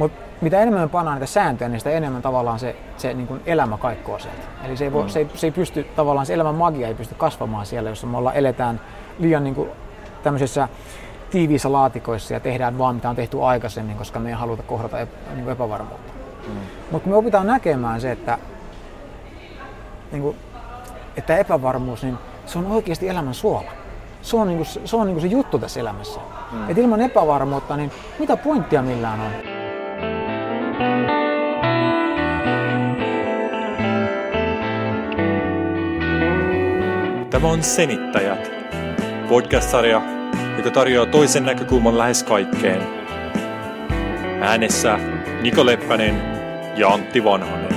Mutta 0.00 0.20
mitä 0.40 0.60
enemmän 0.60 0.82
me 0.82 0.88
pannaan 0.88 1.14
niitä 1.14 1.32
sääntöjä, 1.32 1.68
niin 1.68 1.80
sitä 1.80 1.90
enemmän 1.90 2.22
tavallaan 2.22 2.58
se, 2.58 2.76
se 2.96 3.14
niin 3.14 3.26
kuin 3.26 3.40
elämä 3.46 3.78
kaikkoa 3.78 4.18
sieltä. 4.18 4.42
Eli 4.64 4.76
se 4.76 4.84
ei, 4.84 4.92
voi, 4.92 5.02
mm. 5.02 5.08
se, 5.08 5.18
ei, 5.18 5.28
se 5.34 5.46
ei 5.46 5.50
pysty, 5.50 5.86
tavallaan 5.96 6.26
se 6.26 6.34
elämän 6.34 6.54
magia 6.54 6.88
ei 6.88 6.94
pysty 6.94 7.14
kasvamaan 7.14 7.66
siellä, 7.66 7.90
jos 7.90 8.04
me 8.04 8.16
ollaan, 8.16 8.36
eletään 8.36 8.80
liian 9.18 9.44
niin 9.44 9.54
kuin, 9.54 9.70
tämmöisissä 10.22 10.68
tiiviissä 11.30 11.72
laatikoissa 11.72 12.34
ja 12.34 12.40
tehdään 12.40 12.78
vaan 12.78 12.94
mitä 12.94 13.10
on 13.10 13.16
tehty 13.16 13.42
aikaisemmin, 13.42 13.96
koska 13.96 14.18
me 14.18 14.28
ei 14.28 14.34
haluta 14.34 14.62
kohdata 14.62 14.96
niin 14.96 15.44
kuin 15.44 15.52
epävarmuutta. 15.52 16.12
Mm. 16.48 16.54
Mutta 16.90 17.08
me 17.08 17.16
opitaan 17.16 17.46
näkemään 17.46 18.00
se, 18.00 18.10
että, 18.10 18.38
niin 20.12 20.22
kuin, 20.22 20.36
että 21.16 21.36
epävarmuus, 21.36 22.02
niin 22.02 22.18
se 22.46 22.58
on 22.58 22.66
oikeasti 22.66 23.08
elämän 23.08 23.34
suola. 23.34 23.72
Se 24.22 24.36
on, 24.36 24.46
niin 24.46 24.56
kuin, 24.56 24.66
se, 24.84 24.96
on 24.96 25.06
niin 25.06 25.14
kuin 25.14 25.22
se 25.22 25.28
juttu 25.28 25.58
tässä 25.58 25.80
elämässä. 25.80 26.20
Mm. 26.52 26.70
Et 26.70 26.78
ilman 26.78 27.00
epävarmuutta, 27.00 27.76
niin 27.76 27.92
mitä 28.18 28.36
pointtia 28.36 28.82
millään 28.82 29.20
on? 29.20 29.32
Tämä 37.40 37.52
on 37.52 37.62
Senittäjät, 37.62 38.50
podcast-sarja, 39.28 40.02
joka 40.56 40.70
tarjoaa 40.70 41.06
toisen 41.06 41.44
näkökulman 41.44 41.98
lähes 41.98 42.22
kaikkeen. 42.22 42.82
Äänessä 44.42 44.98
Niko 45.42 45.66
Leppänen 45.66 46.22
ja 46.76 46.88
Antti 46.88 47.24
Vanhanen. 47.24 47.70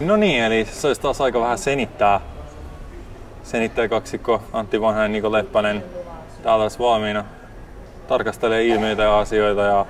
No 0.00 0.16
niin, 0.16 0.44
eli 0.44 0.64
se 0.64 0.86
olisi 0.86 1.00
taas 1.00 1.20
aika 1.20 1.40
vähän 1.40 1.58
senittää. 1.58 2.20
Senittää 3.42 3.88
kaksikko 3.88 4.42
Antti 4.52 4.80
Vanhanen 4.80 5.10
ja 5.10 5.12
Niko 5.12 5.32
Leppänen 5.32 5.97
täällä 6.42 6.62
olisi 6.62 6.78
valmiina. 6.78 7.24
Tarkastelee 8.08 8.64
ilmiöitä 8.64 9.02
ja 9.02 9.18
asioita 9.18 9.62
ja, 9.62 9.86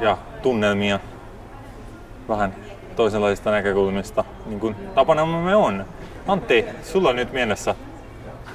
ja 0.00 0.18
tunnelmia 0.42 1.00
vähän 2.28 2.54
toisenlaisista 2.96 3.50
näkökulmista, 3.50 4.24
niin 4.46 4.60
kuin 4.60 4.76
tapana 4.94 5.26
me 5.26 5.56
on. 5.56 5.84
Antti, 6.28 6.66
sulla 6.82 7.08
on 7.08 7.16
nyt 7.16 7.32
mielessä 7.32 7.74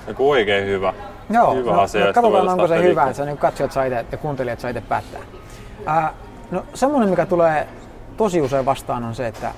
joku 0.08 0.30
oikein 0.30 0.66
hyvä, 0.66 0.94
Joo, 1.30 1.56
hyvä 1.56 1.72
no, 1.72 1.82
asia. 1.82 2.06
No, 2.06 2.14
katsotaan 2.14 2.50
onko 2.50 2.68
se 2.68 2.84
hyvä, 2.84 3.04
että 3.04 3.14
se 3.14 3.26
niin 3.26 3.38
katsojat 3.38 3.72
saa 3.72 3.84
itse, 3.84 4.06
ja 4.12 4.18
kuuntelijat 4.18 4.60
saa 4.60 4.70
itse 4.70 4.82
päättää. 4.82 5.22
Äh, 5.88 6.12
no 6.52 6.66
semmoinen, 6.74 7.10
mikä 7.10 7.26
tulee 7.26 7.68
tosi 8.18 8.42
usein 8.42 8.66
vastaan 8.66 9.04
on 9.04 9.16
se, 9.16 9.28
että, 9.28 9.52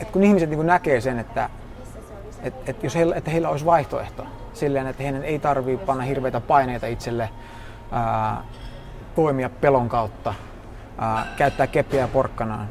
että 0.00 0.12
kun 0.12 0.22
ihmiset 0.22 0.50
niin 0.50 0.66
näkee 0.66 1.00
sen, 1.00 1.18
että, 1.18 1.50
että, 2.42 2.70
että, 2.70 2.86
jos 2.86 2.94
heillä, 2.94 3.16
että 3.16 3.30
heillä 3.30 3.48
olisi 3.48 3.64
vaihtoehto, 3.64 4.26
silleen, 4.54 4.86
että 4.86 5.02
heidän 5.02 5.24
ei 5.24 5.38
tarvitse 5.38 5.86
panna 5.86 6.04
hirveitä 6.04 6.40
paineita 6.40 6.86
itselle, 6.86 7.30
ää, 7.92 8.42
toimia 9.14 9.50
pelon 9.50 9.88
kautta, 9.88 10.34
ää, 10.98 11.26
käyttää 11.36 11.66
keppiä 11.66 12.00
ja 12.00 12.08
porkkanaan, 12.08 12.68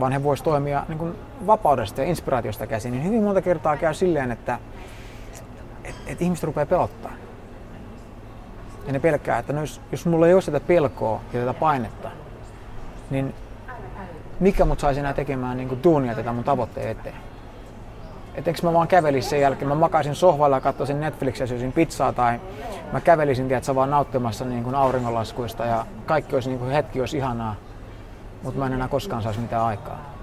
vaan 0.00 0.12
he 0.12 0.22
voisivat 0.22 0.44
toimia 0.44 0.84
niin 0.88 0.98
kuin 0.98 1.14
vapaudesta 1.46 2.00
ja 2.00 2.06
inspiraatiosta 2.06 2.66
käsin, 2.66 2.92
niin 2.92 3.04
hyvin 3.04 3.22
monta 3.22 3.42
kertaa 3.42 3.76
käy 3.76 3.94
silleen, 3.94 4.32
että 4.32 4.58
et, 5.84 5.94
et 6.06 6.22
ihmiset 6.22 6.44
rupeaa 6.44 6.66
pelottaa. 6.66 7.12
Ja 8.86 8.92
ne 8.92 8.98
pelkää, 8.98 9.38
että 9.38 9.52
no 9.52 9.60
jos, 9.60 9.80
jos 9.92 10.06
mulla 10.06 10.26
ei 10.26 10.34
ole 10.34 10.42
sitä 10.42 10.60
pelkoa 10.60 11.20
ja 11.32 11.40
tätä 11.40 11.54
painetta, 11.54 12.10
niin 13.10 13.34
mikä 14.40 14.64
mut 14.64 14.80
saisi 14.80 15.00
enää 15.00 15.12
tekemään 15.12 15.56
niin 15.56 15.68
kuin 15.68 15.82
duunia 15.84 16.14
tätä 16.14 16.32
mun 16.32 16.44
tavoitteen 16.44 16.88
eteen? 16.88 17.33
Että 18.34 18.50
eikö 18.50 18.60
mä 18.62 18.72
vaan 18.72 18.88
kävelisin 18.88 19.30
sen 19.30 19.40
jälkeen, 19.40 19.68
mä 19.68 19.74
makaisin 19.74 20.14
sohvalla 20.14 20.56
ja 20.56 20.60
katsoisin 20.60 21.00
Netflixiä, 21.00 21.46
syösin 21.46 21.72
pizzaa 21.72 22.12
tai 22.12 22.40
mä 22.92 23.00
kävelisin, 23.00 23.48
tiedätkö, 23.48 23.74
vaan 23.74 23.90
nauttimassa 23.90 24.44
niin 24.44 24.64
kuin 24.64 24.74
auringonlaskuista 24.74 25.64
ja 25.64 25.86
kaikki 26.06 26.36
olisi 26.36 26.48
niin 26.48 26.58
kuin 26.58 26.70
hetki 26.70 27.00
olisi 27.00 27.16
ihanaa, 27.16 27.54
mutta 28.42 28.60
mä 28.60 28.66
en 28.66 28.72
enää 28.72 28.88
koskaan 28.88 29.22
saisi 29.22 29.40
mitään 29.40 29.64
aikaa. 29.64 30.14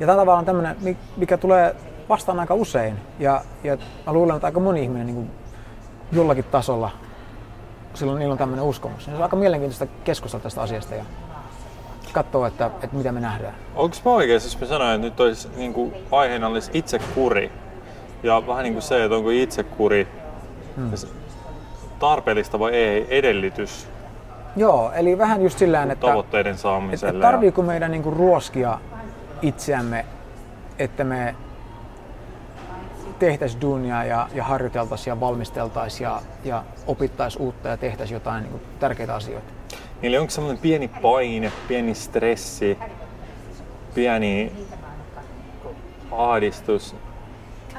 Ja 0.00 0.06
tämä 0.06 0.18
tavallaan 0.18 0.44
tämmöinen, 0.44 0.96
mikä 1.16 1.36
tulee 1.36 1.76
vastaan 2.08 2.40
aika 2.40 2.54
usein 2.54 2.96
ja, 3.18 3.42
ja 3.64 3.78
mä 4.06 4.12
luulen, 4.12 4.36
että 4.36 4.46
aika 4.46 4.60
moni 4.60 4.82
ihminen 4.82 5.06
niin 5.06 5.16
kuin 5.16 5.30
jollakin 6.12 6.44
tasolla 6.44 6.90
silloin 7.94 8.18
niillä 8.18 8.32
on 8.32 8.38
tämmöinen 8.38 8.64
uskomus. 8.64 9.04
Se 9.04 9.10
on 9.10 9.22
aika 9.22 9.36
mielenkiintoista 9.36 9.86
keskustella 10.04 10.42
tästä 10.42 10.62
asiasta 10.62 10.94
ja 10.94 11.04
katsoa, 12.16 12.46
että, 12.46 12.66
että 12.66 12.96
mitä 12.96 13.12
me 13.12 13.20
nähdään. 13.20 13.54
Onko 13.74 13.96
mä 14.04 14.10
oikeassa, 14.10 14.46
jos 14.46 14.60
mä 14.60 14.66
sanoin, 14.66 14.94
että 14.94 15.06
nyt 15.06 15.20
olisi 15.20 15.48
niin 15.56 15.72
kuin, 15.72 15.94
aiheena 16.12 16.46
olisi 16.46 16.70
itsekuri 16.74 17.52
ja 18.22 18.46
vähän 18.46 18.62
niin 18.62 18.72
kuin 18.72 18.82
se, 18.82 19.04
että 19.04 19.16
onko 19.16 19.30
itsekuri 19.30 20.08
hmm. 20.76 20.90
tarpeellista 21.98 22.58
vai 22.58 22.72
ei 22.72 23.06
edellytys 23.18 23.88
Joo, 24.56 24.92
eli 24.92 25.18
vähän 25.18 25.42
just 25.42 25.58
sillä 25.58 25.82
että 25.82 26.06
tavoitteiden 26.06 26.58
saamiselle. 26.58 27.10
Että 27.10 27.26
tarviiko 27.26 27.62
meidän 27.62 27.90
niin 27.90 28.02
kuin 28.02 28.16
ruoskia 28.16 28.78
itseämme, 29.42 30.04
että 30.78 31.04
me 31.04 31.34
tehtäisiin 33.18 33.60
duunia 33.60 34.04
ja, 34.04 34.28
ja 34.34 34.44
harjoiteltaisiin 34.44 35.12
ja 35.12 35.20
valmisteltaisiin 35.20 36.04
ja, 36.04 36.22
ja 36.44 36.64
opittaisiin 36.86 37.42
uutta 37.42 37.68
ja 37.68 37.76
tehtäisiin 37.76 38.16
jotain 38.16 38.42
niin 38.42 38.50
kuin, 38.50 38.62
tärkeitä 38.80 39.14
asioita. 39.14 39.55
Eli 40.02 40.18
onko 40.18 40.30
semmoinen 40.30 40.62
pieni 40.62 40.88
paine, 40.88 41.52
pieni 41.68 41.94
stressi, 41.94 42.78
pieni 43.94 44.52
ahdistus 46.12 46.96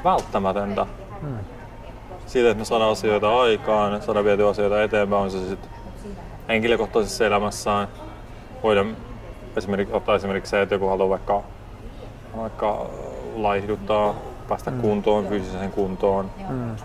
välttämätöntä 0.04 0.86
hmm. 1.20 1.38
siitä, 2.26 2.50
että 2.50 2.58
me 2.58 2.64
saadaan 2.64 2.90
asioita 2.90 3.40
aikaan, 3.40 4.02
saadaan 4.02 4.24
vietyä 4.24 4.48
asioita 4.48 4.82
eteenpäin, 4.82 5.22
on 5.22 5.30
se 5.30 5.48
sitten 5.48 5.70
henkilökohtaisessa 6.48 7.26
elämässään. 7.26 7.88
Voidaan 8.62 8.96
esimerkiksi, 9.56 9.94
ottaa 9.94 10.14
esimerkiksi 10.14 10.50
se, 10.50 10.62
että 10.62 10.74
joku 10.74 10.88
haluaa 10.88 11.08
vaikka, 11.08 11.42
vaikka 12.36 12.86
laihduttaa, 13.34 14.14
päästä 14.48 14.70
hmm. 14.70 14.80
kuntoon, 14.80 15.26
fyysiseen 15.26 15.70
kuntoon. 15.70 16.30
Hmm. 16.48 16.76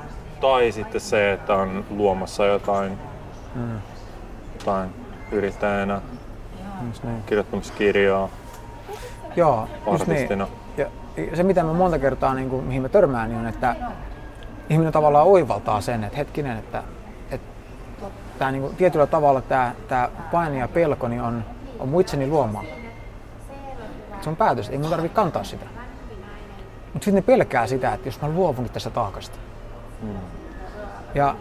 Tai 0.42 0.72
sitten 0.72 1.02
se, 1.02 1.32
että 1.32 1.56
on 1.56 1.86
luomassa 1.90 2.46
jotain, 2.46 2.98
hmm. 3.56 3.80
jotain 4.60 5.03
yrittäjänä, 5.34 6.02
niin. 7.04 7.24
kirjoittamassa 7.26 7.74
kirjaa, 7.74 8.30
Joo, 9.36 9.68
just 9.92 10.08
niin. 10.08 10.30
Ja 10.78 11.36
se 11.36 11.44
mitä 11.44 11.64
mä 11.64 11.74
monta 11.74 12.00
kertaa, 12.00 12.34
niin 12.34 12.50
kuin, 12.50 12.66
mihin 12.66 12.82
mä 12.82 12.90
törmään, 12.90 13.30
niin 13.30 13.40
on, 13.40 13.48
että 13.48 13.76
ihminen 14.70 14.94
tavallaan 14.94 15.28
oivaltaa 15.28 15.82
sen, 15.82 16.04
että 16.04 16.18
hetkinen, 16.18 16.58
että, 16.58 16.84
että 17.32 17.48
tämä, 18.40 18.52
niin 18.52 18.62
kuin, 18.62 18.76
tietyllä 18.76 19.08
tavalla 19.08 19.42
tämä, 19.42 19.76
tämä 19.88 20.10
paine 20.32 20.58
ja 20.58 20.68
pelko 20.68 21.08
niin 21.08 21.22
on, 21.22 21.44
on 21.80 21.90
mun 21.90 22.02
itseni 22.02 22.28
luomaa. 22.28 22.64
Se 24.22 24.30
on 24.30 24.36
päätös, 24.36 24.70
ei 24.70 24.78
mun 24.78 24.90
tarvitse 24.90 25.16
kantaa 25.16 25.44
sitä. 25.44 25.66
Mutta 26.94 27.06
sitten 27.06 27.16
ne 27.16 27.22
pelkää 27.22 27.68
sitä, 27.68 27.94
että 27.94 28.08
jos 28.08 28.22
mä 28.22 28.30
luovun 28.30 28.70
tästä 28.70 28.90
taakasta. 28.90 29.38
Mm. 30.02 30.10
Ja, 31.16 31.36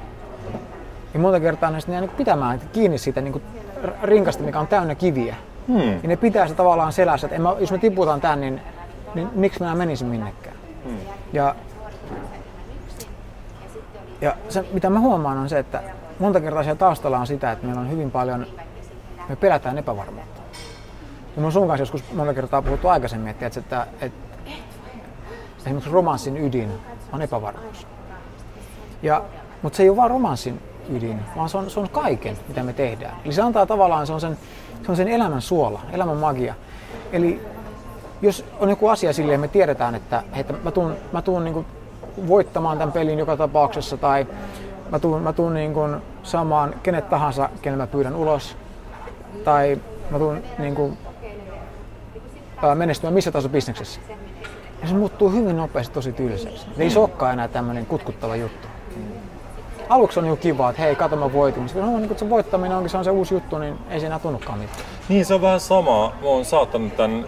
ja 1.14 1.20
monta 1.20 1.40
kertaa 1.40 1.70
ne 1.70 1.80
sitten 1.80 2.00
niin 2.00 2.10
pitämään 2.10 2.60
kiinni 2.72 2.98
siitä 2.98 3.20
niin 3.20 3.32
kuin 3.32 3.44
rinkasta, 4.02 4.42
mikä 4.42 4.60
on 4.60 4.66
täynnä 4.66 4.94
kiviä. 4.94 5.36
Hmm. 5.68 5.92
Ja 6.02 6.08
ne 6.08 6.16
pitää 6.16 6.48
se 6.48 6.54
tavallaan 6.54 6.92
selässä, 6.92 7.26
että 7.26 7.38
mä, 7.38 7.54
jos 7.58 7.72
me 7.72 7.78
tiputan 7.78 8.20
tän, 8.20 8.40
niin, 8.40 8.60
niin 9.14 9.28
miksi 9.34 9.62
mä 9.62 9.74
menisin 9.74 10.06
minnekään. 10.06 10.56
Hmm. 10.84 10.96
Ja, 11.32 11.54
ja 14.20 14.36
se, 14.48 14.64
mitä 14.72 14.90
mä 14.90 15.00
huomaan 15.00 15.38
on 15.38 15.48
se, 15.48 15.58
että 15.58 15.82
monta 16.18 16.40
kertaa 16.40 16.62
siellä 16.62 16.78
taustalla 16.78 17.18
on 17.18 17.26
sitä, 17.26 17.52
että 17.52 17.66
meillä 17.66 17.80
on 17.80 17.90
hyvin 17.90 18.10
paljon, 18.10 18.46
me 19.28 19.36
pelätään 19.36 19.78
epävarmuutta. 19.78 20.40
Ja 21.36 21.42
mun 21.42 21.52
sun 21.52 21.68
kanssa 21.68 21.82
joskus 21.82 22.12
monta 22.12 22.34
kertaa 22.34 22.62
puhuttu 22.62 22.88
aikaisemmin, 22.88 23.30
että, 23.30 23.46
että, 23.46 23.60
että, 23.60 23.86
että 24.00 24.50
esimerkiksi 25.58 25.90
romanssin 25.90 26.36
ydin 26.36 26.72
on 27.12 27.22
epävarmuus. 27.22 27.86
Ja, 29.02 29.22
mutta 29.62 29.76
se 29.76 29.82
ei 29.82 29.88
ole 29.88 29.96
vaan 29.96 30.10
romanssin 30.10 30.62
ydin, 30.88 31.20
vaan 31.36 31.48
se 31.48 31.58
on, 31.58 31.70
se 31.70 31.80
on 31.80 31.88
kaiken, 31.88 32.38
mitä 32.48 32.62
me 32.62 32.72
tehdään. 32.72 33.16
Eli 33.24 33.32
se 33.32 33.42
antaa 33.42 33.66
tavallaan, 33.66 34.06
se 34.06 34.12
on 34.12 34.20
sen, 34.20 34.38
se 34.82 34.90
on 34.90 34.96
sen 34.96 35.08
elämän 35.08 35.42
suola, 35.42 35.80
elämän 35.92 36.16
magia. 36.16 36.54
Eli 37.12 37.40
jos 38.22 38.44
on 38.60 38.70
joku 38.70 38.88
asia 38.88 39.12
silleen, 39.12 39.40
me 39.40 39.48
tiedetään, 39.48 39.94
että, 39.94 40.22
että 40.36 40.54
mä 40.64 40.70
tuun, 40.70 40.96
mä 41.12 41.22
tuun 41.22 41.44
niin 41.44 41.66
voittamaan 42.28 42.78
tämän 42.78 42.92
pelin 42.92 43.18
joka 43.18 43.36
tapauksessa, 43.36 43.96
tai 43.96 44.26
mä 44.90 44.98
tuun, 44.98 45.22
mä 45.22 45.32
tuun 45.32 45.54
niin 45.54 45.74
kuin 45.74 45.96
saamaan 46.22 46.74
kenet 46.82 47.10
tahansa, 47.10 47.48
kenen 47.62 47.78
mä 47.78 47.86
pyydän 47.86 48.16
ulos, 48.16 48.56
tai 49.44 49.80
mä 50.10 50.18
tuun 50.18 50.42
niin 50.58 50.74
kuin, 50.74 50.98
menestymään 52.74 53.14
missä 53.14 53.32
tahansa 53.32 53.48
bisneksessä. 53.48 54.00
Ja 54.82 54.88
se 54.88 54.94
muuttuu 54.94 55.30
hyvin 55.30 55.56
nopeasti 55.56 55.94
tosi 55.94 56.12
tylsäksi. 56.12 56.66
Ei 56.78 56.90
se 56.90 56.98
olekaan 56.98 57.32
enää 57.32 57.48
tämmöinen 57.48 57.86
kutkuttava 57.86 58.36
juttu 58.36 58.71
aluksi 59.88 60.18
on 60.18 60.26
jo 60.26 60.36
kiva, 60.36 60.70
että 60.70 60.82
hei, 60.82 60.96
kato 60.96 61.16
mä 61.16 61.32
voitin. 61.32 61.68
Sitten 61.68 61.92
no, 61.92 61.98
niin 61.98 62.18
se 62.18 62.30
voittaminen 62.30 62.76
onkin 62.76 62.90
se 62.90 62.96
on 62.96 63.04
se 63.04 63.10
uusi 63.10 63.34
juttu, 63.34 63.58
niin 63.58 63.74
ei 63.90 64.00
se 64.00 64.06
enää 64.06 64.18
tunnukaan 64.18 64.58
mitään. 64.58 64.80
Niin, 65.08 65.24
se 65.24 65.34
on 65.34 65.42
vähän 65.42 65.60
sama. 65.60 66.12
Mä 66.22 66.28
oon 66.28 66.44
saattanut 66.44 66.96
tämän 66.96 67.24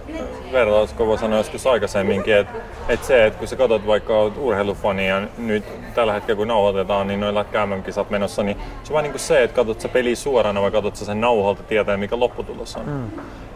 vertauskuvan 0.53 1.19
sanoa 1.19 1.39
joskus 1.39 1.67
aikaisemminkin, 1.67 2.37
että 2.37 2.55
et 2.89 3.05
se, 3.05 3.27
että 3.27 3.39
kun 3.39 3.49
sä 3.49 3.57
katsot 3.57 3.87
vaikka 3.87 4.19
oot 4.19 4.39
urheilufani 4.39 5.09
ja 5.09 5.23
nyt 5.39 5.65
tällä 5.95 6.13
hetkellä 6.13 6.37
kun 6.37 6.49
nauhoitetaan, 6.49 7.07
niin 7.07 7.21
noilla 7.21 7.45
MM-kisat 7.67 8.11
menossa, 8.11 8.43
niin 8.43 8.57
se 8.57 8.93
on 8.93 8.95
vähän 8.95 9.03
niin 9.03 9.13
kuin 9.13 9.21
se, 9.21 9.43
että 9.43 9.57
katsot 9.57 9.81
sä 9.81 9.89
peli 9.89 10.17
suorana 10.17 10.63
vai 10.63 10.71
katsot 10.71 10.97
sä 10.97 11.05
sen 11.05 11.21
nauhalta 11.21 11.63
tietää, 11.63 11.97
mikä 11.97 12.21
lopputulos 12.21 12.77
on. 12.77 12.87
Mm. 12.87 13.11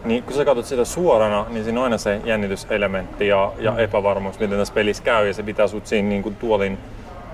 Niin 0.05 0.23
kun 0.23 0.33
sä 0.33 0.45
katsot 0.45 0.65
sitä 0.65 0.85
suorana, 0.85 1.45
niin 1.49 1.63
siinä 1.63 1.79
on 1.79 1.83
aina 1.83 1.97
se 1.97 2.21
jännityselementti 2.25 3.27
ja, 3.27 3.51
ja 3.59 3.71
mm. 3.71 3.79
epävarmuus, 3.79 4.39
miten 4.39 4.57
tässä 4.57 4.73
pelissä 4.73 5.03
käy 5.03 5.27
ja 5.27 5.33
se 5.33 5.43
pitää 5.43 5.67
sut 5.67 5.87
siinä 5.87 6.09
niin 6.09 6.23
kuin 6.23 6.35
tuolin 6.35 6.77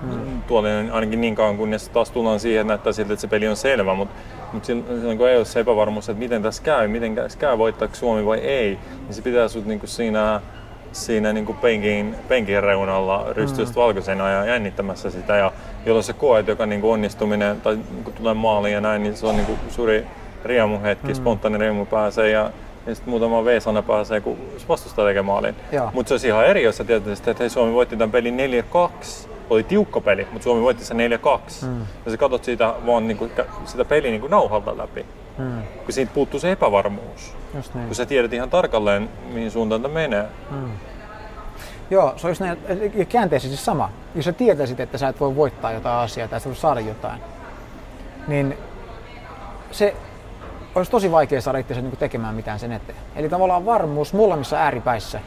mm. 0.06 0.42
tuolin 0.48 0.92
ainakin 0.92 1.22
niin 1.22 1.36
kauan, 1.36 1.57
kunnes 1.57 1.90
taas 1.90 2.12
tullaan 2.12 2.40
siihen, 2.40 2.62
että 2.62 2.72
näyttää 2.72 2.94
siltä, 2.94 3.13
että 3.13 3.22
se 3.22 3.28
peli 3.28 3.48
on 3.48 3.56
selvä, 3.56 3.94
mutta 3.94 4.16
mutta 4.54 4.68
silloin 4.68 5.18
kun 5.18 5.30
ei 5.30 5.38
ole 5.38 5.46
se 5.46 5.60
epävarmuus, 5.60 6.10
että 6.10 6.19
miten 6.19 6.42
tässä 6.42 6.63
käy, 6.63 6.88
miten 6.88 7.16
tässä 7.16 7.40
käy, 7.40 7.57
voittaako 7.57 7.96
Suomi 7.96 8.25
vai 8.25 8.38
ei, 8.38 8.80
niin 9.04 9.13
se 9.13 9.22
pitää 9.22 9.48
sut 9.48 9.66
niinku 9.66 9.88
siinä, 9.88 10.42
siinä 10.92 11.34
niinku 11.34 11.54
penkin, 11.54 12.16
penkin 12.28 12.63
reunalla 12.63 13.25
rystystä 13.31 13.75
mm. 13.75 13.81
valkoisena 13.81 14.30
ja 14.30 14.46
jännittämässä 14.46 15.10
sitä. 15.10 15.36
Ja 15.36 15.52
jolloin 15.86 16.04
se 16.04 16.13
koet, 16.13 16.48
joka 16.48 16.66
niinku 16.66 16.92
onnistuminen 16.92 17.62
tai 17.62 17.78
niinku 17.92 18.12
tulee 18.12 18.34
maaliin 18.34 18.74
ja 18.74 18.81
näin, 18.81 19.04
niin 19.04 19.18
se 19.18 19.28
on 19.28 19.36
niinku 19.36 19.54
suuri 19.69 20.06
riemuhetki, 20.46 21.08
mm. 21.08 21.13
spontaani 21.13 21.58
riemu 21.58 21.86
pääsee 21.86 22.30
ja 22.30 22.51
ja 22.88 22.96
sitten 22.96 23.10
muutama 23.10 23.46
V-sana 23.46 23.81
pääsee, 23.81 24.22
kun 24.22 24.38
vastustaja 24.69 25.08
tekee 25.08 25.22
maalin. 25.22 25.56
Mutta 25.94 26.08
se 26.08 26.13
olisi 26.13 26.28
ihan 26.28 26.46
eri, 26.46 26.63
jos 26.63 26.78
sä 26.78 26.84
tietysti, 26.84 27.30
että 27.30 27.44
hei, 27.44 27.50
Suomi 27.50 27.74
voitti 27.74 27.98
tämän 27.98 28.12
pelin 28.12 28.38
4-2 28.38 29.30
oli 29.50 29.64
tiukka 29.64 30.02
peli, 30.02 30.28
mutta 30.32 30.44
Suomi 30.44 30.62
voitti 30.62 30.86
sen 30.86 30.98
4-2. 30.98 31.66
Mm. 31.66 31.80
Ja 32.06 32.12
sä 32.12 32.18
katsot 32.18 32.44
siitä 32.44 32.74
vaan 32.86 33.08
niinku, 33.08 33.30
sitä 33.66 33.86
peliä 33.86 34.12
niinku 34.12 34.28
nauhalta 34.28 34.78
läpi. 34.78 35.06
Mm. 35.38 35.62
Kun 35.86 35.94
siitä 35.94 36.12
puuttuu 36.14 36.40
se 36.40 36.52
epävarmuus. 36.52 37.36
Just 37.56 37.74
niin. 37.74 37.86
Kun 37.86 37.96
sä 37.96 38.06
tiedät 38.06 38.34
ihan 38.34 38.50
tarkalleen, 38.50 39.10
mihin 39.34 39.52
suuntaan 39.52 39.82
tämä 39.82 39.94
menee. 39.94 40.26
Mm. 40.52 40.72
Joo, 41.90 42.14
se 42.18 42.28
olisi 42.28 42.44
näin, 42.44 42.58
ja 42.96 43.06
käänteessä 43.06 43.48
siis 43.48 43.66
sama. 43.66 43.90
Jos 44.16 44.26
sä 44.26 44.34
tietäisit, 44.34 44.80
että 44.80 44.98
sä 44.98 45.08
et 45.08 45.20
voi 45.20 45.36
voittaa 45.36 45.72
jotain 45.72 45.98
asiaa 45.98 46.28
tai 46.28 46.40
sä 46.40 46.50
voi 46.50 46.56
saada 46.56 46.80
jotain, 46.80 47.22
niin 48.28 48.58
se 49.72 49.96
olisi 50.76 50.92
tosi 50.92 51.12
vaikea 51.12 51.42
saada 51.42 51.58
itse 51.58 51.82
niin 51.82 51.98
tekemään 51.98 52.36
mitään 52.36 52.60
sen 52.60 52.72
eteen. 52.72 52.98
Eli 53.16 53.30
tavallaan 53.30 53.66
varmuus 53.66 54.14
molemmissa 54.14 54.58
ääripäissä, 54.58 55.20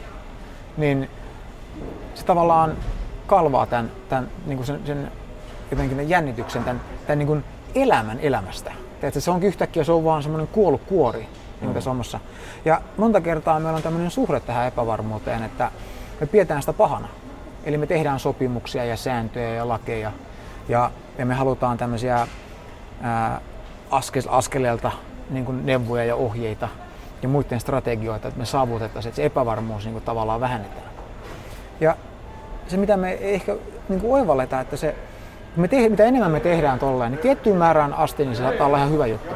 niin 0.77 1.09
se 2.15 2.25
tavallaan 2.25 2.77
kalvaa 3.29 3.65
tämän, 3.65 3.91
tämän 4.09 4.27
niin 4.45 4.57
kuin 4.57 4.67
sen, 4.67 4.79
sen 4.85 5.11
jotenkin 5.71 5.97
den 5.97 6.09
jännityksen, 6.09 6.63
tämän, 6.63 6.81
tämän 7.07 7.19
niin 7.19 7.27
kuin 7.27 7.43
elämän 7.75 8.19
elämästä. 8.19 8.71
Teetkö, 9.01 9.21
se 9.21 9.31
onkin 9.31 9.47
yhtäkkiä 9.47 9.83
se 9.83 9.91
on 9.91 10.03
vaan 10.03 10.23
semmoinen 10.23 10.47
kuollut 10.47 10.81
kuori 10.81 11.27
niin 11.61 11.73
tässä 11.73 11.89
hommassa. 11.89 12.19
Ja 12.65 12.81
monta 12.97 13.21
kertaa 13.21 13.59
meillä 13.59 13.77
on 13.77 13.83
tämmöinen 13.83 14.11
suhde 14.11 14.39
tähän 14.39 14.67
epävarmuuteen, 14.67 15.43
että 15.43 15.71
me 16.19 16.27
pidetään 16.27 16.61
sitä 16.61 16.73
pahana. 16.73 17.07
Eli 17.63 17.77
me 17.77 17.87
tehdään 17.87 18.19
sopimuksia 18.19 18.85
ja 18.85 18.97
sääntöjä 18.97 19.49
ja 19.49 19.67
lakeja 19.67 20.11
ja, 20.69 20.91
ja 21.17 21.25
me 21.25 21.33
halutaan 21.33 21.77
tämmöisiä 21.77 22.27
ää, 23.01 23.41
askel, 23.91 24.23
askeleelta 24.29 24.91
niin 25.29 25.45
kuin 25.45 25.65
neuvoja 25.65 26.05
ja 26.05 26.15
ohjeita 26.15 26.67
ja 27.21 27.29
muiden 27.29 27.59
strategioita, 27.59 28.27
että 28.27 28.39
me 28.39 28.45
saavutettaisiin, 28.45 29.09
että 29.09 29.15
se 29.15 29.25
epävarmuus 29.25 29.83
niin 29.83 29.93
kuin 29.93 30.03
tavallaan 30.03 30.41
vähennetään. 30.41 30.89
Ja 31.81 31.95
se 32.69 32.77
mitä 32.77 32.97
me 32.97 33.17
ehkä 33.21 33.55
niin 33.89 34.01
kuin 34.01 34.13
oivalletaan, 34.13 34.61
että 34.61 34.77
se, 34.77 34.95
me 35.55 35.67
te, 35.67 35.89
mitä 35.89 36.03
enemmän 36.03 36.31
me 36.31 36.39
tehdään 36.39 36.79
tolleen, 36.79 37.11
niin 37.11 37.21
tiettyyn 37.21 37.57
määrään 37.57 37.93
asti 37.93 38.25
niin 38.25 38.35
se 38.35 38.43
saattaa 38.43 38.67
olla 38.67 38.77
ihan 38.77 38.91
hyvä 38.91 39.05
juttu. 39.05 39.35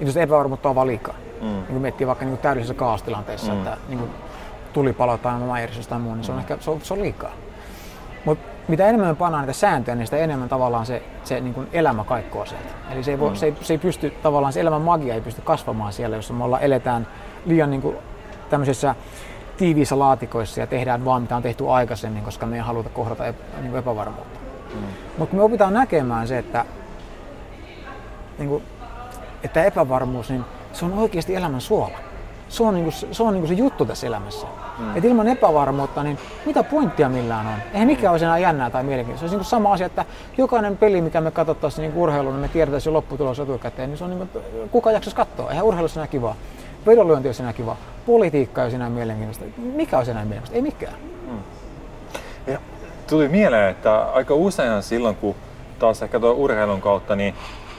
Ja 0.00 0.06
jos 0.06 0.16
epävarmuutta 0.16 0.68
on 0.68 0.74
vaan 0.74 0.86
liikaa. 0.86 1.14
Mm. 1.40 1.48
Niin 1.48 1.66
kun 1.66 1.80
miettii 1.80 2.06
vaikka 2.06 2.24
niin 2.24 2.32
kuin 2.32 2.42
täydellisessä 2.42 2.74
kaastilanteessa, 2.74 3.52
mm. 3.52 3.58
että 3.58 3.76
niin 3.88 3.98
kuin 3.98 4.10
tulipalo 4.72 5.18
tai 5.18 5.38
mairissa 5.38 5.90
tai 5.90 5.98
muu, 5.98 6.14
niin 6.14 6.24
se 6.24 6.32
on 6.32 6.38
mm. 6.38 6.40
ehkä 6.40 6.56
se 6.60 6.70
on, 6.70 6.80
se 6.82 6.94
on 6.94 7.02
liikaa. 7.02 7.32
Mutta 8.24 8.52
mitä 8.68 8.86
enemmän 8.86 9.08
me 9.08 9.14
pannaan 9.14 9.42
niitä 9.42 9.52
sääntöjä, 9.52 9.94
niin 9.94 10.06
sitä 10.06 10.16
enemmän 10.16 10.48
tavallaan 10.48 10.86
se, 10.86 11.02
se 11.24 11.40
niin 11.40 11.54
kuin 11.54 11.68
elämä 11.72 12.04
kaikkoa 12.04 12.46
sieltä. 12.46 12.68
Eli 12.90 13.04
se 13.04 13.10
ei, 13.10 13.18
voi, 13.18 13.30
mm. 13.30 13.36
se, 13.36 13.46
ei, 13.46 13.54
se 13.60 13.74
ei 13.74 13.78
pysty, 13.78 14.10
tavallaan 14.22 14.52
se 14.52 14.60
elämän 14.60 14.82
magia 14.82 15.14
ei 15.14 15.20
pysty 15.20 15.42
kasvamaan 15.42 15.92
siellä, 15.92 16.16
jos 16.16 16.32
me 16.32 16.44
ollaan, 16.44 16.62
eletään 16.62 17.06
liian 17.46 17.70
niin 17.70 17.82
kuin, 17.82 17.96
tämmöisessä 18.50 18.94
tiiviissä 19.56 19.98
laatikoissa 19.98 20.60
ja 20.60 20.66
tehdään 20.66 21.04
vaan 21.04 21.22
mitä 21.22 21.36
on 21.36 21.42
tehty 21.42 21.68
aikaisemmin, 21.68 22.22
koska 22.22 22.46
me 22.46 22.56
ei 22.56 22.62
haluta 22.62 22.88
kohdata 22.88 23.24
niin 23.60 23.76
epävarmuutta. 23.76 24.38
Mm. 24.74 24.80
Mutta 25.18 25.36
me 25.36 25.42
opitaan 25.42 25.72
näkemään 25.72 26.28
se, 26.28 26.38
että, 26.38 26.64
niin 28.38 28.48
kuin, 28.48 28.62
että 29.44 29.64
epävarmuus, 29.64 30.30
niin 30.30 30.44
se 30.72 30.84
on 30.84 30.92
oikeasti 30.92 31.34
elämän 31.34 31.60
suola. 31.60 31.98
Se 32.48 32.62
on, 32.62 32.74
niin 32.74 32.84
kuin, 32.84 33.14
se, 33.14 33.22
on 33.22 33.32
niin 33.32 33.40
kuin 33.40 33.48
se 33.48 33.54
juttu 33.54 33.84
tässä 33.84 34.06
elämässä. 34.06 34.46
Mm. 34.78 34.96
Et 34.96 35.04
ilman 35.04 35.28
epävarmuutta, 35.28 36.02
niin 36.02 36.18
mitä 36.46 36.62
pointtia 36.62 37.08
millään 37.08 37.46
on? 37.46 37.54
Eihän 37.72 37.86
mikään 37.86 38.10
olisi 38.12 38.24
enää 38.24 38.38
jännää 38.38 38.70
tai 38.70 38.82
mielenkiintoista. 38.82 39.28
Se 39.28 39.34
olisi 39.34 39.36
niin 39.36 39.50
sama 39.50 39.72
asia, 39.72 39.86
että 39.86 40.04
jokainen 40.38 40.76
peli, 40.76 41.00
mikä 41.00 41.20
me 41.20 41.30
katsottaisiin 41.30 41.82
niin 41.82 42.02
urheiluun, 42.02 42.34
niin 42.34 42.40
me 42.40 42.48
tiedettäisiin 42.48 42.90
jo 42.90 42.94
lopputulos 42.94 43.38
etukäteen, 43.38 43.90
niin 43.90 43.98
se 43.98 44.04
on 44.04 44.10
niin 44.10 44.28
kuin, 44.28 44.44
kuka 44.70 44.92
jaksaisi 44.92 45.16
katsoa? 45.16 45.50
Eihän 45.50 45.64
urheilussa 45.64 46.00
enää 46.00 46.06
kivaa 46.06 46.34
vedonlyönti 46.86 47.28
olisi 47.28 47.42
enää 47.42 47.52
kiva, 47.52 47.76
politiikka 48.06 48.62
olisi 48.62 48.76
enää 48.76 48.90
mielenkiintoista. 48.90 49.44
Mikä 49.56 49.98
olisi 49.98 50.10
enää 50.10 50.24
mielenkiintoista? 50.24 50.56
Ei 50.56 50.62
mikään. 50.62 50.94
Hmm. 51.26 51.42
Ja 52.46 52.58
tuli 53.06 53.28
mieleen, 53.28 53.70
että 53.70 54.02
aika 54.02 54.34
usein 54.34 54.82
silloin, 54.82 55.16
kun 55.16 55.34
taas 55.78 56.02
ehkä 56.02 56.20
tuo 56.20 56.32
urheilun 56.32 56.80
kautta, 56.80 57.16
niin 57.16 57.34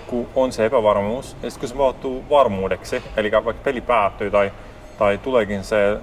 kun 0.08 0.28
on 0.36 0.52
se 0.52 0.66
epävarmuus, 0.66 1.38
ja 1.44 1.50
sitten 1.50 1.60
kun 1.60 1.70
se 1.70 1.76
muuttuu 1.76 2.24
varmuudeksi, 2.30 3.04
eli 3.18 3.32
vaikka 3.32 3.64
peli 3.64 3.82
päättyy 3.82 4.32
tai, 4.32 4.52
tai 5.00 5.18
tuleekin 5.18 5.64
se 5.64 5.98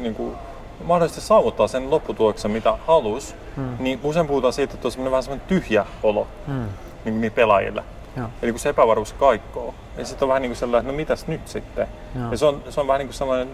niin 0.00 0.14
kuin, 0.14 0.36
mahdollisesti 0.84 1.20
saavuttaa 1.20 1.68
sen 1.68 1.90
lopputuloksen, 1.90 2.50
mitä 2.50 2.78
halus, 2.86 3.34
hmm. 3.56 3.76
niin 3.78 4.00
usein 4.02 4.26
puhutaan 4.26 4.52
siitä, 4.52 4.74
että 4.74 4.88
on 4.98 5.10
vähän 5.10 5.22
semmoinen 5.22 5.48
tyhjä 5.48 5.86
olo 6.02 6.26
hmm. 6.46 6.68
niin, 7.04 7.20
niin 7.20 7.32
pelaajille. 7.32 7.84
Joo. 8.16 8.28
Eli 8.42 8.52
kun 8.52 8.60
se 8.60 8.68
epävarmuus 8.68 9.12
kaikkoo, 9.12 9.74
ja 9.96 10.04
sitten 10.04 10.26
on 10.26 10.28
vähän 10.28 10.42
niin 10.42 10.50
kuin 10.50 10.56
sellainen, 10.56 10.80
että 10.80 10.92
no 10.92 10.96
mitäs 10.96 11.26
nyt 11.26 11.48
sitten? 11.48 11.86
Joo. 12.18 12.30
Ja 12.30 12.38
se 12.38 12.46
on, 12.46 12.62
se 12.68 12.80
on 12.80 12.86
vähän 12.86 12.98
niin 12.98 13.08
kuin 13.08 13.14
sellainen 13.14 13.48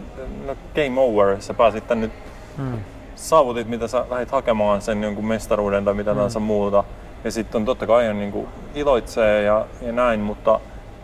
no 0.47 0.57
game 0.75 1.01
over, 1.01 1.41
sä 1.41 1.55
pääsit 1.55 1.87
tänne 1.87 2.07
nyt, 2.07 2.15
hmm. 2.57 2.79
saavutit 3.15 3.69
mitä 3.69 3.89
sä 3.89 4.07
lähdit 4.11 4.31
hakemaan 4.31 4.83
sen 4.83 5.03
jonkun 5.03 5.27
mestaruuden 5.27 5.85
tai 5.85 5.95
mitä 5.95 6.11
hmm. 6.11 6.17
tahansa 6.17 6.41
muuta. 6.41 6.85
Ja 7.25 7.31
sitten 7.31 7.59
on 7.59 7.65
totta 7.65 7.87
kai 7.87 8.15
niin 8.15 8.33
kuin 8.33 8.49
iloitsee 8.75 9.43
ja, 9.43 9.67
ja 9.83 9.93
näin, 9.93 10.21
mutta 10.21 10.61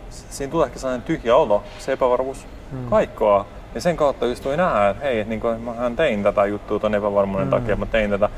siinä 0.09 0.51
tulee 0.51 0.65
ehkä 0.65 0.79
sellainen 0.79 1.05
tyhjä 1.05 1.35
olo, 1.35 1.63
se 1.79 1.91
epävarmuus 1.91 2.47
hmm. 2.71 2.89
kaikkoa. 2.89 3.45
Ja 3.75 3.81
sen 3.81 3.97
kautta 3.97 4.25
just 4.25 4.45
voi 4.45 4.57
nähdä, 4.57 4.89
että 4.89 5.03
hei, 5.03 5.19
että 5.19 5.29
niin 5.29 5.41
kuin, 5.41 5.61
mä 5.61 5.91
tein 5.95 6.23
tätä 6.23 6.45
juttua 6.45 6.79
ton 6.79 6.95
epävarmuuden 6.95 7.47
hmm. 7.47 7.59
takia, 7.59 7.75
mä 7.75 7.85
tein 7.85 8.09
tätä. 8.09 8.29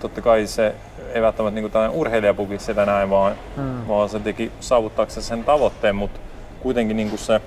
Totta 0.00 0.20
kai 0.20 0.46
se 0.46 0.74
ei 1.14 1.22
välttämättä 1.22 1.60
niin 1.60 1.70
tällainen 1.70 1.98
urheilijapuki 1.98 2.58
sitä 2.58 2.86
näin, 2.86 3.10
vaan, 3.10 3.34
mm. 3.56 3.88
vaan 3.88 4.08
se 4.08 4.20
teki 4.20 4.52
saavuttaakseen 4.60 5.24
sen 5.24 5.44
tavoitteen, 5.44 5.96
mutta 5.96 6.20
kuitenkin 6.60 6.96
niin 6.96 7.08
kuin 7.08 7.18
se 7.18 7.40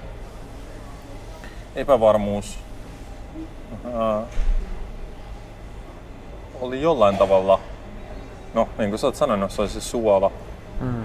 epävarmuus 1.75 2.60
ää, 3.93 4.22
oli 6.62 6.81
jollain 6.81 7.17
tavalla, 7.17 7.60
no 8.53 8.69
niin 8.77 8.89
kuin 8.89 9.00
sä 9.00 9.07
oot 9.07 9.15
sanonut, 9.15 9.51
se 9.51 9.62
oli 9.62 9.69
se 9.69 9.81
suola. 9.81 10.31
Mm. 10.81 11.03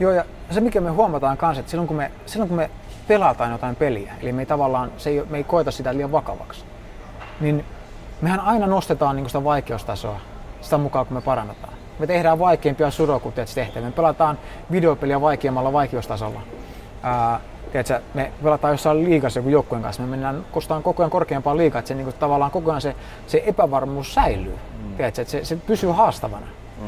Joo, 0.00 0.12
ja 0.12 0.24
se 0.50 0.60
mikä 0.60 0.80
me 0.80 0.90
huomataan 0.90 1.36
kanssa, 1.36 1.60
että 1.60 1.70
silloin 1.70 1.88
kun 1.88 1.96
me, 1.96 2.10
silloin 2.26 2.48
kun 2.48 2.56
me 2.56 2.70
pelataan 3.08 3.52
jotain 3.52 3.76
peliä, 3.76 4.12
eli 4.22 4.32
me 4.32 4.42
ei 4.42 4.46
tavallaan, 4.46 4.92
se 4.96 5.10
ei, 5.10 5.24
me 5.30 5.36
ei 5.36 5.44
koeta 5.44 5.70
sitä 5.70 5.94
liian 5.94 6.12
vakavaksi, 6.12 6.64
niin 7.40 7.64
mehän 8.20 8.40
aina 8.40 8.66
nostetaan 8.66 9.16
niin 9.16 9.26
sitä 9.26 9.44
vaikeustasoa 9.44 10.20
sitä 10.64 10.78
mukaan, 10.78 11.06
kun 11.06 11.16
me 11.16 11.20
parannetaan. 11.20 11.72
Me 11.98 12.06
tehdään 12.06 12.38
vaikeimpia 12.38 12.90
sudoku-tehtäviä. 12.90 13.82
Me 13.82 13.90
pelataan 13.90 14.38
videopeliä 14.70 15.20
vaikeimmalla 15.20 15.72
vaikeustasolla. 15.72 16.40
Ää, 17.02 17.40
tiedätkö, 17.72 18.00
me 18.14 18.32
pelataan 18.42 18.72
jossain 18.74 19.04
liigassa 19.04 19.38
joku 19.38 19.48
joukkueen 19.48 19.82
kanssa, 19.82 20.02
me 20.02 20.08
mennään 20.08 20.46
kostaan 20.52 20.82
koko 20.82 21.02
ajan 21.02 21.10
korkeampaan 21.10 21.56
liigaan, 21.56 21.78
että 21.78 21.88
se 21.88 21.94
niin 21.94 22.04
kuin, 22.04 22.16
tavallaan 22.18 22.50
koko 22.50 22.70
ajan 22.70 22.80
se, 22.80 22.96
se 23.26 23.42
epävarmuus 23.46 24.14
säilyy. 24.14 24.58
Mm. 24.82 24.96
Tiedätkö, 24.96 25.22
että 25.22 25.32
se, 25.32 25.44
se 25.44 25.56
pysyy 25.56 25.90
haastavana. 25.90 26.46
Mm. 26.80 26.86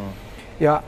Ja 0.61 0.83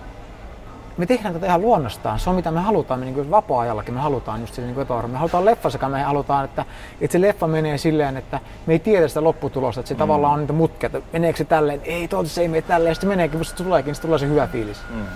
me 0.98 1.06
tehdään 1.06 1.34
tätä 1.34 1.46
ihan 1.46 1.60
luonnostaan. 1.60 2.18
Se 2.18 2.30
on 2.30 2.36
mitä 2.36 2.50
me 2.50 2.60
halutaan, 2.60 3.00
me 3.00 3.06
niin 3.06 3.30
vapaa-ajallakin 3.30 3.94
me 3.94 4.00
halutaan 4.00 4.40
just 4.40 4.58
niin 4.58 4.70
epävarma. 4.70 5.12
Me 5.12 5.18
halutaan 5.18 5.44
leffassakaan, 5.44 5.92
me 5.92 6.02
halutaan, 6.02 6.44
että, 6.44 6.64
että 7.00 7.12
se 7.12 7.20
leffa 7.20 7.46
menee 7.46 7.78
silleen, 7.78 8.16
että 8.16 8.40
me 8.66 8.72
ei 8.72 8.78
tiedä 8.78 9.08
sitä 9.08 9.24
lopputulosta, 9.24 9.80
että 9.80 9.88
se 9.88 9.94
mm. 9.94 9.98
tavallaan 9.98 10.32
on 10.32 10.40
niitä 10.40 10.52
mutkia, 10.52 10.86
että 10.86 11.00
meneekö 11.12 11.38
se 11.38 11.44
tälleen, 11.44 11.80
ei 11.84 12.08
tuolta 12.08 12.28
se 12.28 12.40
ei 12.40 12.48
mene 12.48 12.62
tälleen, 12.62 12.94
sitten 12.94 13.10
se 13.10 13.16
meneekin, 13.16 13.38
mutta 13.38 13.50
se 13.50 13.64
tuleekin, 13.64 13.94
sitten 13.94 14.08
tulee 14.08 14.18
se 14.18 14.28
hyvä 14.28 14.46
fiilis. 14.46 14.80
Mm. 14.90 15.06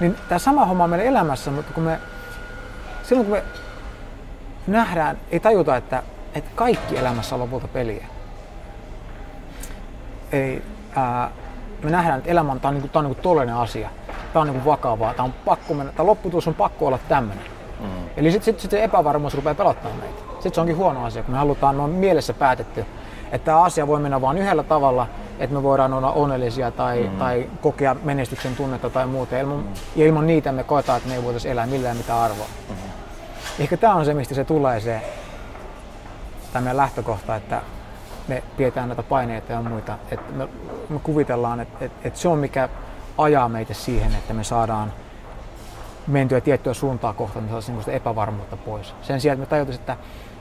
Niin 0.00 0.16
tämä 0.28 0.38
sama 0.38 0.64
homma 0.64 0.84
on 0.84 0.90
meidän 0.90 1.06
elämässä, 1.06 1.50
mutta 1.50 1.72
kun 1.72 1.84
me, 1.84 1.98
silloin 3.02 3.26
kun 3.28 3.36
me 3.36 3.42
nähdään, 4.66 5.18
ei 5.30 5.40
tajuta, 5.40 5.76
että, 5.76 6.02
että 6.34 6.50
kaikki 6.54 6.98
elämässä 6.98 7.34
on 7.34 7.40
lopulta 7.40 7.68
peliä. 7.68 8.06
Ei, 10.32 10.62
ää, 10.96 11.30
me 11.82 11.90
nähdään, 11.90 12.18
että 12.18 12.30
elämä 12.30 12.52
on, 12.52 12.60
tämä 12.60 12.68
on, 12.68 12.74
niin 12.74 12.82
kuin, 12.82 12.90
tämä 12.90 13.00
on 13.00 13.10
niin 13.10 13.22
kuin 13.22 13.50
asia 13.50 13.90
tämä 14.32 14.40
on 14.40 14.48
niin 14.48 14.64
vakavaa, 14.64 15.14
tämä 15.14 15.24
on 15.24 15.34
pakko 15.44 15.74
mennä, 15.74 15.92
tämä 15.92 16.06
lopputulos 16.06 16.48
on 16.48 16.54
pakko 16.54 16.86
olla 16.86 16.98
tämmöinen. 17.08 17.44
Mm. 17.80 17.86
Eli 18.16 18.30
sitten 18.32 18.54
sit, 18.54 18.60
sit 18.60 18.70
se 18.70 18.84
epävarmuus 18.84 19.34
rupeaa 19.34 19.54
pelottaa 19.54 19.92
meitä. 20.00 20.22
Sitten 20.32 20.54
se 20.54 20.60
onkin 20.60 20.76
huono 20.76 21.04
asia, 21.04 21.22
kun 21.22 21.32
me 21.32 21.38
halutaan, 21.38 21.76
me 21.76 21.82
on 21.82 21.90
mielessä 21.90 22.34
päätetty, 22.34 22.84
että 23.32 23.44
tämä 23.44 23.62
asia 23.62 23.86
voi 23.86 24.00
mennä 24.00 24.20
vain 24.20 24.38
yhdellä 24.38 24.62
tavalla, 24.62 25.06
että 25.38 25.54
me 25.54 25.62
voidaan 25.62 25.92
olla 25.92 26.12
onnellisia 26.12 26.70
tai, 26.70 27.02
mm. 27.02 27.18
tai 27.18 27.50
kokea 27.60 27.96
menestyksen 28.04 28.56
tunnetta 28.56 28.90
tai 28.90 29.06
muuta. 29.06 29.38
Ilman, 29.38 29.56
mm. 29.56 29.64
Ja 29.96 30.06
ilman 30.06 30.26
niitä 30.26 30.52
me 30.52 30.64
koetaan, 30.64 30.96
että 30.96 31.08
me 31.08 31.14
ei 31.14 31.22
voitaisiin 31.22 31.52
elää 31.52 31.66
millään 31.66 31.96
mitään 31.96 32.20
arvoa. 32.20 32.46
Mm. 32.68 32.74
Ehkä 33.58 33.76
tämä 33.76 33.94
on 33.94 34.04
se, 34.04 34.14
mistä 34.14 34.34
se 34.34 34.44
tulee 34.44 34.80
se 34.80 35.02
tämä 36.52 36.62
meidän 36.62 36.76
lähtökohta, 36.76 37.36
että 37.36 37.62
me 38.28 38.42
pidetään 38.56 38.88
näitä 38.88 39.02
paineita 39.02 39.52
ja 39.52 39.62
muita. 39.62 39.98
Että 40.10 40.32
me, 40.32 40.48
me 40.88 41.00
kuvitellaan, 41.02 41.60
että, 41.60 41.84
että, 41.84 42.08
että 42.08 42.18
se 42.18 42.28
on 42.28 42.38
mikä 42.38 42.68
ajaa 43.18 43.48
meitä 43.48 43.74
siihen, 43.74 44.14
että 44.14 44.34
me 44.34 44.44
saadaan 44.44 44.92
mentyä 46.06 46.40
tiettyä 46.40 46.74
suuntaa 46.74 47.12
kohtaan, 47.12 47.44
niin 47.46 47.62
saadaan 47.62 47.82
sitä 47.82 47.96
epävarmuutta 47.96 48.56
pois. 48.56 48.94
Sen 49.02 49.20
sijaan, 49.20 49.34
että 49.34 49.46
me 49.46 49.50
tajutaan, 49.50 49.74
että 49.74 49.96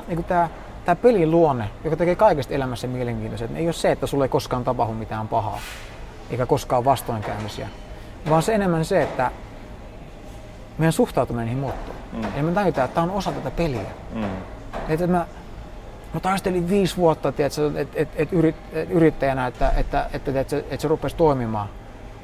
niin 0.08 0.24
tämä, 0.24 0.50
tämä 0.86 0.96
pelin 0.96 1.32
luonne, 1.32 1.70
joka 1.84 1.96
tekee 1.96 2.16
kaikesta 2.16 2.54
elämässä 2.54 2.88
mielenkiintoisen, 2.88 3.56
ei 3.56 3.68
ole 3.68 3.74
se, 3.74 3.92
että 3.92 4.08
sulle 4.08 4.26
ei 4.26 4.30
koskaan 4.30 4.64
tapahdu 4.64 4.94
mitään 4.94 5.28
pahaa, 5.28 5.60
eikä 6.30 6.46
koskaan 6.46 6.86
vastoinkäymisiä, 6.86 7.68
vaan 8.30 8.44
se 8.44 8.56
enemmän 8.56 8.86
se, 8.86 9.02
että 9.04 9.32
meidän 10.78 10.94
suhtautuminen 10.94 11.46
niihin 11.46 11.62
muuttuu. 11.62 11.94
Mm. 12.12 12.24
Ja 12.38 12.44
me 12.44 12.52
tajutaan, 12.52 12.86
että 12.86 12.96
tämä 12.96 13.04
on 13.04 13.18
osa 13.18 13.32
tätä 13.32 13.52
peliä. 13.52 13.82
Mm. 14.14 14.24
Että 14.90 15.08
mä, 15.08 15.26
mä 16.14 16.20
taistelin 16.20 16.70
viisi 16.70 16.98
vuotta 16.98 17.30
että 17.30 17.44
et, 17.78 17.90
et, 17.96 18.10
et, 18.16 18.34
yrit, 18.34 18.56
et, 18.74 18.92
yrittäjänä, 18.92 19.48
että, 19.48 19.70
että, 19.78 20.10
että, 20.14 20.32
että, 20.32 20.40
että, 20.40 20.58
että 20.58 20.82
se 20.82 20.88
rupesi 20.88 21.16
toimimaan. 21.16 21.70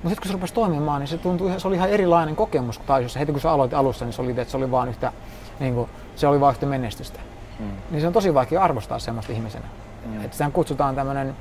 Mutta 0.03 0.09
sitten 0.09 0.21
kun 0.21 0.27
se 0.27 0.33
rupesi 0.33 0.53
toimimaan, 0.53 0.99
niin 0.99 1.07
se, 1.07 1.17
tuntui, 1.17 1.59
se 1.59 1.67
oli 1.67 1.75
ihan 1.75 1.89
erilainen 1.89 2.35
kokemus 2.35 2.77
kuin 2.77 2.87
taisi, 2.87 3.19
heti 3.19 3.31
kun 3.31 3.41
sä 3.41 3.51
aloitit 3.51 3.77
alussa, 3.77 4.05
niin 4.05 4.13
se 4.13 4.21
oli, 4.21 4.31
että 4.31 4.51
se 4.51 4.57
oli 4.57 4.71
vain 4.71 4.89
yhtä, 4.89 5.13
niin 5.59 5.73
kuin, 5.73 5.89
se 6.15 6.27
oli 6.27 6.39
vain 6.39 6.53
yhtä 6.53 6.65
menestystä. 6.65 7.19
Mm. 7.59 7.71
Niin 7.91 8.01
se 8.01 8.07
on 8.07 8.13
tosi 8.13 8.33
vaikea 8.33 8.63
arvostaa 8.63 8.99
semmoista 8.99 9.33
ihmisenä. 9.33 9.65
Mm. 10.05 10.21
Että 10.21 10.37
sitä 10.37 10.49
kutsutaan 10.49 10.95
tämmöinen, 10.95 11.35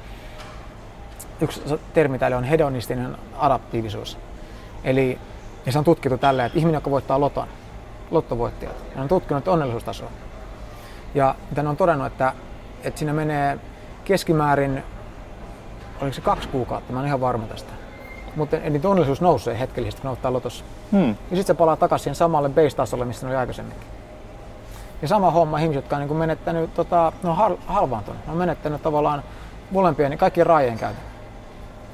yksi 1.40 1.62
termi 1.94 2.18
täällä 2.18 2.36
on 2.36 2.44
hedonistinen 2.44 3.16
adaptiivisuus. 3.38 4.18
Eli 4.84 5.18
ja 5.66 5.72
se 5.72 5.78
on 5.78 5.84
tutkittu 5.84 6.18
tällä, 6.18 6.44
että 6.44 6.58
ihminen, 6.58 6.76
joka 6.76 6.90
voittaa 6.90 7.20
loton, 7.20 7.48
lottovoittajat, 8.10 8.76
ne 8.94 9.02
on 9.02 9.08
tutkinut 9.08 9.48
onnellisuustasoa. 9.48 10.10
Ja 11.14 11.34
mitä 11.50 11.62
ne 11.62 11.68
on 11.68 11.76
todennut, 11.76 12.06
että, 12.06 12.32
että 12.84 12.98
siinä 12.98 13.12
menee 13.12 13.58
keskimäärin, 14.04 14.82
oliko 16.00 16.14
se 16.14 16.20
kaksi 16.20 16.48
kuukautta, 16.48 16.92
mä 16.92 17.00
en 17.00 17.06
ihan 17.06 17.20
varma 17.20 17.46
tästä. 17.46 17.72
Mutta 18.36 18.56
niitä 18.56 18.88
onnellisuus 18.88 19.20
nousee 19.20 19.58
hetkellisesti, 19.58 20.02
kun 20.02 20.08
ne 20.08 20.12
ottaa 20.12 20.32
lotossa. 20.32 20.64
Hmm. 20.92 21.08
Ja 21.08 21.14
sitten 21.36 21.44
se 21.44 21.54
palaa 21.54 21.76
takaisin 21.76 22.04
siihen 22.04 22.14
samalle 22.14 22.48
base-tasolle, 22.48 23.04
missä 23.04 23.26
ne 23.26 23.32
oli 23.32 23.40
aikaisemminkin. 23.40 23.88
Ja 25.02 25.08
sama 25.08 25.30
homma 25.30 25.58
ihmiset, 25.58 25.82
jotka 25.82 25.96
on 25.96 26.02
niin 26.02 26.16
menettänyt, 26.16 26.74
tota, 26.74 27.12
no 27.22 27.34
hal, 27.34 27.56
halvaantunut, 27.66 28.26
ne 28.26 28.32
on 28.32 28.38
menettänyt 28.38 28.82
tavallaan 28.82 29.22
molempien, 29.70 30.10
niin 30.10 30.18
kaikkien 30.18 30.46
raajien 30.46 30.78
käytön. 30.78 31.02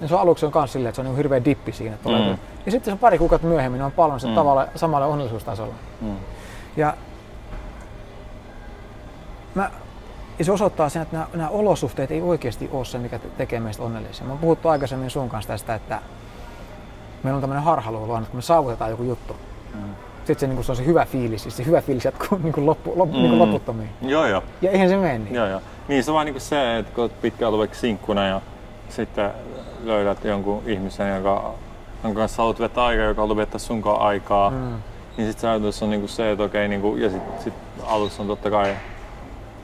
Ja 0.00 0.08
se 0.08 0.14
on 0.14 0.20
aluksi 0.20 0.46
on 0.46 0.52
myös 0.54 0.72
silleen, 0.72 0.88
että 0.88 0.96
se 0.96 1.00
on 1.00 1.06
niin 1.06 1.16
hirveä 1.16 1.44
dippi 1.44 1.72
siinä. 1.72 1.96
Tulee. 2.02 2.20
Mm. 2.20 2.38
Ja 2.66 2.72
sitten 2.72 2.94
se 2.94 3.00
pari 3.00 3.18
kuukautta 3.18 3.46
myöhemmin 3.46 3.78
ne 3.78 3.84
on 3.84 3.92
palannut 3.92 4.22
mm. 4.22 4.34
tavalla, 4.34 4.66
samalle 4.74 5.06
onnellisuustasolle. 5.06 5.74
Mm. 6.00 6.16
Ja 6.76 6.94
mä, 9.54 9.70
ja 10.38 10.44
se 10.44 10.52
osoittaa 10.52 10.88
sen, 10.88 11.02
että 11.02 11.16
nämä, 11.16 11.26
nämä 11.34 11.48
olosuhteet 11.48 12.10
ei 12.10 12.22
oikeasti 12.22 12.70
ole 12.72 12.84
se, 12.84 12.98
mikä 12.98 13.18
tekee 13.18 13.60
meistä 13.60 13.82
onnellisia. 13.82 14.26
Mä 14.26 14.32
oon 14.32 14.38
puhuttu 14.38 14.68
aikaisemmin 14.68 15.10
sun 15.10 15.28
kanssa 15.28 15.48
tästä, 15.48 15.74
että 15.74 16.00
meillä 17.22 17.36
on 17.36 17.40
tämmöinen 17.40 17.64
harhaluulo, 17.64 18.16
että 18.16 18.30
kun 18.30 18.38
me 18.38 18.42
saavutetaan 18.42 18.90
joku 18.90 19.02
juttu, 19.02 19.36
mm. 19.74 19.80
sitten 20.18 20.38
se, 20.38 20.46
niin 20.46 20.56
kuin, 20.56 20.64
se 20.64 20.72
on 20.72 20.76
se 20.76 20.86
hyvä 20.86 21.04
fiilis, 21.04 21.42
siis 21.42 21.56
se 21.56 21.66
hyvä 21.66 21.80
fiilis 21.82 22.04
jatkuu 22.04 22.38
niin 22.42 22.52
kuin 22.52 22.66
loppu, 22.66 22.92
loppu, 22.96 23.16
mm. 23.16 23.22
niin 23.22 23.30
kuin 23.30 23.38
loputtomiin. 23.38 23.90
Joo, 24.02 24.26
joo. 24.26 24.42
Ja 24.62 24.70
eihän 24.70 24.88
se 24.88 24.96
mene 24.96 25.18
niin. 25.18 25.34
Joo, 25.34 25.46
joo. 25.46 25.60
Niin 25.88 26.04
se 26.04 26.10
on 26.10 26.14
vaan 26.14 26.26
niin 26.26 26.34
kuin 26.34 26.42
se, 26.42 26.78
että 26.78 26.94
kun 26.94 27.02
olet 27.02 27.20
pitkään 27.20 27.46
ollut 27.48 27.58
vaikka 27.58 27.76
sinkkuna 27.76 28.26
ja 28.26 28.40
sitten 28.88 29.30
löydät 29.84 30.24
jonkun 30.24 30.62
ihmisen, 30.66 31.16
joka, 31.16 31.54
jonka 32.04 32.20
kanssa 32.20 32.42
haluat 32.42 32.58
viettää 32.58 32.84
aikaa, 32.84 33.04
joka 33.04 33.20
haluaa 33.20 33.36
viettää 33.36 33.58
sunkaan 33.58 34.00
aikaa, 34.00 34.50
mm. 34.50 34.56
niin 35.16 35.26
sitten 35.26 35.40
se 35.40 35.48
ajatus 35.48 35.82
on 35.82 35.90
niinku 35.90 36.08
se, 36.08 36.30
että 36.30 36.44
okei, 36.44 36.68
niinku, 36.68 36.96
ja 36.96 37.10
sitten 37.10 37.42
sit 37.42 37.54
alussa 37.86 38.22
on 38.22 38.28
totta 38.28 38.50
kai 38.50 38.76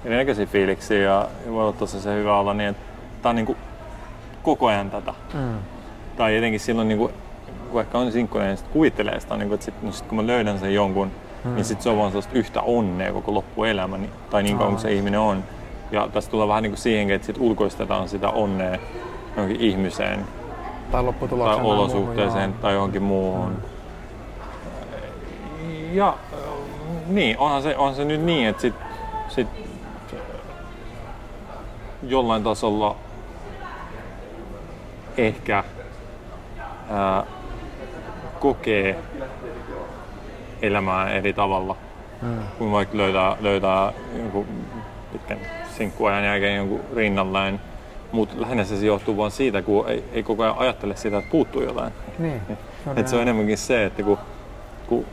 erinäköisiä 0.04 0.46
fiiliksiä 0.46 0.98
ja, 0.98 1.28
ja 1.46 1.52
voi 1.52 1.62
olla 1.62 1.72
tosi 1.72 2.00
se 2.00 2.14
hyvä 2.14 2.38
olla 2.38 2.54
niin, 2.54 2.68
että 2.68 2.82
tää 3.22 3.30
on 3.30 3.36
niinku 3.36 3.56
koko 4.42 4.66
ajan 4.66 4.90
tätä. 4.90 5.14
Mm. 5.34 5.58
Tai 6.16 6.34
jotenkin 6.34 6.60
silloin, 6.60 6.88
niinku, 6.88 7.08
kun 7.08 7.14
ehkä 7.80 7.98
on 7.98 8.12
sinkkuinen, 8.12 8.54
niin 8.54 8.70
kuvittelee 8.72 9.20
sitä, 9.20 9.36
niinku, 9.36 9.54
että 9.54 9.64
sit, 9.64 9.82
no 9.82 9.92
sit 9.92 10.06
kun 10.06 10.16
mä 10.16 10.26
löydän 10.26 10.58
sen 10.58 10.74
jonkun, 10.74 11.10
mm. 11.44 11.54
niin 11.54 11.64
sit 11.64 11.82
se 11.82 11.90
on 11.90 11.98
vaan 11.98 12.10
sellaista 12.10 12.38
yhtä 12.38 12.62
onnea 12.62 13.12
koko 13.12 13.34
loppuelämä, 13.34 13.98
niin, 13.98 14.10
tai 14.30 14.42
niin 14.42 14.58
kauan 14.58 14.72
kuin 14.72 14.82
se 14.82 14.92
ihminen 14.92 15.20
on. 15.20 15.44
Ja 15.90 16.08
tässä 16.12 16.30
tulee 16.30 16.48
vähän 16.48 16.62
niin 16.62 16.70
kuin 16.70 16.78
siihenkin, 16.78 17.16
että 17.16 17.26
sit 17.26 17.36
ulkoistetaan 17.38 18.08
sitä 18.08 18.30
onnea 18.30 18.78
johonkin 19.36 19.60
ihmiseen 19.60 20.24
tai, 20.90 21.04
tai 21.28 21.60
olosuhteeseen 21.62 22.50
muuhun, 22.50 22.62
tai 22.62 22.74
johonkin 22.74 23.02
muuhun. 23.02 23.50
Mm. 23.50 23.62
Ja 25.92 26.14
niin, 27.06 27.38
onhan 27.38 27.62
se, 27.62 27.76
onhan 27.76 27.94
se 27.94 28.04
nyt 28.04 28.22
niin, 28.22 28.48
että 28.48 28.62
sit, 28.62 28.74
sit 29.28 29.48
jollain 32.02 32.44
tasolla 32.44 32.96
ehkä 35.16 35.64
ää, 36.90 37.24
kokee 38.40 38.98
elämää 40.62 41.10
eri 41.10 41.32
tavalla. 41.32 41.76
Mm. 42.22 42.38
Kun 42.58 42.72
vaikka 42.72 42.96
löytää, 42.96 43.36
löytää 43.40 43.92
jonkun 44.16 44.46
pitkän 45.12 45.38
sinkkuajan 45.76 46.24
jälkeen 46.24 46.56
jonkun 46.56 46.80
rinnalleen, 46.96 47.60
mutta 48.12 48.40
lähinnä 48.40 48.64
se 48.64 48.86
johtuu 48.86 49.16
vain 49.16 49.30
siitä, 49.30 49.62
kun 49.62 49.88
ei, 49.88 50.04
ei 50.12 50.22
koko 50.22 50.42
ajan 50.42 50.58
ajattele 50.58 50.96
sitä, 50.96 51.18
että 51.18 51.30
puuttuu 51.30 51.62
jotain. 51.62 51.92
Niin. 52.18 52.42
Et 52.96 53.08
se 53.08 53.16
on 53.16 53.22
enemmänkin 53.22 53.58
se, 53.58 53.84
että 53.84 54.02
kun, 54.02 54.18
kun 54.86 55.04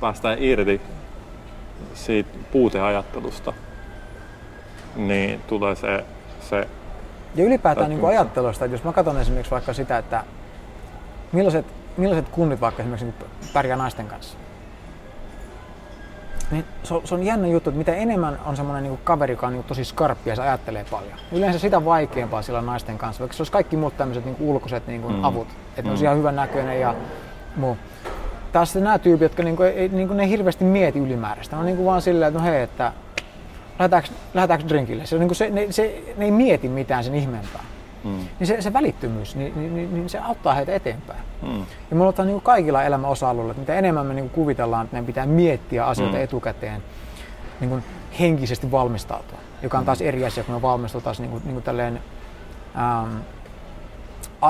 päästään 0.00 0.42
irti 0.42 0.80
siitä 1.94 2.38
puuteajattelusta, 2.52 3.52
niin 4.96 5.40
tulee 5.46 5.74
se... 5.74 6.04
se 6.40 6.68
ja 7.34 7.44
ylipäätään 7.44 7.90
niin 7.90 8.04
ajattelusta, 8.04 8.64
että 8.64 8.74
jos 8.74 8.84
mä 8.84 8.92
katson 8.92 9.20
esimerkiksi 9.20 9.50
vaikka 9.50 9.72
sitä, 9.72 9.98
että 9.98 10.24
millaiset, 11.32 11.66
millaiset 11.96 12.28
kunnit 12.28 12.60
vaikka 12.60 12.82
esimerkiksi 12.82 13.14
pärjää 13.52 13.76
naisten 13.76 14.06
kanssa, 14.06 14.38
niin 16.50 16.64
se 16.82 16.94
on, 16.94 17.00
se 17.04 17.14
on 17.14 17.22
jännä 17.22 17.48
juttu, 17.48 17.70
että 17.70 17.78
mitä 17.78 17.94
enemmän 17.94 18.38
on 18.46 18.56
semmoinen 18.56 18.82
niin 18.82 18.98
kaveri, 19.04 19.32
joka 19.32 19.46
on 19.46 19.52
niin 19.52 19.64
tosi 19.64 19.84
skarppi 19.84 20.30
ja 20.30 20.36
se 20.36 20.42
ajattelee 20.42 20.84
paljon. 20.90 21.18
Yleensä 21.32 21.58
sitä 21.58 21.84
vaikeampaa 21.84 22.42
sillä 22.42 22.60
naisten 22.60 22.98
kanssa, 22.98 23.20
vaikka 23.20 23.36
se 23.36 23.40
olisi 23.40 23.52
kaikki 23.52 23.76
muut 23.76 23.96
tämmöiset 23.96 24.24
niin 24.24 24.36
ulkoiset 24.40 24.86
niin 24.86 25.00
mm. 25.00 25.24
avut, 25.24 25.48
että 25.48 25.82
mm. 25.82 25.84
ne 25.84 25.90
olisi 25.90 26.04
ihan 26.04 26.18
hyvän 26.18 26.36
näköinen 26.36 26.80
ja 26.80 26.94
muu. 27.56 27.76
Taas 28.52 28.74
nämä 28.74 28.98
tyypit, 28.98 29.22
jotka 29.22 29.42
niin 29.42 29.56
kuin, 29.56 29.68
ei, 29.68 29.88
niin 29.88 30.08
kuin, 30.08 30.16
ne 30.16 30.22
ei 30.22 30.28
hirveästi 30.28 30.64
mieti 30.64 30.98
ylimääräistä. 30.98 31.56
Ne 31.56 31.60
on 31.60 31.66
niin 31.66 31.76
kuin 31.76 31.86
vaan 31.86 32.02
silleen, 32.02 32.28
että 32.28 32.40
no 32.40 32.46
hei, 32.46 32.62
että 32.62 32.92
lähdetäänkö, 33.78 34.08
lähdetäänkö 34.34 34.68
drinkille. 34.68 35.06
Se, 35.06 35.18
niin 35.18 35.28
kuin 35.28 35.36
se, 35.36 35.50
ne, 35.50 35.66
se, 35.70 36.02
ne 36.16 36.24
ei 36.24 36.30
mieti 36.30 36.68
mitään 36.68 37.04
sen 37.04 37.14
ihmeempää. 37.14 37.64
Mm. 38.06 38.26
Niin 38.38 38.46
se, 38.46 38.62
se 38.62 38.72
välittymys, 38.72 39.36
niin, 39.36 39.52
niin, 39.56 39.74
niin, 39.74 39.94
niin 39.94 40.08
se 40.08 40.18
auttaa 40.18 40.54
heitä 40.54 40.74
eteenpäin. 40.74 41.20
Mm. 41.42 41.58
Ja 41.90 41.96
me 41.96 42.02
luotaan 42.02 42.28
niin 42.28 42.40
kaikilla 42.40 42.82
elämän 42.82 43.10
osa-alueilla, 43.10 43.50
että 43.50 43.60
mitä 43.60 43.74
enemmän 43.74 44.06
me 44.06 44.14
niin 44.14 44.30
kuvitellaan, 44.30 44.84
että 44.84 44.94
meidän 44.94 45.06
pitää 45.06 45.26
miettiä 45.26 45.86
asioita 45.86 46.16
mm. 46.16 46.22
etukäteen, 46.22 46.82
niin 47.60 47.70
kuin 47.70 47.84
henkisesti 48.20 48.70
valmistautua, 48.70 49.38
joka 49.62 49.78
on 49.78 49.84
taas 49.84 50.00
eri 50.00 50.24
asia, 50.24 50.44
kun 50.44 50.54
me 50.54 50.62
valmistutaan 50.62 51.16
niin 51.18 51.30
kuin, 51.30 51.42
niin 51.44 51.54
kuin 51.54 51.64
tälleen, 51.64 52.02
ähm, 52.78 53.16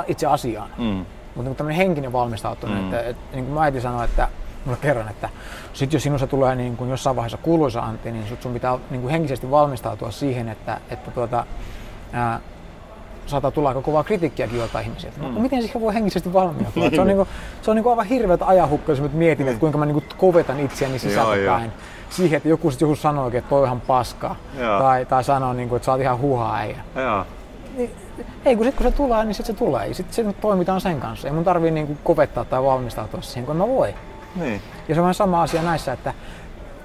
itse 0.06 0.26
asiaan. 0.26 0.70
Mm. 0.78 1.04
Mutta 1.34 1.48
niin 1.50 1.56
tämmöinen 1.56 1.76
henkinen 1.76 2.12
valmistautuminen, 2.12 2.84
mm. 2.84 2.94
että, 2.94 3.08
että 3.08 3.36
niin 3.36 3.46
kuin 3.46 3.62
äiti 3.62 3.80
sanoi, 3.80 4.04
että 4.04 4.28
mulle 4.64 4.78
kerran, 4.82 5.08
että 5.08 5.28
sit 5.72 5.92
jos 5.92 6.02
sinussa 6.02 6.26
tulee 6.26 6.54
niin 6.54 6.76
kuin 6.76 6.90
jossain 6.90 7.16
vaiheessa 7.16 7.38
kuuluisa 7.38 7.80
anti, 7.80 8.12
niin 8.12 8.38
sun 8.40 8.52
pitää 8.52 8.78
niin 8.90 9.00
kuin 9.00 9.10
henkisesti 9.10 9.50
valmistautua 9.50 10.10
siihen, 10.10 10.48
että, 10.48 10.80
että 10.90 11.10
tuota, 11.10 11.46
ää, 12.12 12.40
saattaa 13.26 13.50
tulla 13.50 13.68
aika 13.68 13.82
kovaa 13.82 14.04
kritiikkiäkin 14.04 14.58
joiltain 14.58 14.86
ihmisiltä. 14.86 15.18
Mm. 15.18 15.34
No, 15.34 15.40
miten 15.40 15.62
siihen 15.62 15.80
voi 15.80 15.94
henkisesti 15.94 16.32
valmistautua? 16.32 16.90
se 16.90 17.00
on, 17.00 17.06
niinku, 17.06 17.28
se 17.62 17.70
on 17.70 17.76
niinku 17.76 17.90
aivan 17.90 18.06
hirveätä 18.06 18.46
ajanhukkaa, 18.46 18.94
jos 18.96 19.12
mietin, 19.12 19.48
että 19.48 19.60
kuinka 19.60 19.78
mä 19.78 19.86
niinku 19.86 20.02
kovetan 20.16 20.60
itseäni 20.60 20.98
sisältäpäin. 20.98 21.72
Siihen, 22.10 22.36
että 22.36 22.48
joku, 22.48 22.70
joku 22.80 22.96
sanoo, 22.96 23.26
että 23.26 23.48
toi 23.48 23.60
on 23.60 23.66
ihan 23.66 23.80
paskaa. 23.80 24.36
Tai, 24.78 25.06
tai 25.06 25.24
sanoo, 25.24 25.52
niinku, 25.52 25.76
että 25.76 25.86
sä 25.86 25.92
oot 25.92 26.00
ihan 26.00 26.20
huhaa 26.20 26.56
äijä. 26.56 26.78
Niin, 27.76 27.90
ei, 28.44 28.56
kun 28.56 28.66
sit 28.66 28.74
kun 28.74 28.86
se 28.86 28.92
tulee, 28.92 29.24
niin 29.24 29.34
sit 29.34 29.46
se 29.46 29.52
tulee. 29.52 29.94
Sitten 29.94 30.14
sit 30.14 30.40
toimitaan 30.40 30.80
sen 30.80 31.00
kanssa. 31.00 31.28
Ei 31.28 31.34
mun 31.34 31.44
tarvii 31.44 31.70
niinku 31.70 31.96
kovettaa 32.04 32.44
tai 32.44 32.62
valmistautua 32.62 33.22
siihen, 33.22 33.46
kun 33.46 33.56
mä 33.56 33.68
voi. 33.68 33.94
Niin. 34.36 34.62
Ja 34.88 34.94
se 34.94 35.00
on 35.00 35.04
vähän 35.04 35.14
sama 35.14 35.42
asia 35.42 35.62
näissä, 35.62 35.92
että 35.92 36.14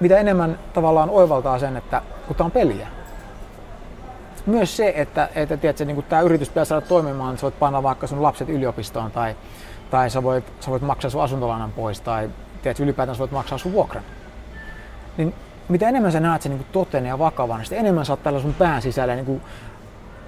mitä 0.00 0.18
enemmän 0.18 0.58
tavallaan 0.72 1.10
oivaltaa 1.10 1.58
sen, 1.58 1.76
että 1.76 2.02
kun 2.26 2.36
tää 2.36 2.44
on 2.44 2.50
peliä, 2.50 2.88
myös 4.46 4.76
se, 4.76 4.92
että, 4.96 5.28
että 5.34 5.56
tiedätkö, 5.56 5.84
niin 5.84 6.02
tämä 6.02 6.22
yritys 6.22 6.48
pitää 6.48 6.64
saada 6.64 6.86
toimimaan, 6.86 7.30
että 7.30 7.40
sä 7.40 7.44
voit 7.44 7.58
panna 7.58 7.82
vaikka 7.82 8.06
sun 8.06 8.22
lapset 8.22 8.48
yliopistoon 8.48 9.10
tai, 9.10 9.36
tai 9.90 10.10
sä, 10.10 10.22
voit, 10.22 10.52
sä 10.60 10.70
voit 10.70 10.82
maksaa 10.82 11.10
sun 11.10 11.22
asuntolainan 11.22 11.72
pois 11.72 12.00
tai, 12.00 12.30
tiedät, 12.62 12.80
ylipäätään 12.80 13.16
sä 13.16 13.20
voit 13.20 13.30
maksaa 13.30 13.58
sun 13.58 13.72
vuokran. 13.72 14.04
Niin 15.16 15.34
mitä 15.68 15.88
enemmän 15.88 16.12
sä 16.12 16.20
näet 16.20 16.42
sen 16.42 16.52
niin 16.52 16.66
toteen 16.72 17.06
ja 17.06 17.18
vakavana, 17.18 17.58
niin 17.58 17.66
sitä 17.66 17.76
enemmän 17.76 18.06
sä 18.06 18.12
oot 18.12 18.22
tällä 18.22 18.40
sun 18.40 18.54
pään 18.54 18.82
sisällä 18.82 19.14
niin 19.14 19.26
kuin 19.26 19.42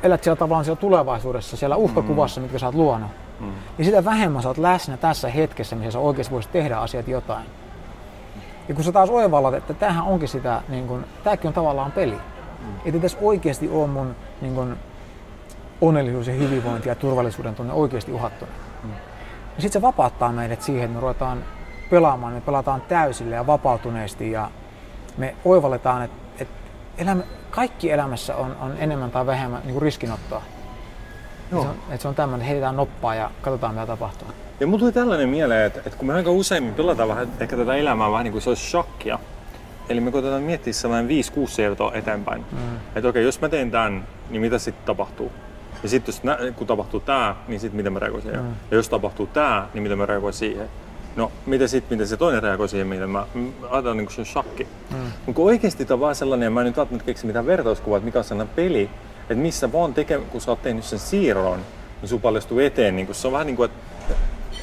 elät 0.02 0.24
siellä 0.24 0.38
tavallaan 0.38 0.64
siellä 0.64 0.80
tulevaisuudessa, 0.80 1.56
siellä 1.56 1.76
uhkakuvassa, 1.76 2.40
mm. 2.40 2.42
mitkä 2.42 2.58
sä 2.58 2.66
oot 2.66 2.74
luonut. 2.74 3.10
Mm. 3.40 3.52
Niin 3.78 3.86
sitä 3.86 4.04
vähemmän 4.04 4.42
sä 4.42 4.48
oot 4.48 4.58
läsnä 4.58 4.96
tässä 4.96 5.28
hetkessä, 5.28 5.76
missä 5.76 5.90
sä 5.90 5.98
oikeasti 5.98 6.34
voisit 6.34 6.52
tehdä 6.52 6.76
asiat 6.76 7.08
jotain. 7.08 7.46
Ja 8.68 8.74
kun 8.74 8.84
sä 8.84 8.92
taas 8.92 9.10
oivallat, 9.10 9.54
että 9.54 9.74
tämähän 9.74 10.04
onkin 10.04 10.28
sitä, 10.28 10.62
niin 10.68 10.86
kun, 10.86 11.04
tämäkin 11.24 11.48
on 11.48 11.54
tavallaan 11.54 11.92
peli. 11.92 12.14
Mm. 12.14 12.33
Että 12.84 13.00
tässä 13.00 13.18
oikeasti 13.20 13.68
on 13.68 13.90
mun 13.90 14.16
niin 14.40 14.54
kun, 14.54 14.76
onnellisuus 15.80 16.26
ja 16.26 16.34
hyvinvointi 16.34 16.88
ja 16.88 16.94
turvallisuuden 16.94 17.54
tunne 17.54 17.72
oikeasti 17.72 18.12
uhattuna. 18.12 18.52
Mm. 18.84 18.90
Ja 19.56 19.62
sitten 19.62 19.72
se 19.72 19.82
vapauttaa 19.82 20.32
meidät 20.32 20.62
siihen, 20.62 20.84
että 20.84 20.94
me 20.94 21.00
ruvetaan 21.00 21.44
pelaamaan, 21.90 22.32
me 22.32 22.40
pelataan 22.40 22.80
täysille 22.80 23.34
ja 23.34 23.46
vapautuneesti 23.46 24.30
ja 24.30 24.50
me 25.16 25.34
oivalletaan, 25.44 26.02
että, 26.02 26.16
että 26.38 26.54
elämä, 26.98 27.22
kaikki 27.50 27.90
elämässä 27.90 28.36
on, 28.36 28.56
on 28.60 28.74
enemmän 28.78 29.10
tai 29.10 29.26
vähemmän 29.26 29.60
niin 29.64 29.72
kuin 29.72 29.82
riskinottoa. 29.82 30.42
Joo. 31.52 31.62
Se 31.62 31.68
on, 31.68 31.74
että 31.90 32.02
se 32.02 32.08
on 32.08 32.14
tämmöinen, 32.14 32.46
heitetään 32.46 32.76
noppaa 32.76 33.14
ja 33.14 33.30
katsotaan 33.42 33.74
mitä 33.74 33.86
tapahtuu. 33.86 34.28
Ja 34.60 34.66
mulla 34.66 34.78
tuli 34.78 34.92
tällainen 34.92 35.28
mieleen, 35.28 35.66
että, 35.66 35.80
että 35.86 35.98
kun 35.98 36.06
me 36.06 36.14
aika 36.14 36.30
usein 36.30 36.74
pelataan 36.74 37.08
vähän 37.08 37.28
ehkä 37.40 37.56
tätä 37.56 37.74
elämää 37.74 38.10
vähän 38.10 38.24
niin 38.24 38.32
kuin 38.32 38.42
se 38.42 38.50
olisi 38.50 38.70
shakkia, 38.70 39.18
Eli 39.88 40.00
me 40.00 40.10
koitetaan 40.10 40.42
miettiä 40.42 40.72
sellainen 40.72 41.10
5-6 41.46 41.48
siirtoa 41.50 41.92
eteenpäin. 41.94 42.44
Mm. 42.52 42.58
Että 42.96 43.08
okei, 43.08 43.24
jos 43.24 43.40
mä 43.40 43.48
teen 43.48 43.70
tämän, 43.70 44.06
niin 44.30 44.40
mitä 44.40 44.58
sitten 44.58 44.86
tapahtuu? 44.86 45.32
Ja 45.82 45.88
sitten 45.88 46.12
jos 46.12 46.22
nä- 46.22 46.38
kun 46.56 46.66
tapahtuu 46.66 47.00
tämä, 47.00 47.36
niin 47.48 47.60
sitten 47.60 47.76
miten 47.76 47.92
mä 47.92 47.98
reagoin 47.98 48.22
siihen? 48.22 48.40
Mm. 48.40 48.48
Ja 48.70 48.76
jos 48.76 48.88
tapahtuu 48.88 49.26
tämä, 49.26 49.68
niin 49.74 49.82
miten 49.82 49.98
mä 49.98 50.06
reagoin 50.06 50.34
siihen? 50.34 50.68
No, 51.16 51.32
mitä 51.46 51.66
sitten, 51.66 51.96
miten 51.96 52.08
se 52.08 52.16
toinen 52.16 52.42
reagoi 52.42 52.68
siihen, 52.68 52.86
miten 52.86 53.10
mä 53.10 53.26
ajatellaan 53.62 53.96
niin 53.96 54.06
kuin 54.06 54.14
se 54.14 54.24
shakki. 54.24 54.66
Mm. 54.90 54.96
Mutta 55.26 55.42
oikeasti 55.42 55.84
tämä 55.84 55.94
on 55.94 56.00
vaan 56.00 56.14
sellainen, 56.14 56.52
mä 56.52 56.60
en 56.60 56.66
nyt 56.66 56.76
välttämättä 56.76 57.06
keksi 57.06 57.26
mitään 57.26 57.46
vertauskuvaa, 57.46 57.96
että 57.96 58.04
mikä 58.04 58.18
on 58.18 58.24
sellainen 58.24 58.54
peli, 58.56 58.90
että 59.20 59.34
missä 59.34 59.72
vaan 59.72 59.94
tekee, 59.94 60.18
kun 60.18 60.40
sä 60.40 60.50
oot 60.50 60.62
tehnyt 60.62 60.84
sen 60.84 60.98
siirron, 60.98 61.60
niin 62.00 62.08
sun 62.08 62.20
paljastuu 62.20 62.58
eteen. 62.58 62.96
Niin 62.96 63.14
se 63.14 63.26
on 63.26 63.32
vähän 63.32 63.46
niin 63.46 63.56
kuin, 63.56 63.70
että 63.70 64.14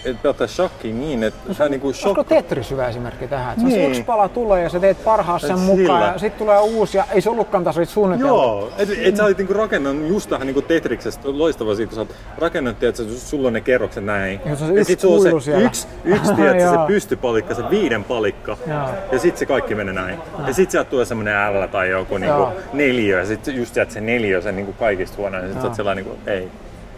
et 0.05 0.21
pelata 0.21 0.47
shakki 0.47 0.91
niin, 0.91 1.23
että 1.23 1.39
no, 1.47 1.53
sä 1.53 1.69
niinku 1.69 1.93
shok... 1.93 2.17
Olisiko 2.17 2.35
Tetris 2.35 2.71
hyvä 2.71 2.87
esimerkki 2.87 3.27
tähän? 3.27 3.53
Että 3.53 3.67
niin. 3.67 3.89
yksi 3.89 4.03
pala 4.03 4.29
tulee 4.29 4.63
ja 4.63 4.69
sä 4.69 4.79
teet 4.79 5.03
parhaassa 5.03 5.47
sen 5.47 5.59
mukaan 5.59 6.13
ja 6.13 6.19
sitten 6.19 6.39
tulee 6.39 6.59
uusi 6.59 6.97
ja 6.97 7.05
ei 7.11 7.21
se 7.21 7.29
ollutkaan 7.29 7.63
taas 7.63 7.75
suunnitelma. 7.83 8.33
Joo, 8.33 8.71
et, 8.77 8.89
et 9.01 9.15
sä 9.15 9.23
olit 9.23 9.37
niinku 9.37 9.53
rakennanut 9.53 10.07
just 10.07 10.29
tähän 10.29 10.47
niinku 10.47 10.61
Tetriksestä 10.61 11.29
loistava 11.31 11.75
siitä, 11.75 11.89
kun 11.89 11.95
sä 11.95 12.01
oot 12.01 12.15
rakennanut, 12.37 12.83
että 12.83 13.03
sulla 13.03 13.47
on 13.47 13.53
ne 13.53 13.61
kerrokset 13.61 14.05
näin. 14.05 14.39
Ja, 14.45 14.55
se 14.55 14.65
ja 14.73 14.85
sit 14.85 14.99
sulla 14.99 15.35
on 15.35 15.41
se 15.41 15.61
yksi, 15.61 15.87
yksi 16.05 16.33
tiedät, 16.35 16.59
se 16.59 16.77
pystypalikka, 16.87 17.55
se 17.55 17.63
viiden 17.69 18.03
palikka. 18.03 18.57
Joo. 18.67 18.89
Ja 19.11 19.19
sitten 19.19 19.39
se 19.39 19.45
kaikki 19.45 19.75
menee 19.75 19.93
näin. 19.93 20.19
Joo. 20.37 20.47
Ja 20.47 20.53
sitten 20.53 20.71
sieltä 20.71 20.89
tulee 20.89 21.05
semmonen 21.05 21.61
L 21.61 21.67
tai 21.67 21.89
joku 21.89 22.17
niinku 22.17 22.47
neljö 22.73 23.19
ja 23.19 23.25
sitten 23.25 23.55
just 23.55 23.73
sieltä 23.73 23.93
se 23.93 24.01
neljö 24.01 24.41
sen 24.41 24.55
niinku 24.55 24.73
kaikista 24.73 25.17
huonoin. 25.17 25.43
Ja 25.43 25.47
sitten 25.47 25.61
sä 25.61 25.67
oot 25.67 25.75
sellainen 25.75 26.05
niinku, 26.05 26.29
ei 26.29 26.49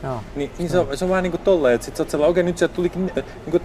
Joo. 0.03 0.21
Niin, 0.35 0.51
niin 0.57 0.69
se, 0.69 0.79
on, 0.79 0.97
se 0.97 1.05
on 1.05 1.11
vähän 1.11 1.23
niin 1.23 1.31
kuin 1.31 1.41
tolleen, 1.41 1.75
että 1.75 1.85
sit 1.85 1.95
sä 1.95 2.03
oot 2.03 2.09
sellainen, 2.09 2.31
okei 2.31 2.41
okay, 2.41 2.49
nyt 2.49 2.57
sieltä 2.57 2.75
tulikin, 2.75 3.05
niin 3.05 3.51
kuin, 3.51 3.63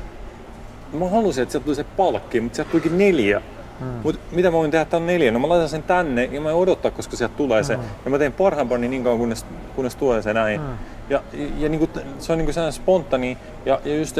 mä 0.93 1.09
halusin, 1.09 1.43
että 1.43 1.53
sieltä 1.53 1.65
tuli 1.65 1.77
se 1.77 1.85
palkki, 1.85 2.41
mutta 2.41 2.57
sieltä 2.57 2.71
tulikin 2.71 2.99
neljä. 2.99 3.43
Hmm. 3.81 3.89
Mutta 4.03 4.21
mitä 4.33 4.51
mä 4.51 4.57
voin 4.57 4.71
tehdä 4.71 4.85
tämän 4.85 5.07
neljä? 5.07 5.31
No 5.31 5.39
mä 5.39 5.49
laitan 5.49 5.69
sen 5.69 5.83
tänne 5.83 6.25
ja 6.25 6.41
mä 6.41 6.53
odottaa, 6.53 6.91
koska 6.91 7.17
sieltä 7.17 7.37
tulee 7.37 7.65
se. 7.65 7.75
Hmm. 7.75 7.85
Ja 8.05 8.11
mä 8.11 8.19
teen 8.19 8.33
parhaampani 8.33 8.89
niin 8.89 9.05
kauan, 9.05 9.19
kunnes, 9.19 9.47
kunnes 9.77 9.97
tulee 9.97 10.23
se 10.23 10.35
näin. 10.35 10.61
Hmm. 10.61 10.71
Ja, 11.11 11.23
ja, 11.33 11.47
ja 11.59 11.69
niin 11.69 11.79
kuin, 11.79 11.91
se 12.19 12.33
on 12.33 12.39
niin 12.39 12.47
kuin 12.47 12.55
sellainen 12.55 12.73
spontani. 12.73 13.39
Ja, 13.67 13.81
ja 13.85 13.97
just 13.97 14.19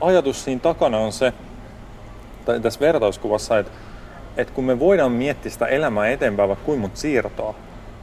ajatus 0.00 0.44
siinä 0.44 0.60
takana 0.60 0.98
on 0.98 1.12
se, 1.12 1.32
tai 2.44 2.60
tässä 2.60 2.80
vertauskuvassa, 2.80 3.58
että, 3.58 3.72
että 4.36 4.54
kun 4.54 4.64
me 4.64 4.78
voidaan 4.78 5.12
miettiä 5.12 5.52
sitä 5.52 5.66
elämää 5.66 6.08
eteenpäin 6.08 6.48
vaikka 6.48 6.64
kuin 6.64 6.80
monta 6.80 6.96
siirtoa, 6.96 7.54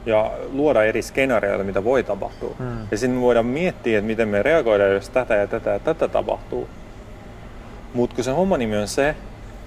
ja 0.06 0.30
luoda 0.52 0.84
eri 0.84 1.02
skenaarioita, 1.02 1.64
mitä 1.64 1.84
voi 1.84 2.02
tapahtua. 2.02 2.54
Hmm. 2.58 2.78
Ja 2.90 2.98
sitten 2.98 3.10
me 3.10 3.20
voidaan 3.20 3.46
miettiä, 3.46 3.98
että 3.98 4.06
miten 4.06 4.28
me 4.28 4.42
reagoidaan, 4.42 4.92
jos 4.92 5.08
tätä 5.08 5.34
ja 5.34 5.46
tätä 5.46 5.70
ja 5.70 5.78
tätä 5.78 6.08
tapahtuu. 6.08 6.68
Mutta 7.94 8.14
kun 8.14 8.24
se 8.24 8.30
homma 8.30 8.56
nimi 8.56 8.76
on 8.76 8.88
se, 8.88 9.14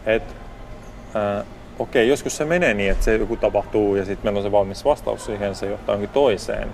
että 0.05 0.33
äh, 1.15 1.45
okei, 1.79 2.03
okay, 2.03 2.09
joskus 2.09 2.37
se 2.37 2.45
menee 2.45 2.73
niin, 2.73 2.91
että 2.91 3.05
se 3.05 3.17
joku 3.17 3.35
tapahtuu 3.35 3.95
ja 3.95 4.05
sitten 4.05 4.25
meillä 4.25 4.37
on 4.37 4.43
se 4.43 4.51
valmis 4.51 4.85
vastaus 4.85 5.25
siihen, 5.25 5.55
se 5.55 5.65
johtaa 5.65 5.93
johonkin 5.93 6.13
toiseen. 6.13 6.69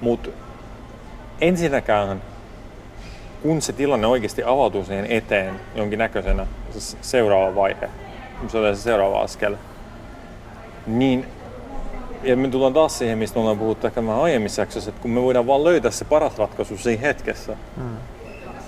Mutta 0.00 0.30
ensinnäkään, 1.40 2.22
kun 3.42 3.62
se 3.62 3.72
tilanne 3.72 4.06
oikeasti 4.06 4.42
avautuu 4.44 4.84
siihen 4.84 5.06
eteen 5.08 5.60
jonkinnäköisenä, 5.74 6.46
se 6.78 6.96
seuraava 7.00 7.54
vaihe, 7.54 7.90
se 8.48 8.58
on 8.58 8.76
se 8.76 8.82
seuraava 8.82 9.20
askel, 9.20 9.56
niin 10.86 11.26
ja 12.24 12.36
me 12.36 12.48
tullaan 12.48 12.72
taas 12.72 12.98
siihen, 12.98 13.18
mistä 13.18 13.34
me 13.34 13.40
ollaan 13.40 13.58
puhuttu 13.58 13.86
ehkä 13.86 14.06
vähän 14.06 14.22
aiemmissa 14.22 14.62
jaksoissa, 14.62 14.90
että 14.90 15.02
kun 15.02 15.10
me 15.10 15.22
voidaan 15.22 15.46
vaan 15.46 15.64
löytää 15.64 15.90
se 15.90 16.04
paras 16.04 16.38
ratkaisu 16.38 16.76
siinä 16.76 17.00
hetkessä. 17.00 17.56
Mm. 17.76 17.96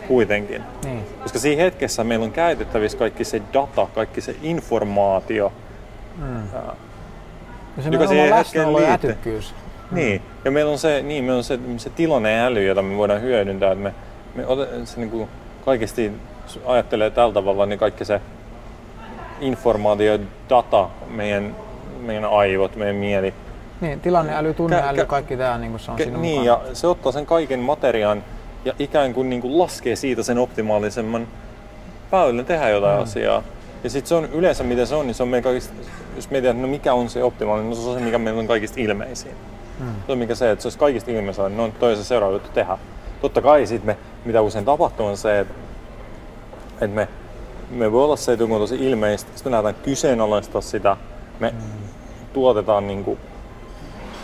Kuitenkin. 0.08 0.62
Niin. 0.84 1.06
Koska 1.22 1.38
siinä 1.38 1.62
hetkessä 1.62 2.04
meillä 2.04 2.24
on 2.24 2.32
käytettävissä 2.32 2.98
kaikki 2.98 3.24
se 3.24 3.42
data, 3.52 3.88
kaikki 3.94 4.20
se 4.20 4.36
informaatio. 4.42 5.52
Mm. 6.18 6.42
ja 7.76 7.82
se 7.82 7.88
joka 7.88 8.06
siihen 8.06 8.34
hetkeen 8.34 8.76
liittyy. 8.76 9.40
Niin, 9.90 10.22
mm. 10.22 10.28
ja 10.44 10.50
meillä 10.50 10.72
on 10.72 10.78
se, 10.78 11.02
niin, 11.02 11.24
meillä 11.24 11.38
on 11.38 11.44
se, 11.44 11.58
se 11.76 11.90
tilanne 11.90 12.40
äly, 12.40 12.66
jota 12.66 12.82
me 12.82 12.96
voidaan 12.96 13.22
hyödyntää. 13.22 13.72
Että 13.72 13.82
me, 13.82 13.94
me 14.34 14.46
ote, 14.46 14.68
se, 14.84 15.00
niin 15.00 15.10
kuin, 15.10 15.28
kaikesti 15.64 16.12
ajattelee 16.64 17.10
tällä 17.10 17.34
tavalla, 17.34 17.66
niin 17.66 17.78
kaikki 17.78 18.04
se 18.04 18.20
informaatio, 19.40 20.18
data, 20.50 20.88
meidän, 21.08 21.56
meidän 22.00 22.24
aivot, 22.24 22.76
meidän 22.76 22.96
mieli, 22.96 23.34
niin, 23.80 24.00
tilanneäly, 24.00 24.54
tunneäly, 24.54 25.02
kä- 25.02 25.06
kaikki 25.06 25.36
tämä 25.36 25.58
niin 25.58 25.78
se 25.78 25.90
on 25.90 25.96
siinä 25.98 26.18
Niin, 26.18 26.40
mukana. 26.40 26.66
ja 26.68 26.74
se 26.74 26.86
ottaa 26.86 27.12
sen 27.12 27.26
kaiken 27.26 27.60
materiaan 27.60 28.24
ja 28.64 28.72
ikään 28.78 29.14
kuin, 29.14 29.30
niin 29.30 29.42
kuin 29.42 29.58
laskee 29.58 29.96
siitä 29.96 30.22
sen 30.22 30.38
optimaalisemman 30.38 31.28
väylän 32.12 32.44
tehdä 32.44 32.68
jotain 32.68 32.96
mm. 32.98 33.02
asiaa. 33.02 33.42
Ja 33.84 33.90
sitten 33.90 34.08
se 34.08 34.14
on 34.14 34.24
yleensä, 34.24 34.64
mitä 34.64 34.86
se 34.86 34.94
on, 34.94 35.06
niin 35.06 35.14
se 35.14 35.22
on 35.22 35.28
meidän 35.28 35.44
kaikista, 35.44 35.74
jos 36.16 36.30
mietitään, 36.30 36.62
no 36.62 36.68
mikä 36.68 36.94
on 36.94 37.08
se 37.10 37.22
optimaalinen, 37.22 37.70
no 37.70 37.76
se 37.76 37.88
on 37.88 37.94
se, 37.98 38.04
mikä 38.04 38.18
meillä 38.18 38.40
on 38.40 38.46
kaikista 38.46 38.80
ilmeisin. 38.80 39.32
Mm. 39.80 39.86
Se 40.06 40.12
on 40.12 40.18
mikä 40.18 40.34
se, 40.34 40.50
että 40.50 40.62
se 40.62 40.66
olisi 40.66 40.78
kaikista 40.78 41.10
ilmeisin, 41.10 41.44
niin 41.44 41.60
on 41.60 41.72
toi 41.72 41.96
se 41.96 42.04
seuraava 42.04 42.34
juttu 42.34 42.50
tehdä. 42.54 42.78
Totta 43.20 43.42
kai 43.42 43.66
sit 43.66 43.84
me, 43.84 43.96
mitä 44.24 44.40
usein 44.42 44.64
tapahtuu, 44.64 45.06
on 45.06 45.16
se, 45.16 45.40
että, 45.40 45.54
että 46.72 46.86
me, 46.96 47.08
me 47.70 47.92
voi 47.92 48.04
olla 48.04 48.16
se, 48.16 48.32
että 48.32 48.44
on 48.44 48.50
tosi 48.50 48.76
ilmeistä, 48.76 49.30
sitten 49.34 49.52
me 49.52 49.56
lähdetään 49.56 49.84
kyseenalaistaa 49.84 50.60
sitä, 50.60 50.96
me 51.40 51.50
mm. 51.50 51.58
tuotetaan 52.32 52.86
niin 52.86 53.04
kuin, 53.04 53.18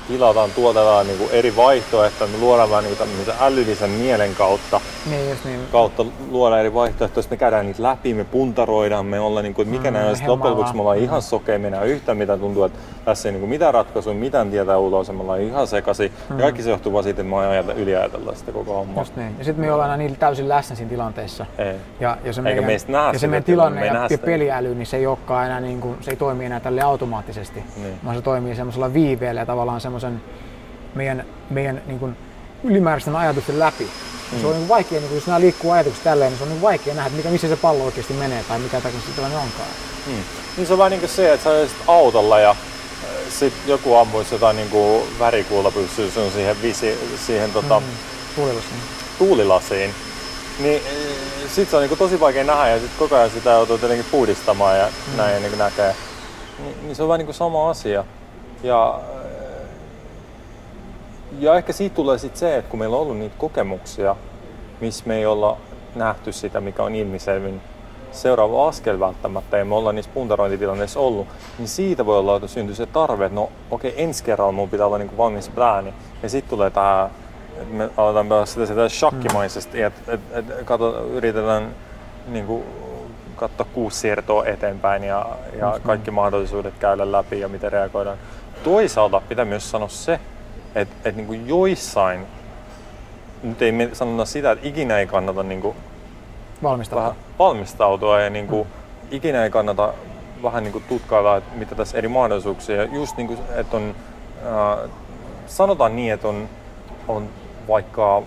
tilataan, 0.08 0.50
tuotetaan 0.50 1.06
niin 1.06 1.18
kuin 1.18 1.30
eri 1.30 1.56
vaihtoehtoja, 1.56 2.30
me 2.32 2.38
luodaan 2.38 2.70
vähän 2.70 2.84
niin 2.84 2.96
kuin 2.96 3.08
älyllisen 3.40 3.90
mielen 3.90 4.34
kautta, 4.34 4.80
niin, 5.10 5.30
just 5.30 5.44
niin. 5.44 5.60
kautta 5.72 6.04
luodaan 6.30 6.60
eri 6.60 6.74
vaihtoehtoja, 6.74 7.26
me 7.30 7.36
käydään 7.36 7.66
niitä 7.66 7.82
läpi, 7.82 8.14
me 8.14 8.24
puntaroidaan, 8.24 9.06
me 9.06 9.20
ollaan 9.20 9.44
niin 9.44 9.54
kuin, 9.54 9.68
mikä 9.68 9.90
mm, 9.90 9.94
näin, 9.94 10.16
loppujen 10.26 10.56
lopuksi 10.56 10.74
me 10.74 10.80
ollaan 10.80 10.98
mm. 10.98 11.04
ihan 11.04 11.22
sokea, 11.22 11.58
me 11.58 11.68
enää 11.68 11.82
yhtään 11.82 12.18
mitä 12.18 12.36
tuntuu, 12.36 12.64
että 12.64 12.78
tässä 13.04 13.28
ei 13.28 13.32
niin 13.32 13.40
kuin 13.40 13.50
mitään 13.50 13.74
ratkaisua, 13.74 14.14
mitään 14.14 14.50
tietää 14.50 14.78
ulos, 14.78 15.12
me 15.12 15.20
ollaan 15.20 15.40
ihan 15.40 15.66
sekasi. 15.66 16.12
Mm. 16.30 16.36
Ja 16.38 16.42
kaikki 16.42 16.62
se 16.62 16.70
johtuu 16.70 16.92
vaan 16.92 17.04
siitä, 17.04 17.22
että 17.22 17.30
me 17.30 17.46
ajatella, 17.46 17.80
yliajatellaan 17.80 18.36
sitä 18.36 18.52
koko 18.52 18.74
hommaa. 18.74 19.02
Just 19.02 19.16
niin. 19.16 19.34
Ja 19.38 19.44
sitten 19.44 19.64
me 19.64 19.72
ollaan 19.72 19.90
aina 19.90 20.02
niin 20.02 20.16
täysin 20.16 20.48
läsnä 20.48 20.76
siinä 20.76 20.90
tilanteessa. 20.90 21.46
Ei. 21.58 21.74
Ja, 22.00 22.16
ja 22.24 22.32
se 22.32 22.42
meidän, 22.42 22.64
meistä 22.64 22.92
nähdä 22.92 23.12
ja 23.12 23.18
se 23.18 23.26
meidän 23.26 23.44
tilanne 23.44 23.80
me 23.80 23.86
ja, 23.86 24.06
ja 24.10 24.18
peliäly, 24.18 24.74
niin 24.74 24.86
se 24.86 24.96
ei 24.96 25.06
olekaan 25.06 25.46
enää 25.46 25.60
niin 25.60 25.80
kuin, 25.80 25.96
se 26.00 26.10
ei 26.10 26.16
toimi 26.16 26.44
enää 26.44 26.60
tälle 26.60 26.80
automaattisesti, 26.80 27.64
niin. 27.76 28.00
vaan 28.04 28.16
se 28.16 28.22
toimii 28.22 28.54
semmoisella 28.54 28.92
viiveellä 28.92 29.40
ja 29.40 29.46
tavallaan 29.46 29.80
semmoisen 29.92 30.22
meidän, 30.94 31.24
meidän 31.50 31.82
niin 31.86 31.98
kuin 31.98 32.16
ylimääräisten 32.64 33.16
ajatusten 33.16 33.58
läpi. 33.58 33.88
Mm. 34.32 34.40
Se 34.40 34.46
on 34.46 34.52
niin 34.52 34.68
vaikea, 34.68 35.00
niin 35.00 35.14
jos 35.14 35.26
nämä 35.26 35.40
liikkuu 35.40 35.70
ajatukset 35.70 36.04
tälleen, 36.04 36.30
niin 36.30 36.38
se 36.38 36.44
on 36.44 36.50
niin 36.50 36.62
vaikea 36.62 36.94
nähdä, 36.94 37.16
mikä, 37.16 37.28
missä 37.28 37.48
se 37.48 37.56
pallo 37.56 37.84
oikeasti 37.84 38.14
menee 38.14 38.44
tai 38.48 38.58
mikä 38.58 38.80
se 38.80 38.88
tilanne 39.16 39.36
onkaan. 39.36 39.68
Mm. 40.06 40.12
Niin 40.56 40.66
se 40.66 40.72
on 40.72 40.78
vähän 40.78 40.90
niin 40.90 41.00
kuin 41.00 41.10
se, 41.10 41.32
että 41.32 41.44
sä 41.44 41.50
olisit 41.50 41.76
autolla 41.86 42.40
ja 42.40 42.50
äh, 42.50 42.56
sit 43.28 43.52
joku 43.66 43.94
ampuisi 43.94 44.34
jotain 44.34 44.56
niin 44.56 44.70
kuin 44.70 45.04
värikuulla 45.18 45.70
pystyy 45.70 46.10
sun 46.10 46.30
siihen, 46.30 46.62
visi, 46.62 47.16
siihen 47.26 47.52
tota, 47.52 47.80
mm. 47.80 47.86
tuulilasiin. 48.36 48.80
tuulilasiin. 49.18 49.94
Niin 50.58 50.82
äh, 50.86 51.50
sit 51.50 51.70
se 51.70 51.76
on 51.76 51.82
niin 51.82 51.98
tosi 51.98 52.20
vaikea 52.20 52.44
nähdä 52.44 52.68
ja 52.68 52.80
sit 52.80 52.90
koko 52.98 53.16
ajan 53.16 53.30
sitä 53.30 53.50
joutuu 53.50 53.78
tietenkin 53.78 54.06
puhdistamaan 54.10 54.78
ja 54.78 54.86
mm. 54.86 55.16
näin 55.16 55.42
niin 55.42 55.58
näkee. 55.58 55.94
Niin, 56.58 56.76
niin 56.82 56.96
se 56.96 57.02
on 57.02 57.08
vähän 57.08 57.18
niin 57.18 57.26
kuin 57.26 57.34
sama 57.34 57.70
asia. 57.70 58.04
Ja 58.62 59.00
ja 61.38 61.54
ehkä 61.54 61.72
siitä 61.72 61.94
tulee 61.96 62.18
sitten 62.18 62.40
se, 62.40 62.56
että 62.56 62.70
kun 62.70 62.78
meillä 62.78 62.96
on 62.96 63.02
ollut 63.02 63.18
niitä 63.18 63.34
kokemuksia, 63.38 64.16
missä 64.80 65.04
me 65.06 65.16
ei 65.16 65.26
olla 65.26 65.56
nähty 65.94 66.32
sitä, 66.32 66.60
mikä 66.60 66.82
on 66.82 66.94
ilmiselvin 66.94 67.60
seuraava 68.12 68.68
askel 68.68 69.00
välttämättä, 69.00 69.58
ja 69.58 69.64
me 69.64 69.74
ollaan 69.74 69.94
niissä 69.94 70.10
puntarointitilanteissa 70.14 71.00
ollut, 71.00 71.26
niin 71.58 71.68
siitä 71.68 72.06
voi 72.06 72.18
olla, 72.18 72.36
että 72.36 72.48
syntyy 72.48 72.74
se 72.74 72.86
tarve, 72.86 73.24
että 73.24 73.34
no 73.34 73.50
okei, 73.70 73.90
okay, 73.90 74.04
ensi 74.04 74.24
kerralla 74.24 74.52
mun 74.52 74.70
pitää 74.70 74.86
olla 74.86 74.98
niin 74.98 75.08
kuin 75.08 75.18
valmis 75.18 75.48
plääni. 75.48 75.94
Ja 76.22 76.28
sitten 76.28 76.50
tulee 76.50 76.70
tämä, 76.70 77.10
että 77.60 77.74
me 77.74 77.90
aletaan 77.96 78.28
pelata 78.28 78.46
sitä, 78.46 78.66
sitä 78.66 78.88
shakkimaisesti, 78.88 79.82
että 79.82 80.12
et, 80.12 80.20
et, 80.32 80.46
kato, 80.64 81.06
yritetään 81.06 81.74
niin 82.28 82.46
kuin 82.46 82.64
katsoa 83.36 83.66
kuusi 83.72 83.98
siirtoa 83.98 84.44
eteenpäin 84.44 85.04
ja, 85.04 85.26
ja 85.58 85.80
kaikki 85.82 86.10
mahdollisuudet 86.10 86.74
käydä 86.78 87.12
läpi 87.12 87.40
ja 87.40 87.48
miten 87.48 87.72
reagoidaan. 87.72 88.18
Toisaalta 88.64 89.22
pitää 89.28 89.44
myös 89.44 89.70
sanoa 89.70 89.88
se, 89.88 90.20
että, 90.74 90.94
että 91.04 91.16
niin 91.16 91.26
kuin 91.26 91.48
joissain, 91.48 92.26
nyt 93.42 93.62
ei 93.62 93.72
sanota 93.92 94.24
sitä, 94.24 94.50
että 94.50 94.68
ikinä 94.68 94.98
ei 94.98 95.06
kannata 95.06 95.42
niin 95.42 95.60
kuin 95.60 95.76
valmistautua. 96.62 97.02
Vähän 97.02 97.22
valmistautua 97.38 98.20
ja 98.20 98.30
niin 98.30 98.46
kuin, 98.46 98.66
mm. 98.66 99.08
ikinä 99.10 99.44
ei 99.44 99.50
kannata 99.50 99.94
vähän 100.42 100.64
niin 100.64 100.72
kuin 100.72 100.84
tutkailla, 100.88 101.36
että 101.36 101.54
mitä 101.54 101.74
tässä 101.74 101.98
eri 101.98 102.08
mahdollisuuksia. 102.08 102.84
Just 102.84 103.16
niin 103.16 103.26
kuin, 103.26 103.38
että 103.56 103.76
on, 103.76 103.94
äh, 104.46 104.90
sanotaan 105.46 105.96
niin, 105.96 106.12
että 106.12 106.28
on, 106.28 106.48
on 107.08 107.28
vaikka 107.68 108.22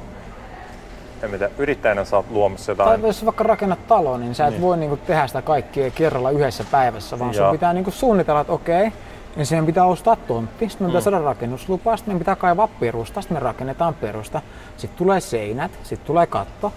en 1.23 1.29
tiedä, 1.29 1.49
yrittäjänä 1.57 2.05
sä 2.05 2.15
oot 2.15 2.25
luomassa 2.29 2.71
jotain. 2.71 3.01
Tai 3.01 3.09
jos 3.09 3.25
vaikka 3.25 3.43
rakennat 3.43 3.87
talo, 3.87 4.17
niin 4.17 4.35
sä 4.35 4.47
et 4.47 4.51
niin. 4.51 4.61
voi 4.61 4.77
niinku 4.77 4.97
tehdä 4.97 5.27
sitä 5.27 5.41
kaikkia 5.41 5.91
kerralla 5.91 6.31
yhdessä 6.31 6.65
päivässä, 6.71 7.19
vaan 7.19 7.33
ja. 7.33 7.43
sun 7.43 7.51
pitää 7.51 7.73
niinku 7.73 7.91
suunnitella, 7.91 8.41
että 8.41 8.53
okei, 8.53 8.91
niin 9.35 9.45
siihen 9.45 9.65
pitää 9.65 9.85
ostaa 9.85 10.15
tontti, 10.15 10.69
sitten 10.69 10.87
me 10.87 10.89
pitää 10.89 11.01
mm. 11.01 11.03
saada 11.03 11.19
rakennuslupa, 11.19 11.97
sitten 11.97 12.15
me 12.15 12.19
pitää 12.19 12.35
kaivaa 12.35 12.67
perusta, 12.67 13.21
sitten 13.21 13.35
me 13.35 13.39
rakennetaan 13.39 13.93
perusta, 13.93 14.41
sitten 14.77 14.97
tulee 14.97 15.19
seinät, 15.19 15.71
sitten 15.83 16.07
tulee 16.07 16.27
katto, 16.27 16.73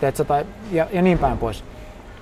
teetkö, 0.00 0.24
tai, 0.24 0.46
ja, 0.72 0.86
ja 0.92 1.02
niin 1.02 1.18
päin 1.18 1.38
pois. 1.38 1.64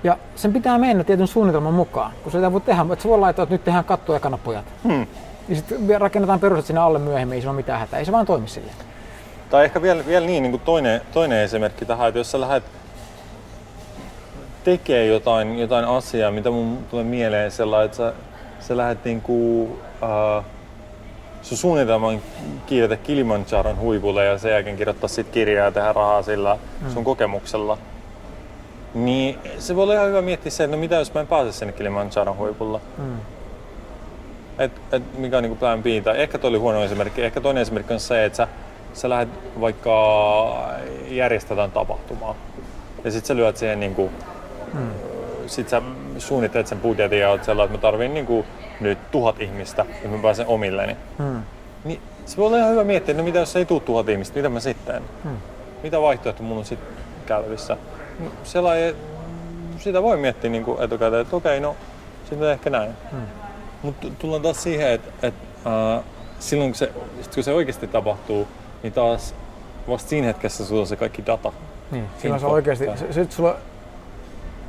Ja 0.03 0.17
sen 0.35 0.53
pitää 0.53 0.77
mennä 0.77 1.03
tietyn 1.03 1.27
suunnitelman 1.27 1.73
mukaan, 1.73 2.11
kun 2.23 2.31
sitä 2.31 2.51
voi 2.51 2.61
tehdä, 2.61 2.81
että 2.81 3.03
se 3.03 3.09
voi 3.09 3.19
laittaa, 3.19 3.43
että 3.43 3.55
nyt 3.55 3.63
tehdään 3.63 3.85
katto 3.85 4.15
ekana 4.15 4.37
pojat. 4.37 4.65
Hmm. 4.83 5.07
Ja 5.49 5.55
sitten 5.55 6.01
rakennetaan 6.01 6.39
perustat 6.39 6.65
sinne 6.65 6.81
alle 6.81 6.99
myöhemmin, 6.99 7.35
ei 7.35 7.41
se 7.41 7.49
ole 7.49 7.55
mitään 7.55 7.79
hätää, 7.79 7.99
ei 7.99 8.05
se 8.05 8.11
vaan 8.11 8.25
toimi 8.25 8.47
silleen. 8.47 8.75
Tai 9.49 9.65
ehkä 9.65 9.81
vielä, 9.81 10.05
vielä 10.05 10.25
niin, 10.25 10.43
niin 10.43 10.51
kuin 10.51 10.61
toinen, 10.61 11.01
toinen 11.13 11.41
esimerkki 11.41 11.85
tähän, 11.85 12.07
että 12.07 12.19
jos 12.19 12.31
sä 12.31 12.41
lähdet 12.41 12.63
tekee 14.63 15.05
jotain, 15.05 15.59
jotain 15.59 15.85
asiaa, 15.85 16.31
mitä 16.31 16.51
mun 16.51 16.77
tulee 16.89 17.05
mieleen 17.05 17.51
sellainen, 17.51 17.85
että 17.85 17.97
sä, 17.97 18.13
sä 18.67 18.77
lähdet 18.77 19.05
niin 19.05 19.21
kuin, 19.21 19.71
uh, 19.71 20.43
sun 21.41 21.57
suunnitelma 21.57 22.07
on 22.07 22.21
kiivetä 22.65 22.97
Kilimanjaron 22.97 23.79
huipulle 23.79 24.25
ja 24.25 24.37
sen 24.37 24.51
jälkeen 24.51 24.77
kirjoittaa 24.77 25.07
sit 25.07 25.29
kirjaa 25.29 25.65
ja 25.65 25.71
tehdä 25.71 25.93
rahaa 25.93 26.21
sillä 26.21 26.57
mm. 26.81 26.89
sun 26.89 27.03
kokemuksella. 27.03 27.77
Niin 28.93 29.39
se 29.59 29.75
voi 29.75 29.83
olla 29.83 29.93
ihan 29.93 30.07
hyvä 30.07 30.21
miettiä 30.21 30.51
se, 30.51 30.63
että 30.63 30.75
no 30.75 30.79
mitä 30.79 30.95
jos 30.95 31.13
mä 31.13 31.21
en 31.21 31.27
pääse 31.27 31.51
sinne 31.51 31.73
Kilimanjaron 31.73 32.37
huipulla. 32.37 32.81
Mm. 32.97 33.17
Et, 34.59 34.71
et 34.91 35.17
mikä 35.17 35.37
on 35.37 35.43
niin 35.43 35.57
plan 35.57 35.83
B. 35.83 35.85
Tai 36.03 36.21
ehkä 36.21 36.37
toi 36.37 36.49
oli 36.49 36.57
huono 36.57 36.83
esimerkki. 36.83 37.23
Ehkä 37.23 37.41
toinen 37.41 37.61
esimerkki 37.61 37.93
on 37.93 37.99
se, 37.99 38.25
että 38.25 38.37
sä, 38.37 38.47
sä 38.93 39.09
lähdet 39.09 39.29
vaikka 39.61 39.93
järjestetään 41.07 41.71
tapahtumaa. 41.71 42.35
Ja 43.03 43.11
sit 43.11 43.25
sä 43.25 43.35
lyöt 43.35 43.57
siihen 43.57 43.79
niin 43.79 43.95
kuin, 43.95 44.09
mm. 44.73 44.89
sit 45.47 45.69
sä 45.69 45.81
suunnittelet 46.17 46.67
sen 46.67 46.79
budjetin 46.79 47.19
ja 47.19 47.29
oot 47.29 47.43
sellainen, 47.43 47.75
että 47.75 47.87
mä 47.87 47.91
tarviin 47.91 48.13
niin 48.13 48.25
kuin, 48.25 48.45
nyt 48.79 49.11
tuhat 49.11 49.41
ihmistä 49.41 49.85
ja 50.03 50.09
mä 50.09 50.17
pääsen 50.17 50.47
omilleni. 50.47 50.97
Mm. 51.19 51.41
Niin 51.83 52.01
se 52.25 52.37
voi 52.37 52.47
olla 52.47 52.57
ihan 52.57 52.71
hyvä 52.71 52.83
miettiä, 52.83 53.11
että 53.11 53.21
no 53.21 53.25
mitä 53.25 53.39
jos 53.39 53.55
ei 53.55 53.65
tule 53.65 53.79
tuhat 53.79 54.09
ihmistä, 54.09 54.35
mitä 54.35 54.49
mä 54.49 54.59
sitten? 54.59 55.03
Mm. 55.23 55.37
Mitä 55.83 56.01
vaihtoehtoja 56.01 56.47
mun 56.47 56.57
on 56.57 56.65
sitten 56.65 56.89
käytävissä? 57.25 57.77
No, 58.19 58.31
sellainen, 58.43 58.95
sitä 59.77 60.03
voi 60.03 60.17
miettiä 60.17 60.49
niin 60.49 60.63
kuin 60.63 60.81
etukäteen, 60.81 61.21
että 61.21 61.35
okei, 61.35 61.59
no 61.59 61.75
sitten 62.29 62.49
ehkä 62.49 62.69
näin. 62.69 62.91
Mm. 63.11 63.17
Mutta 63.81 64.07
tullaan 64.19 64.41
taas 64.41 64.63
siihen, 64.63 64.91
että, 64.91 65.27
että 65.27 65.47
äh, 65.97 66.03
silloin 66.39 66.69
kun 66.69 66.75
se, 66.75 66.91
kun 67.33 67.43
se 67.43 67.53
oikeasti 67.53 67.87
tapahtuu, 67.87 68.47
niin 68.83 68.93
taas 68.93 69.35
vasta 69.87 70.09
siinä 70.09 70.27
hetkessä 70.27 70.65
sulla 70.65 70.81
on 70.81 70.87
se 70.87 70.95
kaikki 70.95 71.25
data. 71.25 71.51
Niin, 71.91 72.05
silloin 72.17 72.41
se 72.41 72.47
oikeasti, 72.47 72.85
sitten 72.97 73.31
sulla, 73.31 73.55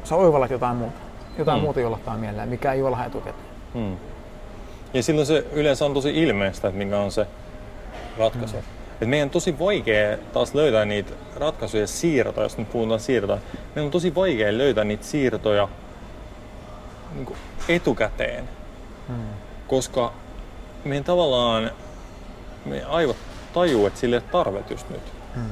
sä 0.04 0.14
oivallat 0.14 0.50
jotain 0.50 0.76
muuta. 0.76 1.03
Jotain 1.38 1.58
mm. 1.58 1.62
muuta 1.64 1.80
jollottaa 1.80 2.16
mieleen, 2.16 2.48
mikä 2.48 2.72
ei 2.72 2.82
olla 2.82 3.04
etukäteen. 3.04 3.46
Mm. 3.74 3.96
Ja 4.94 5.02
silloin 5.02 5.26
se 5.26 5.46
yleensä 5.52 5.84
on 5.84 5.94
tosi 5.94 6.22
ilmeistä, 6.22 6.68
että 6.68 6.78
mikä 6.78 6.98
on 6.98 7.12
se 7.12 7.26
ratkaisu. 8.18 8.56
Mm. 8.56 8.62
Et 9.00 9.08
meidän 9.08 9.26
on 9.26 9.30
tosi 9.30 9.58
vaikea 9.58 10.18
taas 10.32 10.54
löytää 10.54 10.84
niitä 10.84 11.12
ratkaisuja 11.36 11.82
ja 11.82 11.86
siirtoja, 11.86 12.44
jos 12.44 12.58
nyt 12.58 12.70
puhutaan 12.70 13.00
siirtoja. 13.00 13.38
Meidän 13.74 13.84
on 13.84 13.90
tosi 13.90 14.14
vaikea 14.14 14.58
löytää 14.58 14.84
niitä 14.84 15.04
siirtoja 15.04 15.68
niin 17.14 17.36
etukäteen, 17.68 18.48
mm. 19.08 19.14
koska 19.66 20.12
meidän 20.84 21.04
tavallaan 21.04 21.70
me 22.64 22.84
aivot 22.84 23.16
tajuu, 23.54 23.86
että 23.86 24.00
sille 24.00 24.16
ei 24.16 24.22
tarvet 24.32 24.70
just 24.70 24.90
nyt. 24.90 25.12
Mm. 25.36 25.42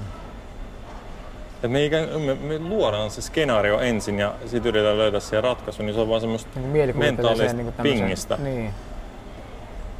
Et 1.62 1.70
me, 1.70 1.84
ikään, 1.84 2.20
me, 2.20 2.34
me 2.34 2.58
luodaan 2.58 3.10
se 3.10 3.22
skenaario 3.22 3.80
ensin 3.80 4.18
ja 4.18 4.34
sitten 4.46 4.68
yritetään 4.68 4.98
löytää 4.98 5.20
siihen 5.20 5.44
ratkaisu, 5.44 5.82
niin 5.82 5.94
se 5.94 6.00
on 6.00 6.08
vaan 6.08 6.20
semmoista 6.20 6.60
niin 6.60 6.98
mentaalista 6.98 7.52
niin 7.52 7.74
pingistä. 7.82 8.36
Niin. 8.36 8.74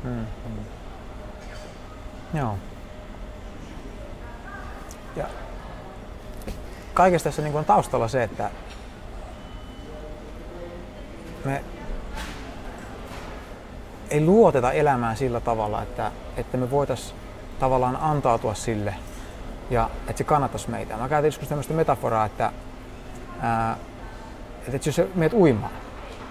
Mm. 0.05 0.11
Mm. 0.11 0.65
Joo. 2.39 2.57
Ja 5.17 5.25
kaikessa 6.95 7.25
tässä 7.25 7.43
niin 7.43 7.57
on 7.57 7.65
taustalla 7.65 8.09
se, 8.09 8.23
että 8.23 8.51
me 11.45 11.65
ei 14.11 14.21
luoteta 14.21 14.73
elämään 14.73 15.17
sillä 15.17 15.41
tavalla, 15.41 15.83
että, 15.83 16.13
että 16.37 16.57
me 16.57 16.71
voitaisiin 16.71 17.19
tavallaan 17.61 17.97
antautua 17.97 18.55
sille– 18.55 18.95
ja 19.73 19.91
että 20.09 20.19
se 20.19 20.25
kannattaisi 20.25 20.71
meitä. 20.71 20.97
Mä 20.97 21.09
käytän 21.09 21.29
joskus 21.29 21.49
tämmöistä 21.49 21.75
metaforaa, 21.75 22.27
että, 22.27 22.53
ää, 23.41 23.77
että 24.69 24.89
jos 24.89 24.97
sä 24.97 25.07
meet 25.15 25.33
uimaan, 25.33 25.73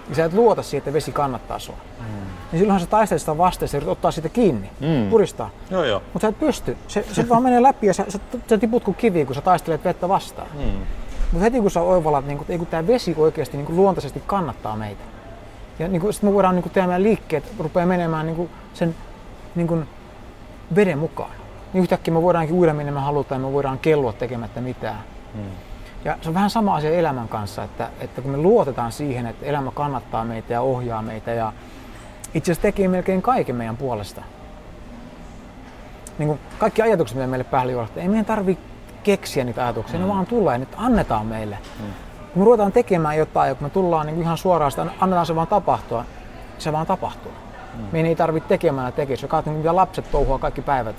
niin 0.06 0.16
sä 0.16 0.24
et 0.24 0.32
luota 0.32 0.62
siihen, 0.62 0.78
että 0.78 0.92
vesi 0.92 1.12
kannattaa 1.12 1.58
sua. 1.58 1.76
Mm. 1.98 2.04
Niin 2.52 2.58
silloinhan 2.58 2.80
sä 2.80 2.86
taistelet 2.86 3.20
sitä 3.20 3.38
vastaan 3.38 3.68
ja 3.72 3.90
ottaa 3.90 4.10
sitä 4.10 4.28
kiinni, 4.28 4.70
mm. 4.80 5.10
puristaa. 5.10 5.50
Joo, 5.70 5.84
joo. 5.84 6.02
Mutta 6.12 6.24
sä 6.24 6.28
et 6.28 6.38
pysty. 6.38 6.76
Se, 6.88 7.04
se 7.12 7.28
vaan 7.28 7.42
menee 7.42 7.62
läpi 7.62 7.86
ja 7.86 7.94
sä, 7.94 8.04
sä, 8.08 8.18
sä 8.48 8.58
tiput 8.58 8.84
kuin 8.84 8.94
kiviin, 8.94 9.26
kun 9.26 9.34
sä 9.34 9.40
taistelet 9.40 9.84
vettä 9.84 10.08
vastaan. 10.08 10.48
Mm. 10.54 10.72
Mutta 11.32 11.44
heti 11.44 11.60
kun 11.60 11.70
sä 11.70 11.80
oivallat, 11.80 12.26
niin 12.26 12.40
että 12.48 12.66
tämä 12.70 12.86
vesi 12.86 13.14
oikeasti 13.18 13.56
niin 13.56 13.76
luontaisesti 13.76 14.22
kannattaa 14.26 14.76
meitä. 14.76 15.02
Ja 15.78 15.88
niin 15.88 16.12
sitten 16.12 16.30
me 16.30 16.34
voidaan 16.34 16.54
niin 16.54 16.70
tehdä 16.70 16.86
meidän 16.86 17.02
liikkeet, 17.02 17.52
rupeaa 17.58 17.86
menemään 17.86 18.26
niin 18.26 18.50
sen 18.74 18.94
niin 19.54 19.86
veden 20.74 20.98
mukaan 20.98 21.41
niin 21.72 21.82
yhtäkkiä 21.82 22.14
me 22.14 22.22
voidaankin 22.22 22.56
uida 22.56 22.74
minne 22.74 22.92
me 22.92 23.00
halutaan 23.00 23.40
ja 23.40 23.46
me 23.46 23.52
voidaan 23.52 23.78
kellua 23.78 24.12
tekemättä 24.12 24.60
mitään. 24.60 24.98
Hmm. 25.34 25.50
Ja 26.04 26.18
se 26.20 26.28
on 26.28 26.34
vähän 26.34 26.50
sama 26.50 26.76
asia 26.76 26.90
elämän 26.90 27.28
kanssa, 27.28 27.64
että, 27.64 27.90
että 28.00 28.22
kun 28.22 28.30
me 28.30 28.36
luotetaan 28.36 28.92
siihen, 28.92 29.26
että 29.26 29.46
elämä 29.46 29.70
kannattaa 29.70 30.24
meitä 30.24 30.52
ja 30.52 30.60
ohjaa 30.60 31.02
meitä 31.02 31.30
ja 31.30 31.52
itse 32.34 32.52
asiassa 32.52 32.62
tekee 32.62 32.88
melkein 32.88 33.22
kaiken 33.22 33.56
meidän 33.56 33.76
puolesta. 33.76 34.22
Niin 36.18 36.26
kuin 36.26 36.38
kaikki 36.58 36.82
ajatukset, 36.82 37.16
mitä 37.16 37.26
meille 37.26 37.44
päälle 37.44 37.72
juolahtaa, 37.72 38.02
ei 38.02 38.08
meidän 38.08 38.24
tarvitse 38.24 38.64
keksiä 39.02 39.44
niitä 39.44 39.64
ajatuksia, 39.64 39.98
mm. 39.98 40.04
ne 40.04 40.12
vaan 40.12 40.26
tulee, 40.26 40.58
nyt 40.58 40.68
annetaan 40.76 41.26
meille. 41.26 41.58
Mm. 41.80 41.86
Kun 42.32 42.42
me 42.42 42.44
ruvetaan 42.44 42.72
tekemään 42.72 43.18
jotain 43.18 43.48
ja 43.48 43.54
kun 43.54 43.66
me 43.66 43.70
tullaan 43.70 44.06
niin 44.06 44.20
ihan 44.20 44.38
suoraan 44.38 44.70
sitä, 44.70 44.86
annetaan 45.00 45.26
se 45.26 45.34
vaan 45.34 45.46
tapahtua, 45.46 46.04
se 46.58 46.72
vaan 46.72 46.86
tapahtuu. 46.86 47.32
Mm. 47.74 47.84
Meidän 47.92 48.08
ei 48.08 48.16
tarvitse 48.16 48.48
tekemään 48.48 48.92
tekemään. 48.92 49.22
Jos 49.22 49.30
katsot, 49.30 49.56
mitä 49.56 49.76
lapset 49.76 50.10
touhua 50.10 50.38
kaikki 50.38 50.62
päivät, 50.62 50.96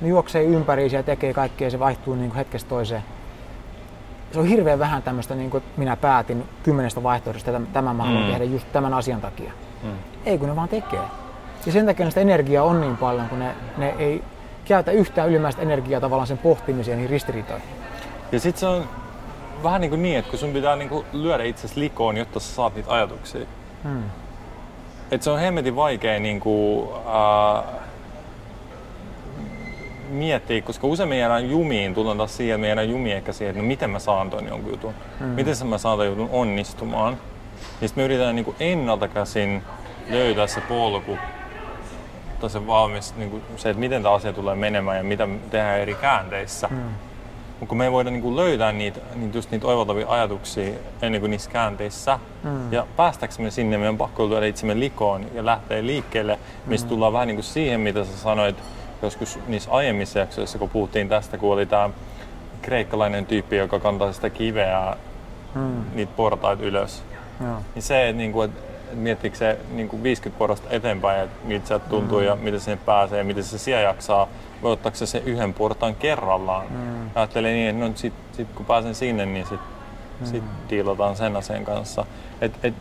ne 0.00 0.08
juoksee 0.08 0.44
ympäri 0.44 0.92
ja 0.92 1.02
tekee 1.02 1.32
kaikkea 1.32 1.66
ja 1.66 1.70
se 1.70 1.78
vaihtuu 1.78 2.14
niin 2.14 2.30
kuin 2.30 2.38
hetkestä 2.38 2.68
toiseen. 2.68 3.02
Se 4.32 4.40
on 4.40 4.46
hirveän 4.46 4.78
vähän 4.78 5.02
tämmöistä, 5.02 5.34
niin 5.34 5.50
kuin 5.50 5.64
minä 5.76 5.96
päätin 5.96 6.44
kymmenestä 6.62 7.02
vaihtoehdosta, 7.02 7.50
että 7.50 7.72
tämän 7.72 7.96
mä 7.96 8.04
haluan 8.04 8.24
mm. 8.24 8.30
tehdä 8.30 8.44
just 8.44 8.66
tämän 8.72 8.94
asian 8.94 9.20
takia. 9.20 9.52
Mm. 9.82 9.90
Ei 10.26 10.38
kun 10.38 10.48
ne 10.48 10.56
vaan 10.56 10.68
tekee. 10.68 11.00
Ja 11.66 11.72
sen 11.72 11.86
takia 11.86 12.08
sitä 12.08 12.20
energiaa 12.20 12.64
on 12.64 12.80
niin 12.80 12.96
paljon, 12.96 13.28
kun 13.28 13.38
ne, 13.38 13.54
ne 13.76 13.94
ei 13.98 14.22
käytä 14.64 14.90
yhtään 14.90 15.28
ylimääräistä 15.28 15.62
energiaa 15.62 16.00
tavallaan 16.00 16.26
sen 16.26 16.38
pohtimiseen 16.38 16.98
niin 16.98 17.10
ristiriitoihin. 17.10 17.68
Ja 18.32 18.40
sitten 18.40 18.60
se 18.60 18.66
on 18.66 18.84
vähän 19.62 19.80
niin, 19.80 19.90
kuin 19.90 20.02
niin 20.02 20.18
että 20.18 20.30
kun 20.30 20.38
sun 20.38 20.52
pitää 20.52 20.76
niin 20.76 20.88
kuin 20.88 21.06
lyödä 21.12 21.44
itsesi 21.44 21.80
likoon, 21.80 22.16
jotta 22.16 22.40
sä 22.40 22.54
saat 22.54 22.74
niitä 22.74 22.92
ajatuksia. 22.92 23.46
Hmm. 23.82 24.02
Et 25.10 25.22
se 25.22 25.30
on 25.30 25.38
hemmetin 25.38 25.76
vaikea 25.76 26.20
niin 26.20 26.40
kuin, 26.40 26.88
äh, 26.92 27.64
miettiä, 30.08 30.62
koska 30.62 30.86
usein 30.86 31.08
me 31.08 31.18
jäädään 31.18 31.50
jumiin, 31.50 31.94
tullaan 31.94 32.18
taas 32.18 32.36
siihen, 32.36 32.60
me 32.60 32.66
jäädään 32.66 32.90
jumiin 32.90 33.16
ehkä 33.16 33.32
siihen, 33.32 33.50
että 33.50 33.62
no 33.62 33.68
miten 33.68 33.90
mä 33.90 33.98
saan 33.98 34.30
ton 34.30 34.46
jonkun 34.46 34.70
jutun, 34.70 34.94
mm. 35.20 35.26
miten 35.26 35.66
mä 35.66 35.78
saan 35.78 35.98
ton 35.98 36.06
jutun 36.06 36.28
onnistumaan. 36.32 37.16
Ja 37.80 37.88
sitten 37.88 38.02
me 38.02 38.04
yritetään 38.04 38.36
niin 38.36 38.54
ennalta 38.60 39.08
käsin 39.08 39.62
löytää 40.10 40.46
se 40.46 40.60
polku, 40.60 41.18
tai 42.40 42.50
se 42.50 42.66
valmis, 42.66 43.14
niin 43.16 43.30
kuin 43.30 43.42
se, 43.56 43.70
että 43.70 43.80
miten 43.80 44.02
tämä 44.02 44.14
asia 44.14 44.32
tulee 44.32 44.54
menemään 44.54 44.96
ja 44.96 45.04
mitä 45.04 45.28
tehdään 45.50 45.80
eri 45.80 45.94
käänteissä. 45.94 46.68
Mm. 46.70 46.76
Mutta 47.60 47.68
kun 47.68 47.78
me 47.78 47.84
ei 47.84 47.92
voida 47.92 48.10
niin 48.10 48.22
kuin 48.22 48.36
löytää 48.36 48.72
niitä, 48.72 49.00
niitä, 49.14 49.38
just 49.38 49.50
niitä 49.50 49.66
oivaltavia 49.66 50.08
ajatuksia 50.08 50.74
ennen 51.02 51.20
kuin 51.20 51.30
niissä 51.30 51.50
käänteissä, 51.50 52.18
mm. 52.44 52.72
ja 52.72 52.86
päästäksemme 52.96 53.50
sinne, 53.50 53.76
meidän 53.76 53.94
on 53.94 53.98
pakko 53.98 54.28
lyödä 54.28 54.46
itsemme 54.46 54.80
likoon 54.80 55.26
ja 55.34 55.44
lähteä 55.44 55.86
liikkeelle, 55.86 56.38
mistä 56.66 56.86
mm. 56.86 56.88
tullaan 56.88 57.12
vähän 57.12 57.28
niin 57.28 57.36
kuin 57.36 57.44
siihen, 57.44 57.80
mitä 57.80 58.04
sä 58.04 58.16
sanoit, 58.16 58.56
joskus 59.02 59.38
niissä 59.46 59.70
aiemmissa 59.70 60.18
jaksoissa, 60.18 60.58
kun 60.58 60.70
puhuttiin 60.70 61.08
tästä, 61.08 61.38
kun 61.38 61.52
oli 61.52 61.66
tämä 61.66 61.90
kreikkalainen 62.62 63.26
tyyppi, 63.26 63.56
joka 63.56 63.80
kantaa 63.80 64.12
sitä 64.12 64.30
kiveä 64.30 64.96
hmm. 65.54 65.84
niitä 65.94 66.12
portaita 66.16 66.62
ylös. 66.62 67.02
Joo. 67.40 67.56
Niin 67.74 67.82
se, 67.82 68.08
että, 68.08 68.18
niinku, 68.18 68.42
että 68.42 68.60
miettikö 68.92 69.36
se 69.36 69.58
niinku 69.70 70.02
50 70.02 70.38
porrasta 70.38 70.70
eteenpäin, 70.70 71.20
että 71.20 71.46
miltä 71.46 71.68
se 71.68 71.78
tuntuu 71.78 72.18
hmm. 72.18 72.26
ja 72.26 72.36
miten 72.36 72.60
sinne 72.60 72.78
pääsee 72.86 73.18
ja 73.18 73.24
miten 73.24 73.44
se 73.44 73.58
siellä 73.58 73.82
jaksaa, 73.82 74.28
vai 74.62 74.72
ottaako 74.72 74.96
se 74.96 75.06
sen 75.06 75.22
yhden 75.24 75.54
portaan 75.54 75.94
kerrallaan. 75.94 76.68
Hmm. 76.68 77.10
Ajattelee 77.14 77.52
niin, 77.52 77.68
että 77.68 77.88
no, 77.88 77.92
sit, 77.94 78.14
sit, 78.32 78.48
kun 78.54 78.66
pääsen 78.66 78.94
sinne, 78.94 79.26
niin 79.26 79.46
sit, 79.46 79.60
hmm. 80.18 80.26
sit 80.26 80.42
diilataan 80.70 81.16
sen 81.16 81.36
asian 81.36 81.64
kanssa. 81.64 82.06
Et, 82.40 82.52
et, 82.62 82.74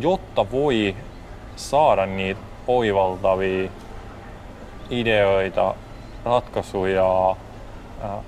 jotta 0.00 0.50
voi 0.50 0.96
saada 1.56 2.06
niitä 2.06 2.40
oivaltavia 2.66 3.70
ideoita, 4.90 5.74
ratkaisuja, 6.24 7.36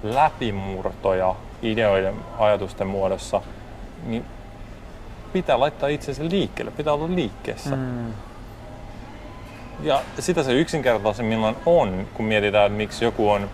läpimurtoja 0.02 1.34
ideoiden, 1.62 2.14
ajatusten 2.38 2.86
muodossa, 2.86 3.42
niin 4.06 4.24
pitää 5.32 5.60
laittaa 5.60 5.88
itsensä 5.88 6.24
liikkeelle, 6.30 6.70
pitää 6.70 6.92
olla 6.92 7.14
liikkeessä. 7.14 7.76
Mm. 7.76 8.12
Ja 9.82 10.00
sitä 10.18 10.42
se 10.42 10.52
yksinkertaisimmillaan 10.52 11.56
on, 11.66 12.08
kun 12.14 12.24
mietitään, 12.24 12.66
että 12.66 12.76
miksi 12.76 13.04
joku 13.04 13.30
on 13.30 13.50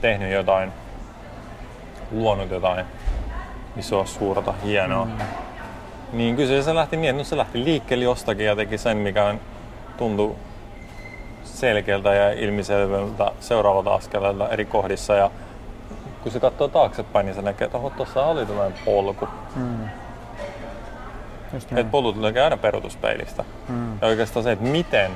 tehnyt 0.00 0.32
jotain, 0.32 0.72
luonut 2.10 2.50
jotain 2.50 2.86
isoa, 3.76 4.06
suurta, 4.06 4.54
hienoa. 4.64 5.04
Mm. 5.04 5.12
Niin 6.12 6.36
kyllä 6.36 6.62
se 6.62 6.74
lähti 6.74 6.96
niin, 6.96 7.10
että 7.10 7.20
no 7.20 7.24
se 7.24 7.36
lähti 7.36 7.64
liikkeelle 7.64 8.04
jostakin 8.04 8.46
ja 8.46 8.56
teki 8.56 8.78
sen, 8.78 8.96
mikä 8.96 9.34
tuntui 9.96 10.34
selkeältä 11.44 12.14
ja 12.14 12.32
ilmiselvältä 12.32 13.32
seuraavalta 13.40 13.94
askeleelta 13.94 14.48
eri 14.48 14.64
kohdissa. 14.64 15.14
Ja 15.14 15.30
kun 16.22 16.32
se 16.32 16.40
katsoo 16.40 16.68
taaksepäin, 16.68 17.26
niin 17.26 17.34
se 17.34 17.42
näkee, 17.42 17.64
että 17.64 17.78
tuossa 17.96 18.26
oli 18.26 18.46
tällainen 18.46 18.78
polku. 18.84 19.28
Mm. 19.56 19.88
Että 21.54 21.90
polut 21.90 22.20
näkee 22.20 22.42
aina 22.42 22.56
peruutuspeilistä. 22.56 23.44
Mm. 23.68 23.98
Ja 24.02 24.08
oikeastaan 24.08 24.44
se, 24.44 24.52
että 24.52 24.64
miten, 24.64 25.10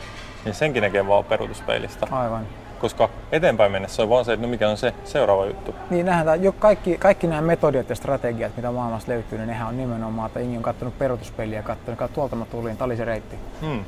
niin 0.44 0.54
senkin 0.54 0.82
näkee 0.82 1.06
vaan 1.06 1.24
peruutuspeilistä. 1.24 2.06
Aivan. 2.10 2.46
Koska 2.80 3.08
eteenpäin 3.32 3.72
mennessä 3.72 4.02
on 4.02 4.08
vaan 4.08 4.24
se, 4.24 4.32
että 4.32 4.46
no 4.46 4.50
mikä 4.50 4.68
on 4.68 4.76
se 4.76 4.94
seuraava 5.04 5.46
juttu. 5.46 5.74
Niin 5.90 6.06
nähdään, 6.06 6.42
jo 6.42 6.52
kaikki, 6.52 6.98
kaikki 6.98 7.26
nämä 7.26 7.42
metodiat 7.42 7.88
ja 7.88 7.94
strategiat, 7.94 8.56
mitä 8.56 8.70
maailmassa 8.70 9.12
löytyy, 9.12 9.38
niin 9.38 9.48
nehän 9.48 9.68
on 9.68 9.76
nimenomaan, 9.76 10.26
että 10.26 10.40
Ingi 10.40 10.56
on 10.56 10.62
katsonut 10.62 10.98
peruutuspeiliä 10.98 11.58
ja 11.58 11.62
katsonut, 11.62 12.00
että 12.00 12.14
tuolta 12.14 12.36
mä 12.36 12.44
tulin, 12.44 12.76
tämä 12.76 12.86
oli 12.86 12.96
se 12.96 13.04
reitti. 13.04 13.36
Hmm. 13.60 13.84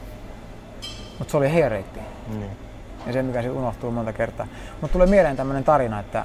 Mutta 1.21 1.31
se 1.31 1.37
oli 1.37 1.53
heidän 1.53 1.71
reitti. 1.71 2.01
Niin. 2.29 2.51
Ja 3.07 3.13
se, 3.13 3.23
mikä 3.23 3.43
sitten 3.43 3.59
unohtuu 3.59 3.91
monta 3.91 4.13
kertaa. 4.13 4.47
Mutta 4.81 4.93
tulee 4.93 5.07
mieleen 5.07 5.37
tämmöinen 5.37 5.65
tarina, 5.65 6.01
että 6.01 6.25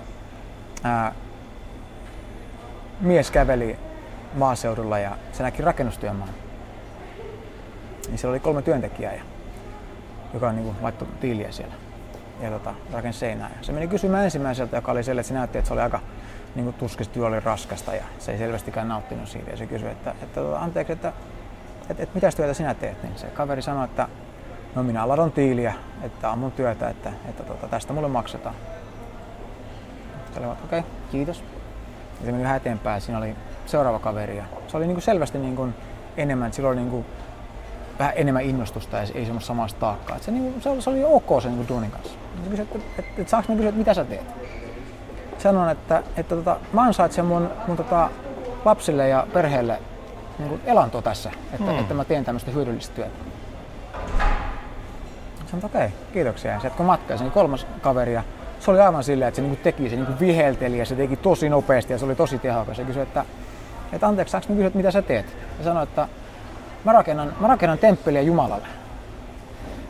ää, 0.83 1.13
mies 3.01 3.31
käveli 3.31 3.77
maaseudulla 4.33 4.99
ja 4.99 5.17
se 5.31 5.43
näki 5.43 5.61
rakennustyömaan. 5.61 6.29
Niin 8.07 8.17
siellä 8.17 8.31
oli 8.31 8.39
kolme 8.39 8.61
työntekijää, 8.61 9.13
ja, 9.13 9.21
joka 10.33 10.51
niin 10.51 10.63
kuin, 10.63 10.75
laittoi 10.81 11.07
tiiliä 11.19 11.51
siellä 11.51 11.73
ja 12.41 12.51
tota, 12.51 12.73
rakensi 12.93 13.19
seinää. 13.19 13.49
Ja 13.57 13.63
se 13.63 13.71
meni 13.71 13.87
kysymään 13.87 14.25
ensimmäiseltä, 14.25 14.77
joka 14.77 14.91
oli 14.91 15.03
siellä, 15.03 15.19
että 15.19 15.27
se 15.27 15.33
näytti, 15.33 15.57
että 15.57 15.67
se 15.67 15.73
oli 15.73 15.81
aika 15.81 15.99
niin 16.55 16.73
tuskista 16.73 17.13
työ 17.13 17.25
oli 17.25 17.39
raskasta 17.39 17.95
ja 17.95 18.03
se 18.19 18.31
ei 18.31 18.37
selvästikään 18.37 18.87
nauttinut 18.87 19.29
siitä. 19.29 19.51
Ja 19.51 19.57
se 19.57 19.65
kysyi, 19.65 19.89
että, 19.89 20.11
että 20.11 20.41
tota, 20.41 20.59
anteeksi, 20.59 20.93
että, 20.93 21.13
että, 21.89 22.03
että 22.03 22.15
mitä 22.15 22.29
työtä 22.35 22.53
sinä 22.53 22.73
teet? 22.73 23.03
Niin 23.03 23.17
se 23.17 23.27
kaveri 23.27 23.61
sanoi, 23.61 23.85
että 23.85 24.07
no 24.75 24.83
minä 24.83 25.07
ladon 25.07 25.31
tiiliä, 25.31 25.73
että 26.03 26.29
on 26.29 26.39
mun 26.39 26.51
työtä, 26.51 26.89
että, 26.89 27.11
että 27.29 27.43
tota, 27.43 27.67
tästä 27.67 27.93
mulle 27.93 28.07
maksetaan. 28.07 28.55
Okei, 30.37 30.49
okay, 30.63 30.83
kiitos. 31.11 31.43
Ja 32.19 32.25
se 32.25 32.31
meni 32.31 32.43
vähän 32.43 32.57
eteenpäin, 32.57 33.01
siinä 33.01 33.17
oli 33.17 33.35
seuraava 33.65 33.99
kaveri. 33.99 34.37
Ja 34.37 34.43
se 34.67 34.77
oli 34.77 34.87
niin 34.87 34.95
kuin 34.95 35.03
selvästi 35.03 35.37
niin 35.37 35.55
kuin 35.55 35.75
enemmän, 36.17 36.53
sillä 36.53 36.69
oli 36.69 36.75
niin 36.75 36.89
kuin 36.89 37.05
vähän 37.99 38.13
enemmän 38.15 38.43
innostusta 38.43 38.97
ja 38.97 39.03
ei 39.15 39.25
semmoista 39.25 39.47
samasta 39.47 39.79
taakkaa. 39.79 40.15
Että 40.15 40.25
se, 40.25 40.31
niin 40.31 40.51
kuin, 40.51 40.61
se, 40.61 40.69
oli, 40.69 40.81
se 40.81 40.89
oli 40.89 41.03
ok 41.03 41.41
sen 41.41 41.55
niin 41.55 41.67
duunin 41.67 41.91
kanssa. 41.91 42.13
Se 42.43 42.49
kysyi, 42.49 42.63
että, 42.63 42.79
että, 42.99 43.11
että, 43.17 43.31
saanko 43.31 43.51
mä 43.51 43.55
kysyä, 43.55 43.69
että 43.69 43.79
mitä 43.79 43.93
sä 43.93 44.05
teet? 44.05 44.25
Sanon, 45.37 45.69
että, 45.69 46.03
että 46.17 46.35
tota, 46.35 46.57
mä 46.73 46.81
ansaitsen 46.81 47.25
mun, 47.25 47.49
mun 47.67 47.77
tota, 47.77 48.09
lapsille 48.65 49.09
ja 49.09 49.27
perheelle 49.33 49.79
niin 50.39 50.49
kuin 50.49 50.61
elantoa 50.65 51.01
tässä, 51.01 51.31
että, 51.53 51.71
hmm. 51.71 51.79
että 51.79 51.93
mä 51.93 52.05
teen 52.05 52.25
tämmöistä 52.25 52.51
hyödyllistä 52.51 52.95
työtä. 52.95 53.34
Sanoin, 55.45 55.65
okei, 55.65 55.85
okay, 55.85 55.97
kiitoksia. 56.13 56.51
Ja 56.51 56.59
se 56.59 56.67
jatkoi 56.67 56.85
matkaa. 56.85 57.17
Se 57.17 57.23
niin 57.23 57.31
kolmas 57.31 57.67
kaveri 57.81 58.13
ja 58.13 58.23
se 58.59 58.71
oli 58.71 58.79
aivan 58.79 59.03
silleen, 59.03 59.27
että 59.27 59.35
se 59.35 59.41
niin 59.41 59.57
teki, 59.57 59.89
se 59.89 59.95
niin 59.95 60.19
vihelteli 60.19 60.77
ja 60.77 60.85
se 60.85 60.95
teki 60.95 61.15
tosi 61.15 61.49
nopeasti 61.49 61.93
ja 61.93 61.99
se 61.99 62.05
oli 62.05 62.15
tosi 62.15 62.39
tehokas. 62.39 62.77
Se 62.77 62.83
kysyi, 62.83 63.01
että, 63.01 63.25
että 63.93 64.07
anteeksi, 64.07 64.31
saanko 64.31 64.47
kysyä, 64.47 64.67
että 64.67 64.77
mitä 64.77 64.91
sä 64.91 65.01
teet? 65.01 65.37
Ja 65.57 65.63
sanoi, 65.63 65.83
että 65.83 66.07
mä 66.83 66.91
rakennan, 66.91 67.33
mä 67.39 67.47
rakennan 67.47 67.77
temppeliä 67.77 68.21
Jumalalle. 68.21 68.67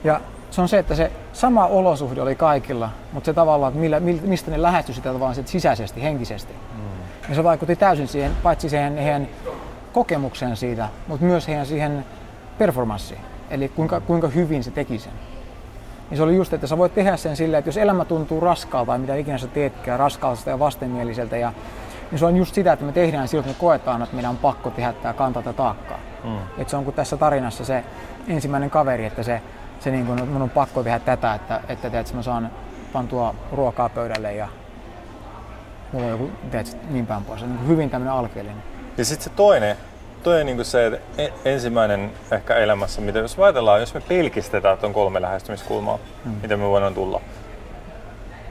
Ja 0.03 0.21
se 0.51 0.61
on 0.61 0.69
se, 0.69 0.79
että 0.79 0.95
se 0.95 1.11
sama 1.33 1.65
olosuhde 1.65 2.21
oli 2.21 2.35
kaikilla, 2.35 2.89
mutta 3.11 3.25
se 3.25 3.33
tavallaan, 3.33 3.69
että 3.69 3.79
millä, 3.79 3.99
mistä 3.99 4.51
ne 4.51 4.61
lähestyi 4.61 4.95
sitä 4.95 5.19
vaan 5.19 5.35
sit 5.35 5.47
sisäisesti, 5.47 6.03
henkisesti. 6.03 6.53
Mm. 6.53 6.81
Ja 7.29 7.35
se 7.35 7.43
vaikutti 7.43 7.75
täysin 7.75 8.07
siihen, 8.07 8.31
paitsi 8.43 8.69
siihen 8.69 8.97
heidän 8.97 9.27
kokemukseen 9.93 10.57
siitä, 10.57 10.89
mutta 11.07 11.25
myös 11.25 11.47
heidän 11.47 11.65
siihen 11.65 12.05
performanssiin. 12.57 13.21
Eli 13.49 13.69
kuinka, 13.69 14.01
kuinka 14.01 14.27
hyvin 14.27 14.63
se 14.63 14.71
teki 14.71 14.99
sen. 14.99 15.13
Niin 16.09 16.17
se 16.17 16.23
oli 16.23 16.35
just, 16.35 16.53
että 16.53 16.67
sä 16.67 16.77
voit 16.77 16.93
tehdä 16.93 17.17
sen 17.17 17.35
silleen, 17.35 17.59
että 17.59 17.69
jos 17.69 17.77
elämä 17.77 18.05
tuntuu 18.05 18.39
raskaalta 18.39 18.87
tai 18.87 18.99
mitä 18.99 19.15
ikinä 19.15 19.37
sä 19.37 19.47
teetkään, 19.47 19.99
raskaalta 19.99 20.49
ja 20.49 20.59
vastenmieliseltä, 20.59 21.37
ja, 21.37 21.53
niin 22.11 22.19
se 22.19 22.25
on 22.25 22.37
just 22.37 22.55
sitä, 22.55 22.73
että 22.73 22.85
me 22.85 22.91
tehdään 22.91 23.27
silloin, 23.27 23.49
että 23.49 23.57
me 23.57 23.61
koetaan, 23.61 24.01
että 24.01 24.15
meidän 24.15 24.31
on 24.31 24.37
pakko 24.37 24.69
tehdä 24.69 24.93
tämä 24.93 25.13
kantaa 25.13 25.43
tätä 25.43 25.57
taakkaa. 25.57 25.99
Mm. 26.23 26.37
Et 26.57 26.69
se 26.69 26.77
on 26.77 26.83
kuin 26.83 26.95
tässä 26.95 27.17
tarinassa 27.17 27.65
se 27.65 27.83
ensimmäinen 28.27 28.69
kaveri, 28.69 29.05
että 29.05 29.23
se, 29.23 29.41
se 29.79 29.91
niin 29.91 30.05
kuin, 30.05 30.29
mun 30.29 30.41
on 30.41 30.49
pakko 30.49 30.83
tehdä 30.83 30.99
tätä, 30.99 31.33
että, 31.33 31.55
että, 31.67 31.87
että, 31.87 31.99
että 31.99 32.15
mä 32.15 32.21
saan 32.21 32.51
pantua 32.93 33.35
ruokaa 33.51 33.89
pöydälle 33.89 34.33
ja 34.33 34.47
mulla 35.91 36.05
on 36.05 36.11
joku, 36.11 36.31
teet, 36.51 36.77
niin 36.89 37.07
päin 37.07 37.23
pois. 37.23 37.39
Se 37.39 37.45
on 37.45 37.55
niin 37.55 37.67
hyvin 37.67 37.89
tämmöinen 37.89 38.13
alkeellinen. 38.13 38.63
Ja 38.97 39.05
sitten 39.05 39.23
se 39.23 39.29
toinen, 39.29 39.77
toi 40.25 40.41
on 40.41 40.45
niin 40.45 40.65
se 40.65 40.85
että 40.85 40.99
e- 41.17 41.33
ensimmäinen 41.45 42.11
ehkä 42.31 42.55
elämässä, 42.55 43.01
mitä 43.01 43.19
jos 43.19 43.39
ajatellaan, 43.39 43.79
jos 43.79 43.93
me 43.93 44.01
pelkistetään 44.01 44.77
tuon 44.77 44.93
kolme 44.93 45.21
lähestymiskulmaa, 45.21 45.99
mm. 46.25 46.31
mitä 46.41 46.57
me 46.57 46.69
voidaan 46.69 46.93
tulla. 46.93 47.21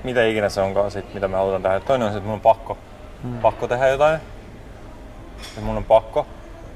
Mitä 0.05 0.25
ikinä 0.25 0.49
se 0.49 0.61
onkaan 0.61 0.91
sit, 0.91 1.15
mitä 1.15 1.29
me 1.29 1.37
halutaan 1.37 1.63
tehdä. 1.63 1.81
Toinen 1.81 2.07
on 2.07 2.13
se, 2.13 2.17
että 2.17 2.27
mun 2.27 2.35
on 2.35 2.41
pakko. 2.41 2.79
Mm. 3.23 3.39
Pakko 3.39 3.69
tehdä 3.69 3.89
jotain. 3.89 4.21
Ja 5.57 5.63
mun 5.63 5.77
on 5.77 5.85
pakko. 5.85 6.27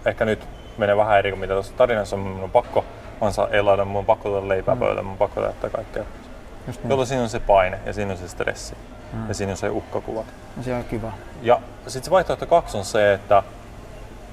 Ehkä 0.06 0.24
nyt 0.24 0.48
menee 0.78 0.96
vähän 0.96 1.18
eri 1.18 1.30
kuin 1.30 1.40
mitä 1.40 1.52
tuossa 1.52 1.74
tarinassa 1.76 2.16
on. 2.16 2.22
Mun 2.22 2.44
on 2.44 2.50
pakko 2.50 2.84
ansaa 3.20 3.48
elada, 3.48 3.84
mun 3.84 3.98
on 3.98 4.06
pakko 4.06 4.28
tuoda 4.28 4.48
leipää 4.48 4.74
mm. 4.74 4.78
pöydälle, 4.78 5.02
mun 5.02 5.12
on 5.12 5.18
pakko 5.18 5.40
tehdä 5.40 5.70
kaikkea. 5.70 6.04
Just 6.66 6.82
niin. 6.82 6.90
Jolloin 6.90 7.06
siinä 7.06 7.22
on 7.22 7.28
se 7.28 7.40
paine 7.40 7.78
ja 7.86 7.92
siinä 7.92 8.12
on 8.12 8.18
se 8.18 8.28
stressi. 8.28 8.74
Mm. 9.12 9.28
Ja 9.28 9.34
siinä 9.34 9.52
on 9.52 9.56
se 9.56 9.70
uhkakuvat. 9.70 10.26
No 10.56 10.62
se 10.62 10.74
on 10.74 10.84
kiva. 10.84 11.12
Ja 11.42 11.60
sitten 11.86 12.04
se 12.04 12.10
vaihtoehto 12.10 12.46
kaksi 12.46 12.76
on 12.76 12.84
se, 12.84 13.12
että 13.12 13.42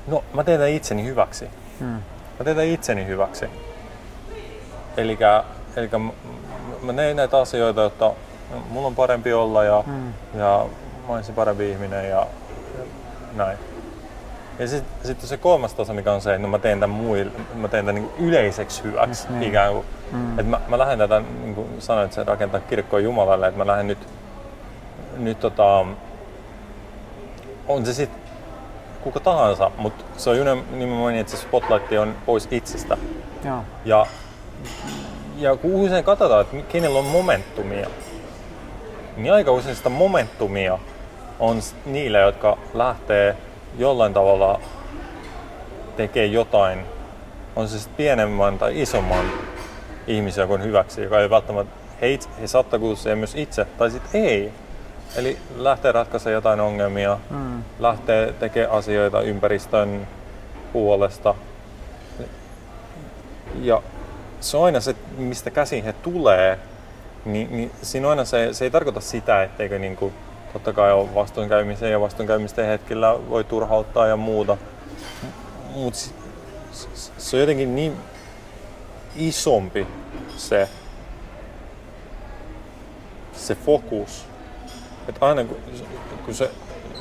No, 0.08 0.24
mä 0.34 0.44
teen 0.44 0.60
tämän 0.60 0.72
itseni 0.72 1.06
hyväksi. 1.06 1.50
Hmm. 1.80 1.88
Mä 2.40 2.44
teen 2.44 2.56
tämän 2.56 2.72
itseni 2.72 3.06
hyväksi. 3.06 3.46
Eli 4.98 5.18
mä 6.82 6.94
teen 6.94 7.16
näitä 7.16 7.40
asioita, 7.40 7.82
jotta 7.82 8.12
mulla 8.70 8.88
on 8.88 8.96
parempi 8.96 9.34
olla 9.34 9.64
ja, 9.64 9.84
hmm. 9.86 10.14
ja 10.34 10.66
mä 11.08 11.14
olisin 11.14 11.36
parempi 11.36 11.72
ihminen 11.72 12.10
ja, 12.10 12.28
ja 12.78 12.84
näin. 13.36 13.58
Ja 14.60 14.68
sitten 14.68 15.08
sit 15.08 15.22
se 15.22 15.38
kolmas 15.38 15.74
tasa, 15.74 15.94
mikä 15.94 16.12
on 16.12 16.22
se, 16.22 16.36
että 16.36 16.42
no 16.42 16.48
mä 16.48 16.60
teen 16.60 16.80
tämän, 16.80 16.98
muille, 16.98 17.32
mä 17.56 17.68
teen 17.68 17.86
tämän 17.86 18.02
niin 18.02 18.28
yleiseksi 18.28 18.84
hyväksi 18.84 19.28
mm, 19.30 19.42
ikään 19.42 19.74
kuin. 19.74 19.86
Mm. 20.12 20.40
Että 20.40 20.50
mä, 20.52 20.60
mä 20.68 20.78
lähden 20.80 20.98
tätä, 20.98 21.22
niin 21.42 21.56
kuin 21.56 21.68
sanoin, 21.80 22.06
että 22.06 22.16
se 22.16 22.24
rakentaa 22.24 22.60
kirkkoa 22.60 23.00
Jumalalle, 23.00 23.48
että 23.48 23.58
mä 23.58 23.68
lähden 23.68 23.88
nyt, 23.88 24.08
nyt 25.18 25.40
tota, 25.40 25.86
on 27.68 27.86
se 27.86 27.94
sitten 27.94 28.25
kuka 29.06 29.20
tahansa, 29.20 29.72
mutta 29.78 30.04
se 30.18 30.30
on 30.30 30.64
nimenomaan 30.72 31.14
niin, 31.14 31.22
että 31.22 31.32
se 31.32 31.38
spotlight 31.38 31.92
on 31.92 32.16
pois 32.26 32.48
itsestä. 32.52 32.98
Ja, 33.44 33.64
ja, 33.86 34.06
ja 35.38 35.56
kun 35.56 35.76
usein 35.76 36.04
katsotaan, 36.04 36.42
että 36.42 36.58
kenellä 36.72 37.00
on 37.00 37.06
momentumia, 37.06 37.88
niin 39.18 39.34
aika 39.34 39.52
usein 39.52 39.76
sitä 39.76 39.90
momentumia 39.90 40.80
on 41.40 41.62
niillä, 41.86 42.20
jotka 42.20 42.58
lähtee 42.74 43.38
jollain 43.78 44.14
tavalla 44.14 44.62
tekee 45.98 46.26
jotain, 46.26 46.80
on 47.56 47.68
se 47.68 47.80
sitten 47.80 47.96
pienemmän 47.98 48.58
tai 48.58 48.82
isomman 48.82 49.26
ihmisen 50.08 50.48
kuin 50.48 50.64
hyväksi, 50.64 51.02
joka 51.02 51.20
ei 51.20 51.30
välttämättä, 51.30 51.76
he, 52.02 52.20
he 52.42 52.48
saattaa 52.48 52.80
kuulla 52.80 53.16
myös 53.16 53.36
itse, 53.36 53.66
tai 53.66 53.92
sitten 53.92 54.22
ei. 54.22 54.52
Eli 55.16 55.38
lähtee 55.56 55.92
ratkaisemaan 55.92 56.34
jotain 56.34 56.60
ongelmia, 56.60 57.20
mm. 57.30 57.64
lähtee 57.80 58.34
tekemään 58.34 58.72
asioita 58.72 59.22
ympäristön 59.22 60.08
puolesta. 60.74 61.36
Ja 63.62 63.82
se 64.40 64.58
on 64.58 64.66
aina 64.66 64.80
se, 64.80 64.96
mistä 65.18 65.52
käsin 65.52 65.84
he 65.84 65.94
tulee, 65.94 66.60
niin, 67.26 67.48
niin 67.52 67.72
siinä 67.82 68.10
aina 68.10 68.26
se, 68.26 68.50
se 68.52 68.66
ei 68.66 68.72
tarkoita 68.72 69.02
sitä, 69.02 69.44
etteikö 69.44 69.80
niinku 69.80 70.14
totta 70.54 70.74
kai 70.74 70.94
on 70.94 71.16
vastoinkäymisen 71.16 71.92
ja 71.92 72.02
vastoinkäymisten 72.02 72.66
hetkellä 72.66 73.18
voi 73.30 73.44
turhauttaa 73.44 74.08
ja 74.08 74.16
muuta. 74.16 74.58
Mutta 75.74 76.00
se 77.18 77.36
on 77.36 77.40
jotenkin 77.40 77.76
niin 77.76 77.98
isompi 79.16 79.88
se, 80.38 80.70
se 83.34 83.56
fokus. 83.56 84.26
Että 85.10 85.26
aina 85.26 85.44
kun, 85.44 85.58
kun 86.26 86.34
se 86.34 86.52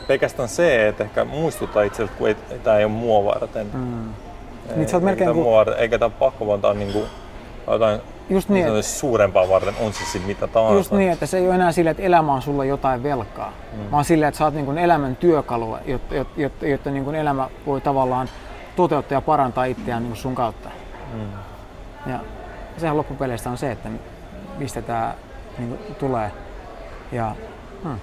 pelkästään 0.06 0.48
se, 0.48 0.88
että 0.88 1.04
ehkä 1.04 1.24
muistuttaa 1.24 1.82
itseltä, 1.82 2.12
kun 2.18 2.28
ei, 2.28 2.36
tämä 2.64 2.78
ei 2.78 2.84
ole 2.84 2.92
mua 2.92 3.24
varten. 3.24 3.66
Mm. 3.74 4.08
Ei, 4.70 4.76
niin 4.76 4.88
sä 4.88 4.96
oot 4.96 5.04
melkein 5.04 5.34
kuin... 5.34 5.54
varten, 5.54 5.78
eikä 5.78 5.98
tämä 5.98 6.10
pakko, 6.10 6.46
vaan 6.46 6.60
tämä 6.60 6.70
on 6.70 6.78
niinku 6.78 7.04
jotain 7.66 8.00
Just 8.30 8.48
niin, 8.48 8.66
että, 8.66 8.82
suurempaa 8.82 9.48
varten, 9.48 9.74
on 9.80 9.92
se 9.92 10.04
sitten 10.04 10.22
mitä 10.22 10.46
tahansa. 10.46 10.78
Just 10.78 10.92
niin, 10.92 11.12
että 11.12 11.26
se 11.26 11.38
ei 11.38 11.46
ole 11.46 11.54
enää 11.54 11.72
sille, 11.72 11.90
että 11.90 12.02
elämä 12.02 12.34
on 12.34 12.42
sulla 12.42 12.64
jotain 12.64 13.02
velkaa, 13.02 13.52
mm. 13.72 13.90
vaan 13.90 14.04
sille, 14.04 14.26
että 14.26 14.38
sä 14.38 14.44
oot 14.44 14.54
niin 14.54 14.78
elämän 14.78 15.16
työkalu, 15.16 15.76
jotta, 15.86 16.14
jotta, 16.14 16.40
jotta, 16.40 16.66
jotta 16.66 16.90
niin 16.90 17.14
elämä 17.14 17.48
voi 17.66 17.80
tavallaan 17.80 18.28
toteuttaa 18.76 19.16
ja 19.16 19.20
parantaa 19.20 19.64
itseään 19.64 20.02
niin 20.02 20.16
sun 20.16 20.34
kautta. 20.34 20.68
Mm. 21.14 21.28
Ja 22.12 22.20
sehän 22.76 22.96
loppupeleistä 22.96 23.50
on 23.50 23.58
se, 23.58 23.70
että 23.70 23.88
mistä 24.58 24.82
tämä 24.82 25.14
niin 25.58 25.78
tulee. 25.98 26.30
Ja, 27.12 27.36
hmm. 27.84 27.98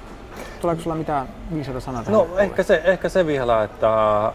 Tuleeko 0.61 0.81
sulla 0.81 0.95
mitään 0.95 1.27
viisaita 1.53 1.79
sanoa 1.79 2.03
No 2.07 2.27
ehkä 2.37 2.63
se, 2.63 2.81
ehkä 2.85 3.09
se 3.09 3.25
vielä, 3.25 3.63
että 3.63 4.31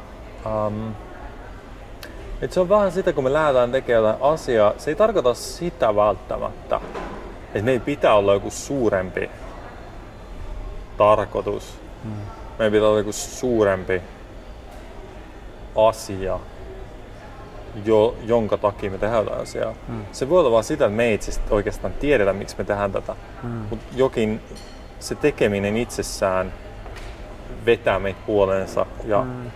um, 0.47 0.95
et 2.43 2.53
se 2.53 2.61
on 2.61 2.69
vähän 2.69 2.93
sitä, 2.93 3.13
kun 3.13 3.25
me 3.25 3.33
lähdetään 3.33 3.73
tekemään 3.73 4.05
jotain 4.05 4.33
asiaa, 4.33 4.73
se 4.79 4.91
ei 4.91 4.95
tarkoita 4.95 5.35
sitä 5.35 5.97
välttämättä, 5.97 6.81
että 7.47 7.63
meidän 7.63 7.83
pitää 7.83 8.15
olla 8.15 8.35
joku 8.35 8.51
suurempi 8.51 9.31
tarkoitus. 10.97 11.79
Hmm. 12.03 12.13
Meidän 12.59 12.73
pitää 12.73 12.89
olla 12.89 12.99
joku 12.99 13.13
suurempi 13.13 14.03
asia, 15.77 16.41
jo, 17.85 18.17
jonka 18.25 18.57
takia 18.57 18.91
me 18.91 18.99
tehdään 18.99 19.25
tätä 19.25 19.37
asiaa. 19.37 19.75
Hmm. 19.89 20.05
Se 20.13 20.29
voi 20.29 20.41
olla 20.41 20.51
vaan 20.51 20.65
sitä, 20.65 20.85
että 20.85 20.97
me 20.97 21.05
ei 21.05 21.15
itse 21.15 21.41
oikeastaan 21.51 21.93
tiedetä, 21.93 22.33
miksi 22.33 22.55
me 22.59 22.65
tehdään 22.65 22.93
tätä. 22.93 23.17
Hmm. 23.43 23.51
Mutta 23.51 23.87
jokin 23.97 24.41
se 25.01 25.15
tekeminen 25.15 25.77
itsessään 25.77 26.53
vetää 27.67 27.99
meitä 27.99 28.21
puoleensa. 28.27 28.87
Ja 29.05 29.23
hmm 29.23 29.51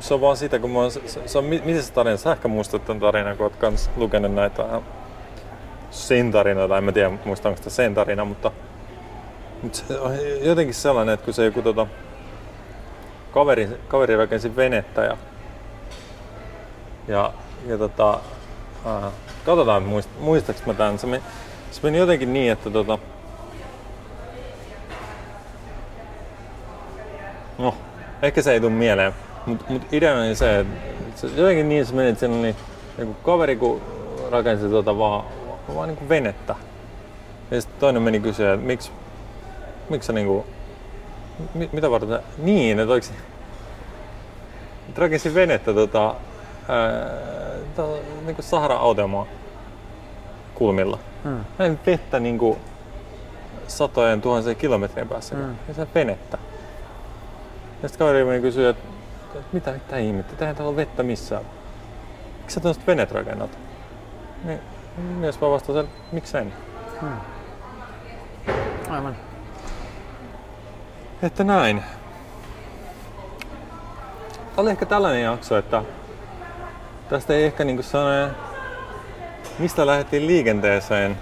se 0.00 0.14
on 0.14 0.20
vaan 0.20 0.36
sitä, 0.36 0.58
kun 0.58 0.70
mä 0.70 0.78
oon, 0.78 0.90
se, 0.90 1.00
se 1.26 1.38
on, 1.38 1.44
miten 1.44 1.82
se 1.82 1.92
tarina, 1.92 2.16
sä 2.16 2.32
ehkä 2.32 2.48
muistat 2.48 2.84
tämän 2.84 3.00
tarinan, 3.00 3.36
kun 3.36 3.44
oot 3.44 3.56
kans 3.56 3.90
lukenut 3.96 4.34
näitä 4.34 4.80
sen 5.90 6.32
tarinoita, 6.32 6.78
en 6.78 6.84
mä 6.84 6.92
tiedä 6.92 7.10
muista 7.24 7.48
onko 7.48 7.56
sitä 7.56 7.70
sen 7.70 7.94
tarina, 7.94 8.24
mutta, 8.24 8.50
mutta 9.62 9.78
se 9.78 10.00
on 10.00 10.12
jotenkin 10.42 10.74
sellainen, 10.74 11.14
että 11.14 11.24
kun 11.24 11.34
se 11.34 11.44
joku 11.44 11.62
tota, 11.62 11.86
kaveri, 13.32 13.68
kaveri 13.88 14.16
rakensi 14.16 14.56
venettä 14.56 15.04
ja, 15.04 15.16
ja, 17.08 17.32
ja 17.66 17.78
tota, 17.78 18.20
ää, 18.86 19.10
katsotaan 19.46 19.82
muist, 19.82 20.10
muistaaks 20.20 20.66
mä 20.66 20.74
tämän, 20.74 20.98
se 20.98 21.06
meni, 21.06 21.22
se 21.70 21.80
meni 21.82 21.98
jotenkin 21.98 22.32
niin, 22.32 22.52
että 22.52 22.70
tota, 22.70 22.98
no, 27.58 27.74
ehkä 28.22 28.42
se 28.42 28.52
ei 28.52 28.60
tule 28.60 28.72
mieleen, 28.72 29.14
mutta 29.46 29.64
mut 29.68 29.82
idea 29.92 30.14
on 30.14 30.36
se, 30.36 30.60
että 30.60 31.20
se, 31.20 31.26
jotenkin 31.36 31.68
niin 31.68 31.86
se 31.86 31.94
meni, 31.94 32.08
että 32.08 32.20
siinä 32.20 32.34
oli 32.34 32.54
niin 32.98 33.16
kaveri, 33.22 33.56
kun 33.56 33.80
rakensi 34.30 34.68
tuota 34.68 34.98
vaan, 34.98 35.24
vaan 35.74 35.88
niin 35.88 36.08
venettä. 36.08 36.54
Ja 37.50 37.60
sitten 37.60 37.80
toinen 37.80 38.02
meni 38.02 38.20
kysyä, 38.20 38.52
että 38.52 38.66
miksi, 38.66 38.90
miksi 39.88 40.06
sä 40.06 40.12
niinku, 40.12 40.46
mit, 41.54 41.72
mitä 41.72 41.90
varten, 41.90 42.20
niin, 42.38 42.80
että 42.80 42.92
oliko 42.92 43.06
että 44.88 45.00
rakensi 45.00 45.34
venettä 45.34 45.74
tota, 45.74 46.14
ää, 46.68 47.10
to, 47.76 47.98
niinku 48.26 48.42
Sahara-autelmaa 48.42 49.26
kulmilla. 50.54 50.98
Hmm. 51.24 51.44
Näin 51.58 51.78
vettä 51.86 52.20
niinku 52.20 52.58
satojen 53.66 54.20
tuhansien 54.20 54.56
kilometrien 54.56 55.08
päässä. 55.08 55.36
Hmm. 55.36 55.56
Ja 55.68 55.74
se 55.74 55.86
venettä. 55.94 56.38
Ja 57.82 57.88
sitten 57.88 58.06
kaveri 58.06 58.24
meni 58.24 58.40
kysyä, 58.40 58.70
että 58.70 58.88
mitä, 59.52 59.72
mitä 59.72 59.96
ihmettä, 59.96 60.36
tehdään 60.36 60.56
täällä 60.56 60.76
vettä 60.76 61.02
missään. 61.02 61.42
Miksi 62.38 62.54
sä 62.54 62.60
tällaiset 62.60 62.86
venet 62.86 63.12
rakennat? 63.12 63.58
Niin 64.44 64.60
mies 64.98 65.40
vaan 65.40 65.52
vastasi, 65.52 65.78
että 65.78 65.92
miksen. 66.12 66.52
Hmm. 67.00 67.16
Aivan. 68.90 69.16
Että 71.22 71.44
näin. 71.44 71.82
Tämä 74.36 74.62
oli 74.62 74.70
ehkä 74.70 74.86
tällainen 74.86 75.22
jakso, 75.22 75.58
että 75.58 75.82
tästä 77.08 77.34
ei 77.34 77.44
ehkä 77.44 77.64
niinku 77.64 77.82
sellainen, 77.82 78.30
mistä 79.58 79.86
lähdettiin 79.86 80.26
liikenteeseen 80.26 81.18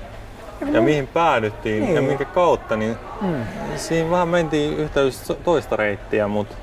ja, 0.73 0.81
mihin 0.81 1.07
päädyttiin 1.07 1.85
niin. 1.85 1.95
ja 1.95 2.03
minkä 2.03 2.25
kautta, 2.25 2.77
niin 2.77 2.97
hmm. 3.21 3.43
siinä 3.77 4.11
vähän 4.11 4.29
mentiin 4.29 4.77
yhtä 4.77 5.01
toista 5.45 5.77
reittiä, 5.77 6.29
mutta 6.29 6.57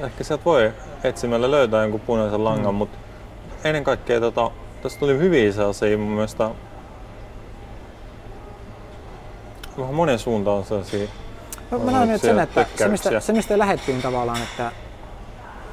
ehkä 0.00 0.24
sieltä 0.24 0.44
voi 0.44 0.72
etsimällä 1.04 1.50
löytää 1.50 1.82
jonkun 1.82 2.00
punaisen 2.00 2.44
langan, 2.44 2.74
mm. 2.74 2.78
mutta 2.78 2.98
ennen 3.64 3.84
kaikkea 3.84 4.20
tota, 4.20 4.50
tästä 4.82 5.00
tuli 5.00 5.18
hyviä 5.18 5.52
sellaisia 5.52 5.98
mun 5.98 6.10
mielestä 6.10 6.50
vähän 9.78 9.94
monen 9.94 10.18
suuntaan 10.18 10.64
sellaisia 10.64 11.08
No, 11.72 11.78
mä 11.78 11.90
näen 11.90 12.08
nyt 12.08 12.20
sen, 12.20 12.38
että 12.38 12.66
se 12.76 12.88
mistä, 12.88 13.20
se 13.20 13.32
mistä 13.32 13.58
lähdettiin 13.58 14.02
tavallaan, 14.02 14.42
että, 14.42 14.72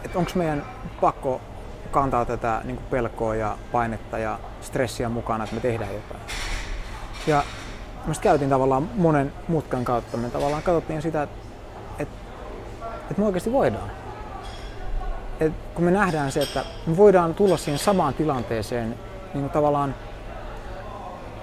että 0.06 0.20
onko 0.20 0.32
meidän 0.36 0.66
pakko 1.02 1.42
kantaa 1.92 2.26
tätä 2.26 2.62
niin 2.64 2.78
pelkoa 2.78 3.36
ja 3.36 3.58
painetta 3.72 4.18
ja 4.18 4.40
stressiä 4.62 5.10
mukana, 5.10 5.44
että 5.44 5.56
me 5.56 5.62
tehdään 5.62 5.94
jotain. 5.94 6.22
Ja 7.28 7.44
me 8.06 8.14
käytiin 8.22 8.50
tavallaan 8.50 8.90
monen 8.96 9.34
mutkan 9.48 9.86
kautta. 9.86 10.18
Me 10.18 10.30
tavallaan 10.30 10.64
katsottiin 10.64 11.02
sitä, 11.02 11.24
että, 11.24 11.36
että, 12.00 12.16
että 13.10 13.22
me 13.22 13.26
oikeasti 13.26 13.52
voidaan 13.52 13.92
et 15.40 15.54
kun 15.76 15.84
me 15.86 15.92
nähdään 15.92 16.32
se, 16.32 16.42
että 16.42 16.66
me 16.86 16.98
voidaan 16.98 17.34
tulla 17.34 17.58
siihen 17.58 17.80
samaan 17.80 18.14
tilanteeseen 18.14 18.90
niin 19.34 19.42
kuin 19.42 19.50
tavallaan 19.50 19.96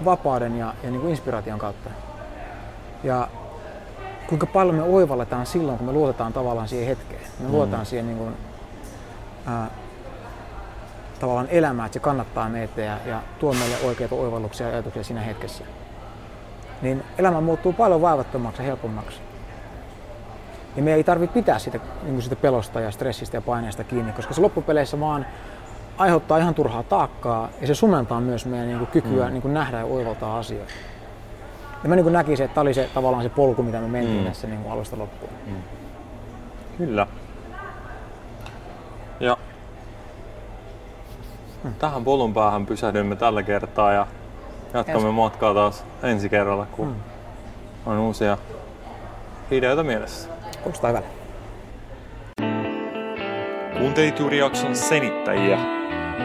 vapauden 0.05 0.57
ja, 0.57 0.73
ja 0.83 0.91
niin 0.91 1.01
kuin 1.01 1.09
inspiraation 1.09 1.59
kautta. 1.59 1.89
Ja 3.03 3.27
kuinka 4.27 4.45
paljon 4.45 4.75
me 4.75 4.83
oivalletaan 4.83 5.45
silloin, 5.45 5.77
kun 5.77 5.87
me 5.87 5.93
luotetaan 5.93 6.33
tavallaan 6.33 6.67
siihen 6.67 6.87
hetkeen. 6.87 7.21
Me 7.39 7.47
mm. 7.47 7.51
luotetaan 7.51 7.85
siihen 7.85 8.05
niin 8.07 8.17
kuin, 8.17 8.33
ää, 9.45 9.67
tavallaan 11.19 11.47
elämään, 11.49 11.85
että 11.85 11.93
se 11.93 11.99
kannattaa 11.99 12.49
meitä 12.49 12.81
ja, 12.81 12.97
ja 13.05 13.21
tuo 13.39 13.53
meille 13.53 13.75
oikeita 13.83 14.15
oivalluksia 14.15 14.67
ja 14.67 14.73
ajatuksia 14.73 15.03
siinä 15.03 15.21
hetkessä. 15.21 15.63
Niin 16.81 17.03
elämä 17.17 17.41
muuttuu 17.41 17.73
paljon 17.73 18.01
vaivattomaksi 18.01 18.61
ja 18.61 18.65
helpommaksi. 18.65 19.21
Ja 20.75 20.83
meidän 20.83 20.97
ei 20.97 21.03
tarvitse 21.03 21.33
pitää 21.33 21.59
sitä, 21.59 21.79
niin 22.03 22.21
sitä 22.21 22.35
pelosta 22.35 22.79
ja 22.79 22.91
stressistä 22.91 23.37
ja 23.37 23.41
paineesta 23.41 23.83
kiinni, 23.83 24.11
koska 24.11 24.33
se 24.33 24.41
loppupeleissä 24.41 24.99
vaan 24.99 25.25
aiheuttaa 25.97 26.37
ihan 26.37 26.53
turhaa 26.53 26.83
taakkaa 26.83 27.49
ja 27.61 27.67
se 27.67 27.75
sumentaa 27.75 28.21
myös 28.21 28.45
meidän 28.45 28.67
niin 28.67 28.77
kuin, 28.77 28.87
kykyä 28.87 29.25
mm. 29.25 29.33
niin 29.33 29.41
kuin, 29.41 29.53
nähdä 29.53 29.77
ja 29.77 29.85
oivaltaa 29.85 30.37
asioita. 30.37 30.73
Ja 31.83 31.89
mä 31.89 31.95
niin 31.95 32.03
kuin 32.03 32.13
näkisin, 32.13 32.45
että 32.45 32.55
tämä 32.55 32.61
oli 32.61 32.73
se, 32.73 32.89
tavallaan 32.93 33.23
se 33.23 33.29
polku, 33.29 33.63
mitä 33.63 33.81
me 33.81 33.87
mentiin 33.87 34.19
mm. 34.19 34.25
tässä 34.25 34.47
niin 34.47 34.61
kuin 34.61 34.71
alusta 34.71 34.97
loppuun. 34.97 35.31
Mm. 35.45 35.55
Kyllä. 36.77 37.07
Ja 39.19 39.37
hmm. 39.37 39.43
Tähän 41.79 42.03
polun 42.03 42.33
päähän 42.33 42.65
pysähdymme 42.65 43.15
tällä 43.15 43.43
kertaa 43.43 43.91
ja 43.91 44.07
jatkamme 44.73 45.11
matkaa 45.11 45.53
taas 45.53 45.85
ensi 46.03 46.29
kerralla, 46.29 46.65
kun 46.71 46.87
hmm. 46.87 47.01
on 47.85 47.97
uusia 47.97 48.37
ideoita 49.51 49.83
mielessä. 49.83 50.29
Kuulostaa 50.63 50.89
hyvältä. 50.89 51.07
Kuuntelit 53.79 54.19
juuri 54.19 54.37
jakson 54.37 54.75
senittäjiä. 54.75 55.59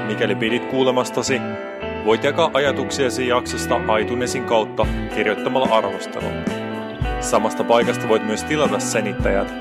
Mikäli 0.07 0.34
pidit 0.34 0.64
kuulemastasi, 0.64 1.40
voit 2.05 2.24
jakaa 2.24 2.51
ajatuksiasi 2.55 3.28
jaksosta 3.28 3.99
iTunesin 4.01 4.45
kautta 4.45 4.86
kirjoittamalla 5.14 5.76
arvostelun. 5.76 6.32
Samasta 7.20 7.64
paikasta 7.64 8.09
voit 8.09 8.26
myös 8.26 8.45
tilata 8.45 8.78
senittäjät, 8.78 9.55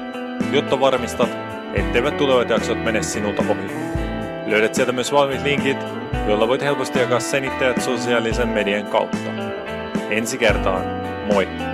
jotta 0.52 0.80
varmistat, 0.80 1.30
etteivät 1.74 2.18
tulevat 2.18 2.50
jaksot 2.50 2.84
mene 2.84 3.04
sinulta 3.04 3.44
ohi. 3.50 3.91
Löydät 4.52 4.76
sieltä 4.76 4.92
myös 4.92 5.12
valmiit 5.12 5.44
linkit, 5.44 5.78
joilla 6.28 6.48
voit 6.48 6.62
helposti 6.62 7.00
jakaa 7.00 7.20
senittäjät 7.20 7.82
sosiaalisen 7.82 8.50
median 8.50 8.88
kautta. 8.88 9.32
Ensi 10.10 10.38
kertaan, 10.38 10.84
moi! 11.34 11.71